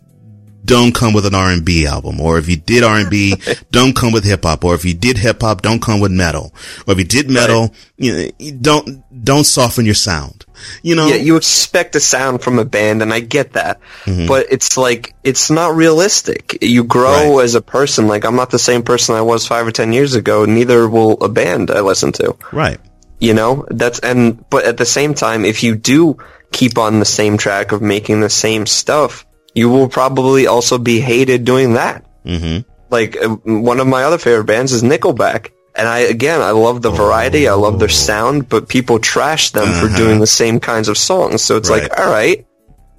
don't 0.65 0.95
come 0.95 1.13
with 1.13 1.27
an 1.27 1.35
R 1.35 1.51
and 1.51 1.65
B 1.65 1.87
album, 1.87 2.21
or 2.21 2.39
if 2.39 2.49
you 2.49 2.57
did 2.57 2.85
R 2.85 2.97
and 2.99 3.11
B, 3.11 3.35
don't 3.73 3.97
come 3.97 4.13
with 4.13 4.25
hip 4.25 4.45
hop, 4.45 4.65
or 4.65 4.75
if 4.75 4.85
you 4.85 4.95
did 4.95 5.19
hip 5.19 5.41
hop, 5.43 5.61
don't 5.63 5.83
come 5.83 5.99
with 6.01 6.13
metal, 6.13 6.55
or 6.87 6.93
if 6.93 6.99
you 6.99 7.05
did 7.05 7.29
metal, 7.29 7.75
you 7.97 8.13
know, 8.39 8.53
don't 8.61 9.25
don't 9.25 9.45
soften 9.45 9.85
your 9.85 9.95
sound. 9.95 10.47
You 10.85 10.95
know, 10.95 11.09
Yeah, 11.09 11.17
you 11.17 11.35
expect 11.35 11.97
a 11.97 12.01
sound 12.01 12.41
from 12.41 12.61
a 12.61 12.65
band, 12.65 13.03
and 13.03 13.13
I 13.13 13.19
get 13.19 13.55
that. 13.55 13.81
Mm-hmm. 14.05 14.29
But 14.29 14.47
it's 14.49 14.77
like, 14.77 15.13
it's 15.25 15.51
not 15.51 15.75
realistic. 15.75 16.57
You 16.63 16.85
grow 16.85 17.37
Right. 17.39 17.45
as 17.45 17.57
a 17.57 17.61
person. 17.61 18.07
Like, 18.07 18.25
I'm 18.25 18.37
not 18.37 18.51
the 18.51 18.61
same 18.61 18.85
person 18.85 19.17
I 19.17 19.23
was 19.23 19.45
five 19.45 19.67
or 19.67 19.73
ten 19.73 19.93
years 19.93 20.15
ago. 20.15 20.45
Neither 20.45 20.89
will 20.89 21.15
a 21.21 21.29
band 21.29 21.73
I 21.73 21.81
listen 21.81 22.13
to. 22.13 22.37
right. 22.53 22.79
You 23.23 23.35
know? 23.35 23.65
That's, 23.71 24.01
and, 24.01 24.45
but 24.51 24.65
at 24.65 24.77
the 24.77 24.85
same 24.85 25.15
time, 25.15 25.45
if 25.45 25.63
you 25.63 25.77
do 25.77 26.19
keep 26.51 26.77
on 26.77 26.99
the 26.99 27.05
same 27.05 27.39
track 27.39 27.71
of 27.73 27.81
making 27.81 28.21
the 28.21 28.29
same 28.29 28.67
stuff, 28.67 29.25
you 29.55 29.69
will 29.71 29.89
probably 29.89 30.47
also 30.49 30.77
be 30.77 31.01
hated 31.01 31.45
doing 31.45 31.75
that. 31.75 32.05
Mm-hmm. 32.25 32.69
Like, 32.91 33.17
uh, 33.17 33.29
one 33.45 33.79
of 33.81 33.87
my 33.87 34.03
other 34.05 34.19
favorite 34.19 34.45
bands 34.45 34.73
is 34.73 34.83
Nickelback. 34.83 35.51
And 35.75 35.87
I, 35.89 36.01
again, 36.01 36.43
I 36.43 36.51
love 36.51 36.83
the 36.83 36.91
variety. 36.91 37.49
I 37.49 37.55
love 37.55 37.79
their 37.79 37.89
sound, 37.89 38.49
but 38.49 38.69
people 38.69 38.99
trash 38.99 39.51
them 39.51 39.69
for 39.81 39.89
doing 39.97 40.19
the 40.21 40.27
same 40.27 40.59
kinds 40.61 40.89
of 40.89 40.99
songs. 40.99 41.43
So 41.43 41.57
it's 41.57 41.71
Right. 41.71 41.83
like, 41.85 41.99
all 41.99 42.11
right. 42.11 42.45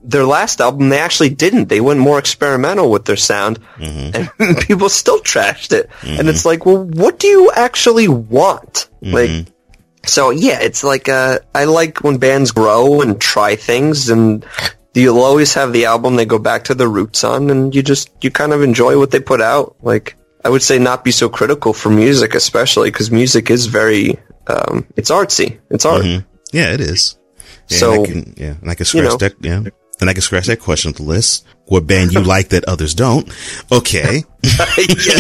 Their 0.06 0.26
last 0.26 0.60
album, 0.60 0.90
they 0.90 1.00
actually 1.00 1.30
didn't. 1.30 1.70
They 1.70 1.80
went 1.82 2.00
more 2.00 2.18
experimental 2.18 2.90
with 2.92 3.06
their 3.06 3.16
sound, 3.16 3.60
and 3.80 4.30
people 4.68 4.90
still 4.90 5.20
trashed 5.20 5.72
it. 5.72 5.90
And 6.02 6.28
it's 6.28 6.46
like, 6.46 6.66
well, 6.66 6.84
what 6.84 7.20
do 7.20 7.28
you 7.28 7.52
actually 7.56 8.08
want? 8.10 8.90
Like, 9.02 9.30
so 10.06 10.30
yeah, 10.32 10.60
it's 10.62 10.84
like, 10.84 11.10
uh, 11.10 11.40
I 11.56 11.66
like 11.66 12.04
when 12.04 12.18
bands 12.18 12.52
grow 12.52 13.02
and 13.02 13.20
try 13.20 13.56
things, 13.56 14.10
and 14.10 14.46
you'll 14.94 15.22
always 15.22 15.54
have 15.54 15.74
the 15.74 15.86
album 15.86 16.16
they 16.16 16.26
go 16.26 16.40
back 16.40 16.66
to 16.66 16.76
the 16.76 16.88
roots 16.88 17.24
on, 17.24 17.50
and 17.50 17.74
you 17.74 17.82
just, 17.82 18.10
you 18.22 18.32
kind 18.32 18.54
of 18.54 18.62
enjoy 18.62 18.98
what 18.98 19.12
they 19.12 19.20
put 19.20 19.42
out. 19.42 19.76
Like, 19.82 20.16
I 20.44 20.50
would 20.50 20.62
say 20.62 20.78
not 20.78 21.04
be 21.04 21.12
so 21.12 21.30
critical 21.30 21.74
for 21.74 21.90
music, 21.90 22.36
especially 22.36 22.92
because 22.92 23.12
music 23.12 23.50
is 23.50 23.68
very, 23.68 24.20
um, 24.48 24.86
it's 24.98 25.10
artsy. 25.10 25.60
It's 25.70 25.86
art. 25.86 26.06
Yeah, 26.52 26.74
it 26.74 26.82
is. 26.82 27.18
Yeah, 27.70 27.78
So, 27.78 27.94
and 27.94 28.02
I 28.02 28.06
can, 28.06 28.34
yeah, 28.38 28.54
and 28.62 28.70
I 28.70 28.76
can 28.76 28.86
scratch 28.86 29.06
know. 29.06 29.18
that. 29.18 29.36
Yeah, 29.40 29.64
and 30.02 30.10
I 30.10 30.14
can 30.14 30.22
scratch 30.22 30.48
that 30.48 30.60
question 30.60 30.90
off 30.92 30.98
the 30.98 31.04
list. 31.04 31.46
What 31.66 31.88
band 31.88 32.14
you 32.14 32.22
like 32.22 32.50
that 32.50 32.66
others 32.66 32.94
don't? 32.94 33.28
Okay. 33.72 34.24
yeah, 34.44 35.20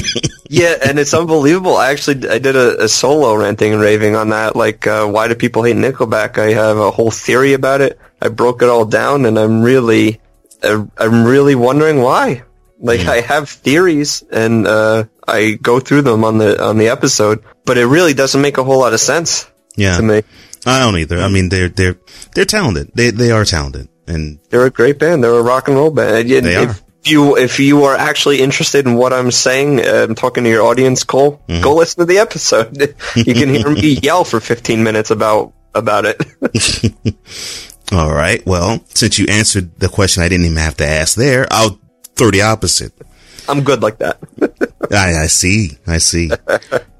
yeah, 0.49 0.75
and 0.85 0.99
it's 0.99 1.13
unbelievable. 1.13 1.77
I 1.77 1.89
actually 1.91 2.27
I 2.29 2.37
did 2.37 2.55
a, 2.55 2.83
a 2.83 2.87
solo 2.89 3.33
ranting 3.35 3.71
and 3.73 3.81
raving 3.81 4.15
on 4.15 4.29
that. 4.29 4.55
Like, 4.55 4.85
uh, 4.85 5.07
why 5.07 5.27
do 5.29 5.35
people 5.35 5.63
hate 5.63 5.77
Nickelback? 5.77 6.37
I 6.37 6.51
have 6.53 6.77
a 6.77 6.91
whole 6.91 7.11
theory 7.11 7.53
about 7.53 7.81
it. 7.81 7.97
I 8.21 8.27
broke 8.27 8.61
it 8.61 8.69
all 8.69 8.85
down, 8.85 9.25
and 9.25 9.39
I'm 9.39 9.61
really, 9.61 10.19
uh, 10.61 10.85
I'm 10.97 11.23
really 11.25 11.55
wondering 11.55 12.01
why. 12.01 12.43
Like 12.79 13.01
I 13.07 13.21
have 13.21 13.47
theories 13.47 14.23
and 14.29 14.67
uh, 14.67 15.05
I 15.25 15.51
go 15.61 15.79
through 15.79 16.01
them 16.01 16.25
on 16.25 16.37
the 16.37 16.61
on 16.61 16.77
the 16.77 16.89
episode, 16.89 17.41
but 17.63 17.77
it 17.77 17.85
really 17.85 18.13
doesn't 18.13 18.41
make 18.41 18.57
a 18.57 18.63
whole 18.65 18.79
lot 18.79 18.91
of 18.93 18.99
sense 18.99 19.49
Yeah. 19.77 19.95
to 19.95 20.03
me. 20.03 20.23
I 20.65 20.79
don't 20.79 20.97
either. 20.97 21.19
I 21.19 21.29
mean, 21.29 21.47
they're, 21.47 21.69
they're, 21.69 21.95
they're 22.35 22.43
talented. 22.45 22.91
They, 22.93 23.09
they 23.11 23.31
are 23.31 23.45
talented. 23.45 23.87
And 24.07 24.39
They're 24.49 24.65
a 24.65 24.69
great 24.71 24.99
band. 24.99 25.23
They're 25.23 25.31
a 25.33 25.41
rock 25.41 25.67
and 25.67 25.77
roll 25.77 25.91
band. 25.91 26.29
And 26.29 26.45
They 26.45 26.61
if 26.63 26.69
are. 26.69 26.83
you 27.05 27.37
if 27.37 27.59
you 27.59 27.83
are 27.83 27.95
actually 27.95 28.41
interested 28.41 28.85
in 28.85 28.95
what 28.95 29.13
I'm 29.13 29.31
saying, 29.31 29.79
uh, 29.79 30.05
I'm 30.09 30.15
talking 30.15 30.43
to 30.43 30.49
your 30.49 30.63
audience, 30.63 31.03
Cole. 31.03 31.41
Mm-hmm. 31.47 31.63
Go 31.63 31.75
listen 31.75 31.99
to 32.01 32.05
the 32.05 32.19
episode. 32.19 32.77
you 33.15 33.33
can 33.33 33.49
hear 33.49 33.69
me 33.69 33.97
yell 34.03 34.23
for 34.23 34.39
15 34.39 34.83
minutes 34.83 35.09
about 35.11 35.53
about 35.73 36.05
it. 36.05 36.21
all 37.91 38.11
right. 38.13 38.45
Well, 38.45 38.83
since 38.89 39.17
you 39.17 39.25
answered 39.29 39.79
the 39.79 39.89
question 39.89 40.21
I 40.23 40.29
didn't 40.29 40.45
even 40.45 40.57
have 40.57 40.77
to 40.77 40.85
ask 40.87 41.15
there, 41.15 41.47
I'll 41.49 41.79
throw 42.15 42.29
the 42.31 42.41
opposite. 42.41 42.93
I'm 43.49 43.63
good 43.63 43.81
like 43.81 43.97
that. 43.99 44.19
I, 44.91 45.23
I 45.23 45.27
see. 45.27 45.77
I 45.87 45.97
see. 45.97 46.29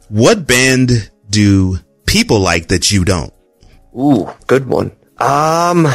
what 0.10 0.46
band 0.48 1.12
do 1.30 1.78
people 2.06 2.40
like 2.40 2.68
that 2.70 2.92
you 2.92 3.06
don't? 3.06 3.34
Ooh, 3.98 4.30
good 4.48 4.68
one. 4.68 4.92
Um, 5.20 5.88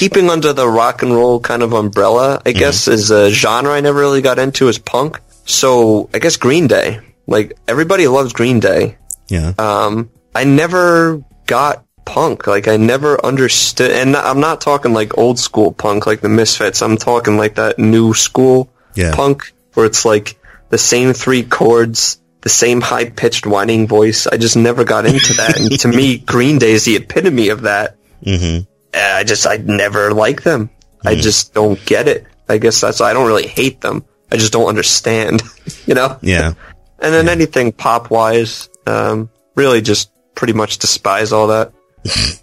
keeping 0.00 0.30
under 0.30 0.52
the 0.54 0.66
rock 0.68 1.02
and 1.02 1.14
roll 1.14 1.40
kind 1.40 1.62
of 1.62 1.72
umbrella, 1.74 2.40
I 2.46 2.52
guess, 2.52 2.88
is 2.88 3.10
a 3.10 3.30
genre 3.30 3.72
I 3.72 3.80
never 3.80 4.00
really 4.00 4.22
got 4.22 4.38
into 4.38 4.68
is 4.68 4.78
punk. 4.78 5.20
So 5.44 6.08
I 6.14 6.18
guess 6.18 6.36
Green 6.36 6.66
Day. 6.66 7.00
Like 7.26 7.52
everybody 7.68 8.06
loves 8.08 8.32
Green 8.32 8.60
Day. 8.60 8.96
Yeah. 9.28 9.52
Um, 9.58 10.10
I 10.34 10.44
never 10.44 11.22
got 11.46 11.84
punk. 12.06 12.46
Like 12.46 12.66
I 12.66 12.76
never 12.78 13.24
understood, 13.24 13.90
and 13.90 14.16
I'm 14.16 14.40
not 14.40 14.60
talking 14.60 14.92
like 14.94 15.18
old 15.18 15.38
school 15.38 15.70
punk, 15.72 16.06
like 16.06 16.20
the 16.22 16.28
Misfits. 16.28 16.82
I'm 16.82 16.96
talking 16.96 17.36
like 17.36 17.54
that 17.56 17.78
new 17.78 18.14
school 18.14 18.70
Yeah. 18.94 19.14
punk, 19.14 19.52
where 19.74 19.86
it's 19.86 20.04
like 20.04 20.38
the 20.70 20.78
same 20.78 21.12
three 21.12 21.42
chords, 21.44 22.20
the 22.40 22.48
same 22.48 22.80
high 22.80 23.10
pitched 23.10 23.46
whining 23.46 23.86
voice. 23.86 24.26
I 24.26 24.36
just 24.38 24.56
never 24.56 24.82
got 24.84 25.04
into 25.06 25.34
that. 25.34 25.60
and 25.60 25.78
to 25.80 25.88
me, 26.00 26.18
Green 26.18 26.58
Day 26.58 26.72
is 26.72 26.84
the 26.84 26.96
epitome 26.96 27.50
of 27.50 27.62
that. 27.62 27.96
mm-hmm. 28.24 28.64
Uh, 28.94 28.98
I 28.98 29.24
just 29.24 29.46
I 29.46 29.58
never 29.58 30.12
like 30.12 30.42
them. 30.42 30.70
I 31.04 31.14
just 31.14 31.54
don't 31.54 31.82
get 31.86 32.08
it. 32.08 32.26
I 32.48 32.58
guess 32.58 32.80
that's 32.80 33.00
I 33.00 33.12
don't 33.12 33.26
really 33.26 33.46
hate 33.46 33.80
them. 33.80 34.04
I 34.30 34.36
just 34.36 34.52
don't 34.52 34.66
understand. 34.66 35.42
you 35.86 35.94
know. 35.94 36.18
Yeah. 36.22 36.54
And 37.02 37.14
then 37.14 37.30
anything 37.30 37.72
pop 37.72 38.10
wise, 38.10 38.68
um, 38.86 39.30
really 39.54 39.80
just 39.80 40.10
pretty 40.34 40.52
much 40.52 40.76
despise 40.76 41.32
all 41.32 41.46
that. 41.46 41.72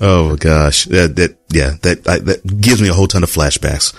Oh 0.00 0.36
gosh. 0.36 0.86
That, 0.86 1.16
that, 1.16 1.36
yeah, 1.50 1.74
that, 1.82 2.08
I, 2.08 2.18
that 2.18 2.60
gives 2.60 2.82
me 2.82 2.88
a 2.88 2.92
whole 2.92 3.06
ton 3.06 3.22
of 3.22 3.30
flashbacks. 3.30 3.94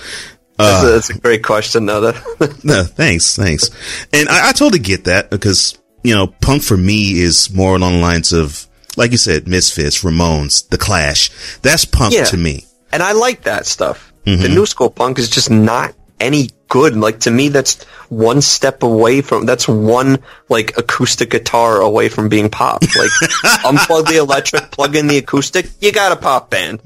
That's, 0.57 0.83
a, 0.83 0.87
that's 0.87 1.09
a 1.11 1.19
great 1.19 1.43
question, 1.43 1.85
though. 1.85 2.01
That 2.01 2.61
No, 2.63 2.83
thanks, 2.83 3.35
thanks. 3.35 3.69
And 4.11 4.27
I, 4.27 4.49
I 4.49 4.51
totally 4.51 4.79
get 4.79 5.05
that 5.05 5.29
because, 5.29 5.77
you 6.03 6.13
know, 6.13 6.27
punk 6.27 6.63
for 6.63 6.75
me 6.75 7.19
is 7.19 7.53
more 7.53 7.75
along 7.75 7.93
the 7.93 7.99
lines 7.99 8.33
of, 8.33 8.67
like 8.97 9.11
you 9.11 9.17
said, 9.17 9.47
Misfits, 9.47 10.03
Ramones, 10.03 10.67
The 10.69 10.77
Clash. 10.77 11.29
That's 11.61 11.85
punk 11.85 12.13
Yeah. 12.13 12.25
to 12.25 12.37
me. 12.37 12.65
and 12.91 13.01
I 13.01 13.13
like 13.13 13.43
that 13.43 13.65
stuff. 13.65 14.13
Mm-hmm. 14.25 14.41
The 14.43 14.49
new 14.49 14.65
school 14.65 14.89
punk 14.89 15.19
is 15.19 15.29
just 15.29 15.49
not 15.49 15.93
any 16.19 16.49
good. 16.69 16.95
Like 16.95 17.21
to 17.21 17.31
me, 17.31 17.49
that's 17.49 17.83
one 18.09 18.41
step 18.41 18.83
away 18.83 19.21
from. 19.21 19.45
That's 19.45 19.67
one 19.67 20.19
like 20.47 20.77
acoustic 20.77 21.31
guitar 21.31 21.81
away 21.81 22.07
from 22.09 22.29
being 22.29 22.49
pop. 22.49 22.81
Like 22.83 23.09
unplug 23.65 24.07
the 24.07 24.17
electric, 24.17 24.71
plug 24.71 24.95
in 24.95 25.07
the 25.07 25.17
acoustic. 25.17 25.69
You 25.81 25.91
got 25.91 26.11
a 26.11 26.15
pop 26.15 26.49
band. 26.49 26.79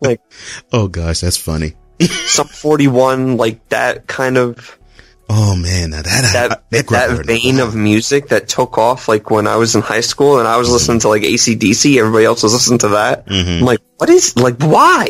Like 0.00 0.20
Oh 0.72 0.88
gosh, 0.88 1.20
that's 1.20 1.36
funny. 1.36 1.74
Sum 2.00 2.48
forty 2.48 2.88
one, 2.88 3.36
like 3.36 3.68
that 3.68 4.06
kind 4.08 4.36
of. 4.38 4.78
Oh 5.34 5.56
man, 5.56 5.90
now 5.90 6.02
that, 6.02 6.30
that 6.34 6.70
that, 6.70 6.88
that 6.88 7.24
vein 7.24 7.58
of 7.58 7.74
music 7.74 8.28
that 8.28 8.48
took 8.48 8.76
off 8.76 9.08
like 9.08 9.30
when 9.30 9.46
I 9.46 9.56
was 9.56 9.74
in 9.74 9.80
high 9.80 10.02
school 10.02 10.38
and 10.38 10.46
I 10.46 10.58
was 10.58 10.70
listening 10.70 11.00
to 11.00 11.08
like 11.08 11.22
ACDC, 11.22 11.96
everybody 11.96 12.26
else 12.26 12.42
was 12.42 12.52
listening 12.52 12.80
to 12.80 12.88
that. 12.88 13.26
Mm-hmm. 13.26 13.50
I'm 13.50 13.60
like, 13.62 13.80
what 13.96 14.10
is 14.10 14.36
like 14.36 14.60
why? 14.60 15.08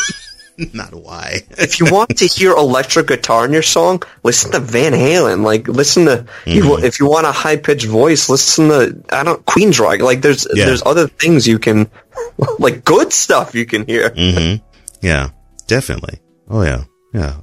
not 0.72 0.94
why. 0.94 1.40
if 1.50 1.80
you 1.80 1.92
want 1.92 2.16
to 2.16 2.26
hear 2.26 2.52
electric 2.52 3.08
guitar 3.08 3.44
in 3.44 3.52
your 3.52 3.60
song, 3.60 4.02
listen 4.22 4.52
to 4.52 4.58
Van 4.58 4.92
Halen. 4.94 5.44
Like 5.44 5.68
listen 5.68 6.06
to 6.06 6.26
you, 6.46 6.62
mm-hmm. 6.62 6.84
if 6.84 6.98
you 6.98 7.06
want 7.06 7.26
a 7.26 7.32
high 7.32 7.56
pitched 7.56 7.88
voice, 7.88 8.30
listen 8.30 8.68
to 8.68 9.04
I 9.12 9.22
don't 9.22 9.44
Queen 9.44 9.70
Queensryche. 9.70 10.00
Like 10.00 10.22
there's 10.22 10.46
Yeah. 10.54 10.64
there's 10.64 10.82
other 10.86 11.08
things 11.08 11.46
you 11.46 11.58
can 11.58 11.90
like 12.58 12.86
good 12.86 13.12
stuff 13.12 13.54
you 13.54 13.66
can 13.66 13.84
hear. 13.84 14.08
Mm-hmm. 14.08 14.64
yeah, 15.02 15.28
definitely. 15.66 16.20
Oh 16.48 16.62
yeah, 16.62 16.84
yeah, 17.12 17.36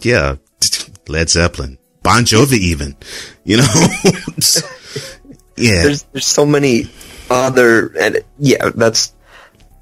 yeah. 0.00 0.36
Led 1.08 1.28
Zeppelin, 1.30 1.78
Bon 2.02 2.24
Jovi, 2.24 2.58
even. 2.58 2.96
You 3.44 3.58
know, 3.58 3.66
yeah. 5.56 5.82
there's 5.82 6.02
there's 6.12 6.26
so 6.26 6.44
many 6.46 6.88
other 7.30 7.88
and 7.98 8.18
yeah 8.38 8.70
that's 8.74 9.12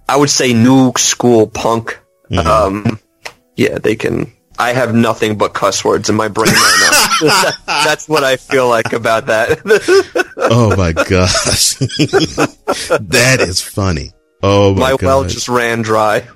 i 0.08 0.16
would 0.16 0.30
say 0.30 0.52
new 0.54 0.92
school 0.96 1.46
punk 1.46 2.00
Mm-hmm. 2.30 2.46
um 2.46 2.98
yeah 3.54 3.76
they 3.76 3.96
can 3.96 4.32
i 4.58 4.72
have 4.72 4.94
nothing 4.94 5.36
but 5.36 5.52
cuss 5.52 5.84
words 5.84 6.08
in 6.08 6.16
my 6.16 6.28
brain 6.28 6.52
right 6.54 6.90
now 7.20 7.50
that's 7.84 8.08
what 8.08 8.24
i 8.24 8.36
feel 8.36 8.66
like 8.68 8.94
about 8.94 9.26
that 9.26 9.60
Oh 10.36 10.74
my 10.76 10.92
gosh, 10.92 11.74
that 11.78 13.36
is 13.40 13.60
funny. 13.62 14.12
Oh 14.42 14.74
my, 14.74 14.80
my 14.92 14.96
well 15.00 15.24
just 15.24 15.48
ran 15.48 15.82
dry 15.82 16.26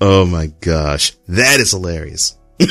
Oh 0.00 0.24
my 0.26 0.46
gosh. 0.60 1.12
That 1.28 1.58
is 1.60 1.72
hilarious. 1.72 2.37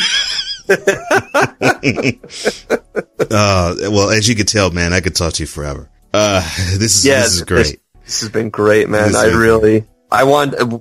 uh, 3.31 3.75
well, 3.89 4.09
as 4.09 4.27
you 4.27 4.35
can 4.35 4.45
tell, 4.45 4.71
man, 4.71 4.93
I 4.93 4.99
could 5.01 5.15
talk 5.15 5.33
to 5.33 5.43
you 5.43 5.47
forever. 5.47 5.89
Uh, 6.13 6.41
this 6.77 6.97
is, 6.97 7.05
yeah 7.05 7.21
this 7.21 7.35
is 7.35 7.41
great. 7.43 7.79
this 8.05 8.21
has 8.21 8.29
been 8.29 8.49
great 8.49 8.87
man 8.89 9.09
This 9.09 9.15
i 9.17 9.25
really 9.27 9.83
i 10.09 10.23
want 10.23 10.55
uh, 10.55 10.79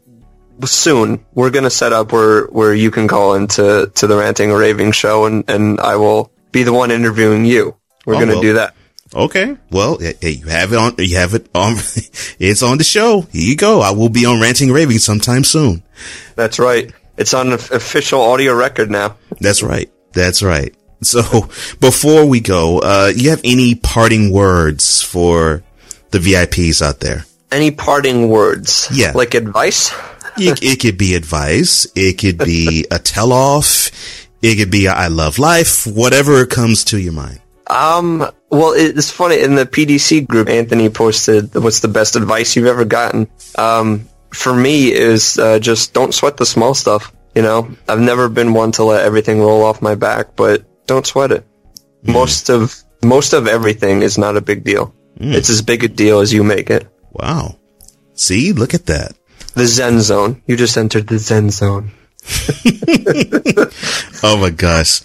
soon 0.65 1.27
we're 1.35 1.51
gonna 1.51 1.69
set 1.69 1.93
up 1.93 2.13
where 2.13 2.45
where 2.47 2.73
you 2.73 2.91
can 2.93 3.09
call 3.09 3.35
into 3.35 3.91
to 3.97 4.07
the 4.07 4.17
ranting 4.17 4.53
or 4.53 4.59
raving 4.61 4.93
show 4.93 5.27
and 5.27 5.45
and 5.51 5.81
i 5.81 5.97
will 5.97 6.31
be 6.53 6.63
the 6.63 6.73
one 6.73 6.91
interviewing 6.93 7.45
you 7.45 7.77
we're 8.07 8.15
Oh, 8.15 8.21
gonna 8.21 8.33
well. 8.35 8.41
do 8.43 8.53
that 8.55 8.75
Okay. 9.15 9.57
Well, 9.71 9.99
you 10.03 10.47
have 10.49 10.73
it 10.73 10.79
on, 10.79 10.95
you 10.99 11.17
have 11.17 11.33
it 11.35 11.49
on, 11.55 11.75
it's 12.41 12.63
on 12.63 12.77
the 12.79 12.85
show. 12.85 13.21
Here 13.31 13.51
you 13.51 13.57
go. 13.57 13.81
I 13.81 13.93
will 13.93 14.09
be 14.09 14.27
on 14.27 14.41
Ranting 14.41 14.73
Raving 14.73 14.99
sometime 14.99 15.45
soon. 15.45 15.85
That's 16.35 16.59
right. 16.59 16.93
It's 17.17 17.35
on 17.35 17.53
official 17.53 18.21
audio 18.21 18.55
record 18.55 18.91
now. 18.91 19.17
That's 19.41 19.63
right. 19.63 19.91
That's 20.13 20.43
right. 20.43 20.75
So 21.03 21.23
before 21.81 22.27
we 22.27 22.41
go, 22.41 22.81
uh, 22.81 23.13
you 23.15 23.31
have 23.31 23.41
any 23.45 23.75
parting 23.75 24.33
words 24.33 25.03
for 25.03 25.63
the 26.11 26.19
VIPs 26.19 26.83
out 26.83 27.01
there? 27.01 27.25
Any 27.51 27.71
parting 27.71 28.29
words? 28.29 28.89
Yeah. 28.93 29.13
Like 29.15 29.35
advice? 29.35 29.93
it, 30.39 30.63
it 30.63 30.81
could 30.81 30.99
be 30.99 31.15
advice. 31.15 31.87
It 31.95 32.19
could 32.19 32.39
be 32.39 32.87
a 32.91 32.99
tell 32.99 33.33
off. 33.33 33.91
It 34.43 34.57
could 34.57 34.71
be 34.71 34.87
a 34.87 34.93
I 34.93 35.09
love 35.09 35.39
life, 35.39 35.87
whatever 35.87 36.45
comes 36.47 36.85
to 36.85 36.99
your 36.99 37.13
mind. 37.13 37.41
Um, 37.69 38.19
well, 38.51 38.75
it's 38.77 39.11
funny. 39.11 39.41
In 39.41 39.57
the 39.57 39.67
PDC 39.67 40.27
group, 40.29 40.49
Anthony 40.49 40.89
posted, 40.89 41.55
what's 41.55 41.81
the 41.81 41.89
best 41.89 42.15
advice 42.15 42.55
you've 42.55 42.67
ever 42.67 42.85
gotten? 42.85 43.29
Um, 43.57 44.09
for 44.37 44.55
me 44.55 44.93
is, 44.93 45.39
uh, 45.39 45.59
just 45.59 45.93
don't 45.93 46.15
sweat 46.15 46.37
the 46.37 46.47
small 46.47 46.75
stuff. 46.75 47.13
You 47.35 47.43
know, 47.43 47.71
I've 47.89 48.01
never 48.01 48.29
been 48.29 48.55
one 48.55 48.73
to 48.73 48.85
let 48.85 49.05
everything 49.05 49.41
roll 49.41 49.63
off 49.65 49.83
my 49.83 49.95
back, 49.95 50.37
but 50.37 50.65
don't 50.87 51.07
sweat 51.07 51.33
it. 51.33 51.47
Most 52.03 52.49
of, 52.49 52.75
most 53.05 53.33
of 53.33 53.47
everything 53.47 54.03
is 54.03 54.17
not 54.17 54.37
a 54.37 54.41
big 54.41 54.65
deal. 54.65 54.95
It's 55.19 55.51
as 55.51 55.63
big 55.63 55.83
a 55.83 55.89
deal 55.89 56.21
as 56.21 56.33
you 56.33 56.45
make 56.45 56.69
it. 56.71 56.87
Wow. 57.13 57.57
See, 58.15 58.53
look 58.53 58.75
at 58.75 58.87
that. 58.87 59.17
The 59.55 59.67
Zen 59.67 60.01
Zone. 60.01 60.43
You 60.47 60.57
just 60.57 60.77
entered 60.77 61.07
the 61.09 61.19
Zen 61.19 61.51
Zone. 61.51 61.91
Oh 64.23 64.37
my 64.37 64.51
gosh. 64.51 65.03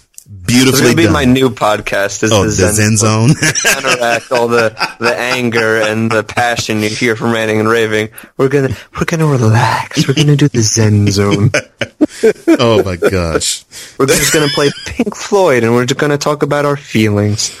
It's 0.54 0.62
Beautifully 0.62 0.82
gonna 0.86 0.96
be 0.96 1.02
done. 1.04 1.12
my 1.12 1.24
new 1.24 1.48
podcast. 1.50 2.22
Oh, 2.22 2.26
is 2.26 2.32
oh, 2.32 2.42
the 2.42 2.48
the 2.48 2.72
Zen, 2.72 2.96
Zen 2.96 2.96
Zone. 2.98 3.30
counteract 3.62 4.30
all 4.32 4.48
the 4.48 4.70
the 5.00 5.14
anger 5.16 5.80
and 5.80 6.10
the 6.10 6.22
passion 6.22 6.80
you 6.80 6.90
hear 6.90 7.16
from 7.16 7.32
ranting 7.32 7.58
and 7.58 7.68
raving. 7.68 8.10
We're 8.36 8.48
gonna 8.48 8.76
we're 8.98 9.06
gonna 9.06 9.26
relax. 9.26 10.06
We're 10.06 10.14
gonna 10.14 10.36
do 10.36 10.48
the 10.48 10.60
Zen 10.60 11.06
zone. 11.10 11.50
oh 12.60 12.82
my 12.84 12.96
gosh. 12.96 13.64
We're 13.98 14.06
just 14.06 14.32
gonna 14.32 14.48
play 14.48 14.70
Pink 14.86 15.16
Floyd 15.16 15.64
and 15.64 15.72
we're 15.72 15.86
just 15.86 15.98
gonna 15.98 16.18
talk 16.18 16.42
about 16.42 16.64
our 16.66 16.76
feelings. 16.76 17.58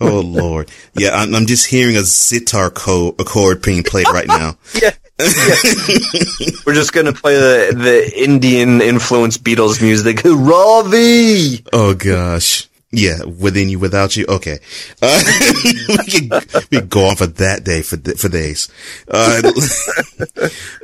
Oh 0.00 0.20
Lord. 0.20 0.70
Yeah, 0.94 1.10
I'm, 1.14 1.34
I'm 1.34 1.46
just 1.46 1.66
hearing 1.68 1.96
a 1.96 2.02
sitar 2.02 2.70
co- 2.70 3.12
chord 3.12 3.62
being 3.62 3.82
played 3.82 4.08
right 4.08 4.26
now. 4.28 4.56
Yeah. 4.82 4.90
We're 6.66 6.74
just 6.74 6.92
gonna 6.92 7.14
play 7.14 7.36
the 7.36 7.74
the 7.74 8.22
Indian 8.22 8.82
influenced 8.82 9.42
Beatles 9.42 9.80
music. 9.80 10.22
Ravi. 10.24 11.64
Oh 11.72 11.94
gosh. 11.94 12.68
Yeah, 12.92 13.24
within 13.24 13.68
you, 13.68 13.78
without 13.78 14.16
you. 14.16 14.26
Okay, 14.28 14.58
uh, 15.02 15.22
we, 15.64 15.96
can, 16.06 16.30
we 16.70 16.78
can 16.78 16.88
go 16.88 17.06
on 17.06 17.16
for 17.16 17.26
that 17.26 17.64
day 17.64 17.82
for 17.82 17.96
for 17.96 18.28
days. 18.28 18.68
Uh, 19.08 19.42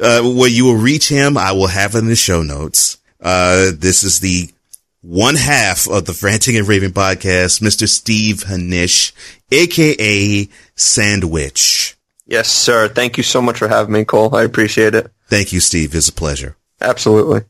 uh, 0.01 0.23
where 0.23 0.51
you 0.51 0.65
will 0.65 0.77
reach 0.77 1.09
him, 1.09 1.39
I 1.39 1.53
will 1.53 1.69
have 1.69 1.95
in 1.95 2.07
the 2.07 2.17
show 2.17 2.43
notes. 2.43 2.99
Uh, 3.21 3.71
this 3.75 4.03
is 4.03 4.21
the 4.21 4.51
one 5.03 5.37
half 5.37 5.89
of 5.89 6.07
the 6.07 6.19
Ranting 6.23 6.57
and 6.57 6.67
Raving 6.67 6.93
podcast, 6.93 7.61
Mr. 7.61 7.89
Steve 7.89 8.45
Hanisch, 8.45 9.13
aka 9.51 10.49
Sandwich. 10.75 11.97
Yes, 12.33 12.49
sir. 12.49 12.89
Thank 12.89 13.19
you 13.19 13.23
so 13.23 13.43
much 13.43 13.59
for 13.59 13.69
having 13.69 13.93
me, 13.93 14.07
Cole. 14.07 14.35
I 14.35 14.45
appreciate 14.45 14.95
it. 14.95 15.13
Thank 15.27 15.53
you, 15.53 15.61
Steve. 15.61 15.95
It's 15.95 16.09
a 16.09 16.15
pleasure. 16.15 16.57
Absolutely. 16.81 17.43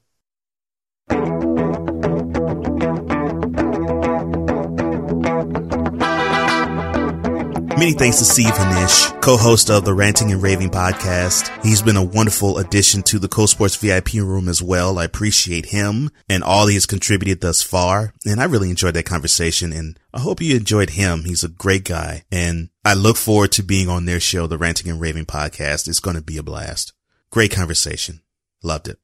Many 7.78 7.93
thanks 7.93 8.18
to 8.18 8.24
Steve 8.24 8.47
Hanisch, 8.47 9.22
co-host 9.22 9.70
of 9.70 9.85
the 9.85 9.95
Ranting 9.95 10.33
and 10.33 10.43
Raving 10.43 10.70
podcast. 10.70 11.49
He's 11.62 11.80
been 11.80 11.97
a 11.97 12.03
wonderful 12.05 12.59
addition 12.59 13.05
to 13.05 13.20
the 13.20 13.28
Cole 13.28 13.47
Sportz 13.47 13.78
VIP 13.78 14.14
room 14.14 14.49
as 14.49 14.61
well. 14.61 14.99
I 14.99 15.05
appreciate 15.05 15.66
him 15.66 16.11
and 16.28 16.43
all 16.43 16.66
he 16.66 16.74
has 16.74 16.87
contributed 16.87 17.41
thus 17.41 17.62
far. 17.62 18.14
And 18.26 18.41
I 18.41 18.45
really 18.45 18.70
enjoyed 18.70 18.95
that 18.95 19.07
conversation 19.07 19.72
and 19.72 19.97
I 20.12 20.18
hope 20.18 20.41
you 20.41 20.57
enjoyed 20.57 20.91
him. 20.91 21.22
He's 21.24 21.45
a 21.45 21.49
great 21.49 21.85
guy 21.85 22.24
and 22.33 22.68
I 22.85 22.95
look 22.95 23.16
forward 23.16 23.53
to 23.53 23.62
being 23.62 23.89
on 23.89 24.07
their 24.07 24.18
show, 24.18 24.49
the 24.49 24.59
Ranting 24.59 24.91
and 24.91 25.01
Raving 25.01 25.26
podcast. 25.26 25.87
It's 25.87 26.01
going 26.01 26.16
to 26.16 26.22
be 26.22 26.37
a 26.37 26.43
blast. 26.43 26.93
Great 27.30 27.53
conversation. 27.53 28.22
Loved 28.62 28.89
it. 28.89 28.99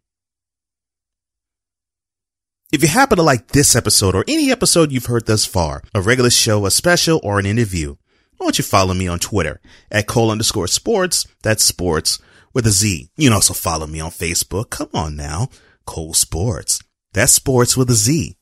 If 2.72 2.82
you 2.82 2.88
happen 2.88 3.16
to 3.16 3.22
like 3.22 3.48
this 3.48 3.76
episode 3.76 4.14
or 4.14 4.24
any 4.26 4.50
episode 4.50 4.90
you've 4.90 5.06
heard 5.06 5.26
thus 5.26 5.46
far, 5.46 5.82
a 5.94 6.02
regular 6.02 6.28
show, 6.28 6.66
a 6.66 6.70
special, 6.70 7.20
or 7.22 7.38
an 7.38 7.46
interview, 7.46 7.96
why 8.36 8.46
don't 8.46 8.58
you 8.58 8.64
follow 8.64 8.94
me 8.94 9.06
on 9.06 9.20
Twitter 9.20 9.60
at 9.90 10.06
Cole 10.06 10.30
underscore 10.30 10.66
sports? 10.66 11.26
That's 11.42 11.64
sports 11.64 12.18
with 12.52 12.66
a 12.66 12.70
Z. 12.70 13.10
You 13.16 13.28
can 13.28 13.34
also 13.34 13.54
follow 13.54 13.86
me 13.86 14.00
on 14.00 14.10
Facebook. 14.10 14.70
Come 14.70 14.90
on 14.92 15.16
now. 15.16 15.48
Cole 15.86 16.14
Sportz. 16.14 16.84
That's 17.12 17.32
sports 17.32 17.76
with 17.76 17.88
a 17.90 17.94
Z. 17.94 18.36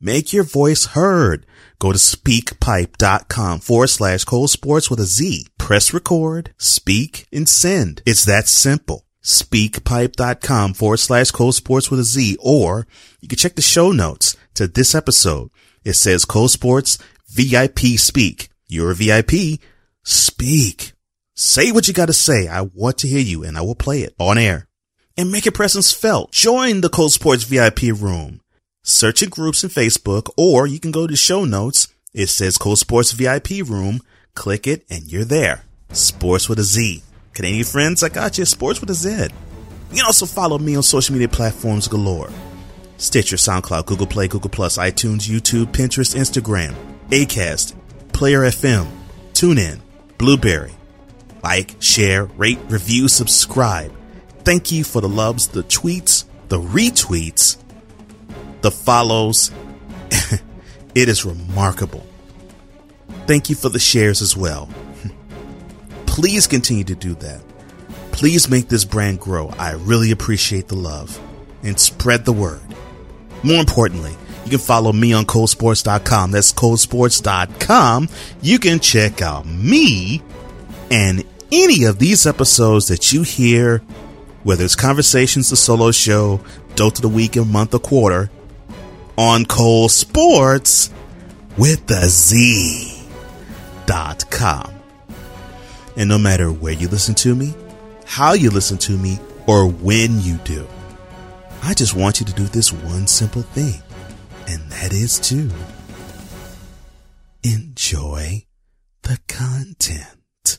Make 0.00 0.32
your 0.32 0.44
voice 0.44 0.86
heard. 0.86 1.46
Go 1.78 1.92
to 1.92 1.98
speakpipe.com 1.98 3.60
forward 3.60 3.88
slash 3.88 4.24
Cole 4.24 4.48
Sportz 4.48 4.90
with 4.90 5.00
a 5.00 5.04
Z. 5.04 5.46
Press 5.58 5.94
record, 5.94 6.54
speak, 6.58 7.26
and 7.32 7.48
send. 7.48 8.02
It's 8.06 8.24
that 8.24 8.48
simple. 8.48 9.06
Speakpipe.com 9.22 10.74
forward 10.74 10.98
slash 10.98 11.30
Cole 11.30 11.52
Sportz 11.52 11.90
with 11.90 12.00
a 12.00 12.04
Z. 12.04 12.36
Or 12.40 12.86
you 13.20 13.28
can 13.28 13.38
check 13.38 13.54
the 13.54 13.62
show 13.62 13.92
notes 13.92 14.36
to 14.54 14.66
this 14.66 14.94
episode. 14.94 15.50
It 15.84 15.94
says 15.94 16.24
Cole 16.24 16.48
Sportz 16.48 17.00
VIP 17.28 17.98
Speak. 17.98 18.48
You're 18.68 18.92
a 18.92 18.94
VIP. 18.94 19.60
Speak. 20.02 20.92
Say 21.34 21.72
what 21.72 21.88
you 21.88 21.94
got 21.94 22.06
to 22.06 22.12
say. 22.12 22.46
I 22.46 22.62
want 22.62 22.98
to 22.98 23.08
hear 23.08 23.20
you 23.20 23.42
and 23.42 23.56
I 23.56 23.62
will 23.62 23.74
play 23.74 24.02
it 24.02 24.14
on 24.18 24.38
air 24.38 24.68
and 25.16 25.30
make 25.30 25.44
your 25.44 25.52
presence 25.52 25.92
felt. 25.92 26.32
Join 26.32 26.80
the 26.80 26.88
Cole 26.88 27.08
Sportz 27.08 27.44
VIP 27.44 28.00
room. 28.00 28.40
Search 28.86 29.22
in 29.22 29.30
groups 29.30 29.64
in 29.64 29.70
Facebook 29.70 30.28
or 30.36 30.66
you 30.66 30.78
can 30.78 30.90
go 30.90 31.06
to 31.06 31.16
show 31.16 31.46
notes. 31.46 31.88
It 32.12 32.26
says 32.26 32.58
Cole 32.58 32.76
Sportz 32.76 33.14
VIP 33.14 33.66
room. 33.66 34.02
Click 34.34 34.66
it 34.66 34.84
and 34.90 35.10
you're 35.10 35.24
there. 35.24 35.64
Sports 35.90 36.50
with 36.50 36.58
a 36.58 36.64
Z. 36.64 37.02
Canadian 37.32 37.64
friends, 37.64 38.02
I 38.02 38.10
got 38.10 38.36
you. 38.36 38.44
Sports 38.44 38.82
with 38.82 38.90
a 38.90 38.94
Z. 38.94 39.28
You 39.90 39.96
can 39.96 40.04
also 40.04 40.26
follow 40.26 40.58
me 40.58 40.76
on 40.76 40.82
social 40.82 41.14
media 41.14 41.28
platforms 41.28 41.88
galore. 41.88 42.28
Stitcher, 42.98 43.36
SoundCloud, 43.36 43.86
Google 43.86 44.06
Play, 44.06 44.28
Google 44.28 44.50
Plus, 44.50 44.76
iTunes, 44.76 45.28
YouTube, 45.28 45.72
Pinterest, 45.72 46.14
Instagram, 46.14 46.74
Acast, 47.08 47.74
Player 48.12 48.40
FM, 48.40 48.86
TuneIn, 49.32 49.80
Blueberry. 50.18 50.72
Like, 51.42 51.74
share, 51.80 52.24
rate, 52.26 52.60
review, 52.68 53.08
subscribe. 53.08 53.92
Thank 54.44 54.70
you 54.70 54.84
for 54.84 55.00
the 55.00 55.08
loves, 55.08 55.48
the 55.48 55.62
tweets, 55.64 56.24
the 56.48 56.60
retweets, 56.60 57.56
the 58.64 58.70
follows. 58.70 59.50
it 60.94 61.08
is 61.10 61.26
remarkable. 61.26 62.04
Thank 63.26 63.50
you 63.50 63.56
for 63.56 63.68
the 63.68 63.78
shares 63.78 64.22
as 64.22 64.34
well. 64.34 64.70
Please 66.06 66.46
continue 66.46 66.84
to 66.84 66.94
do 66.94 67.14
that. 67.16 67.42
Please 68.10 68.48
make 68.48 68.68
this 68.68 68.86
brand 68.86 69.20
grow. 69.20 69.48
I 69.58 69.72
really 69.72 70.12
appreciate 70.12 70.68
the 70.68 70.76
love 70.76 71.20
and 71.62 71.78
spread 71.78 72.24
the 72.24 72.32
word. 72.32 72.62
More 73.42 73.60
importantly, 73.60 74.16
you 74.44 74.50
can 74.50 74.58
follow 74.60 74.94
me 74.94 75.12
on 75.12 75.26
colesports.com. 75.26 76.30
That's 76.30 76.54
colesports.com. 76.54 78.08
You 78.40 78.58
can 78.58 78.80
check 78.80 79.20
out 79.20 79.44
me 79.44 80.22
and 80.90 81.22
any 81.52 81.84
of 81.84 81.98
these 81.98 82.26
episodes 82.26 82.88
that 82.88 83.12
you 83.12 83.24
hear, 83.24 83.82
whether 84.42 84.64
it's 84.64 84.74
Conversations, 84.74 85.50
the 85.50 85.56
solo 85.56 85.90
show, 85.90 86.40
Dope 86.76 86.94
of 86.94 87.02
the 87.02 87.08
Week, 87.10 87.36
a 87.36 87.44
month, 87.44 87.74
or 87.74 87.78
quarter, 87.78 88.30
on 89.16 89.44
Cole 89.44 89.88
Sportz 89.88 90.90
with 91.56 91.86
the 91.86 92.08
Z 92.08 93.02
dot 93.86 94.30
com. 94.30 94.72
And 95.96 96.08
no 96.08 96.18
matter 96.18 96.50
where 96.50 96.72
you 96.72 96.88
listen 96.88 97.14
to 97.16 97.34
me, 97.34 97.54
how 98.06 98.32
you 98.32 98.50
listen 98.50 98.78
to 98.78 98.98
me, 98.98 99.18
or 99.46 99.66
when 99.66 100.20
you 100.20 100.36
do, 100.38 100.66
I 101.62 101.74
just 101.74 101.94
want 101.94 102.20
you 102.20 102.26
to 102.26 102.32
do 102.32 102.44
this 102.44 102.72
one 102.72 103.06
simple 103.06 103.42
thing 103.42 103.80
and 104.48 104.60
that 104.70 104.92
is 104.92 105.18
to 105.20 105.50
enjoy 107.42 108.44
the 109.02 109.18
content. 109.28 110.58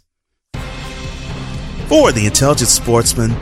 For 1.88 2.12
the 2.12 2.26
intelligent 2.26 2.70
sportsman, 2.70 3.36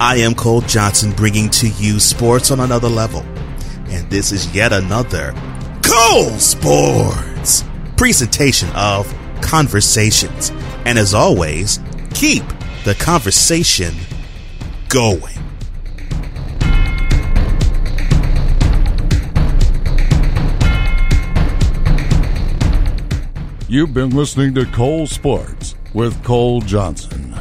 I 0.00 0.16
am 0.16 0.34
Cole 0.34 0.62
Johnson 0.62 1.12
bringing 1.12 1.50
to 1.50 1.68
you 1.68 2.00
sports 2.00 2.50
on 2.50 2.60
another 2.60 2.88
level. 2.88 3.24
And 3.92 4.08
this 4.10 4.32
is 4.32 4.54
yet 4.54 4.72
another 4.72 5.32
Cole 5.82 6.38
Sportz 6.38 7.68
presentation 7.98 8.70
of 8.74 9.06
conversations. 9.42 10.50
And 10.86 10.98
as 10.98 11.12
always, 11.12 11.78
keep 12.14 12.42
the 12.84 12.94
conversation 12.94 13.94
going. 14.88 15.38
You've 23.68 23.94
been 23.94 24.10
listening 24.10 24.54
to 24.54 24.64
Cole 24.66 25.06
Sportz 25.06 25.74
with 25.94 26.24
Cole 26.24 26.60
Johnson. 26.62 27.31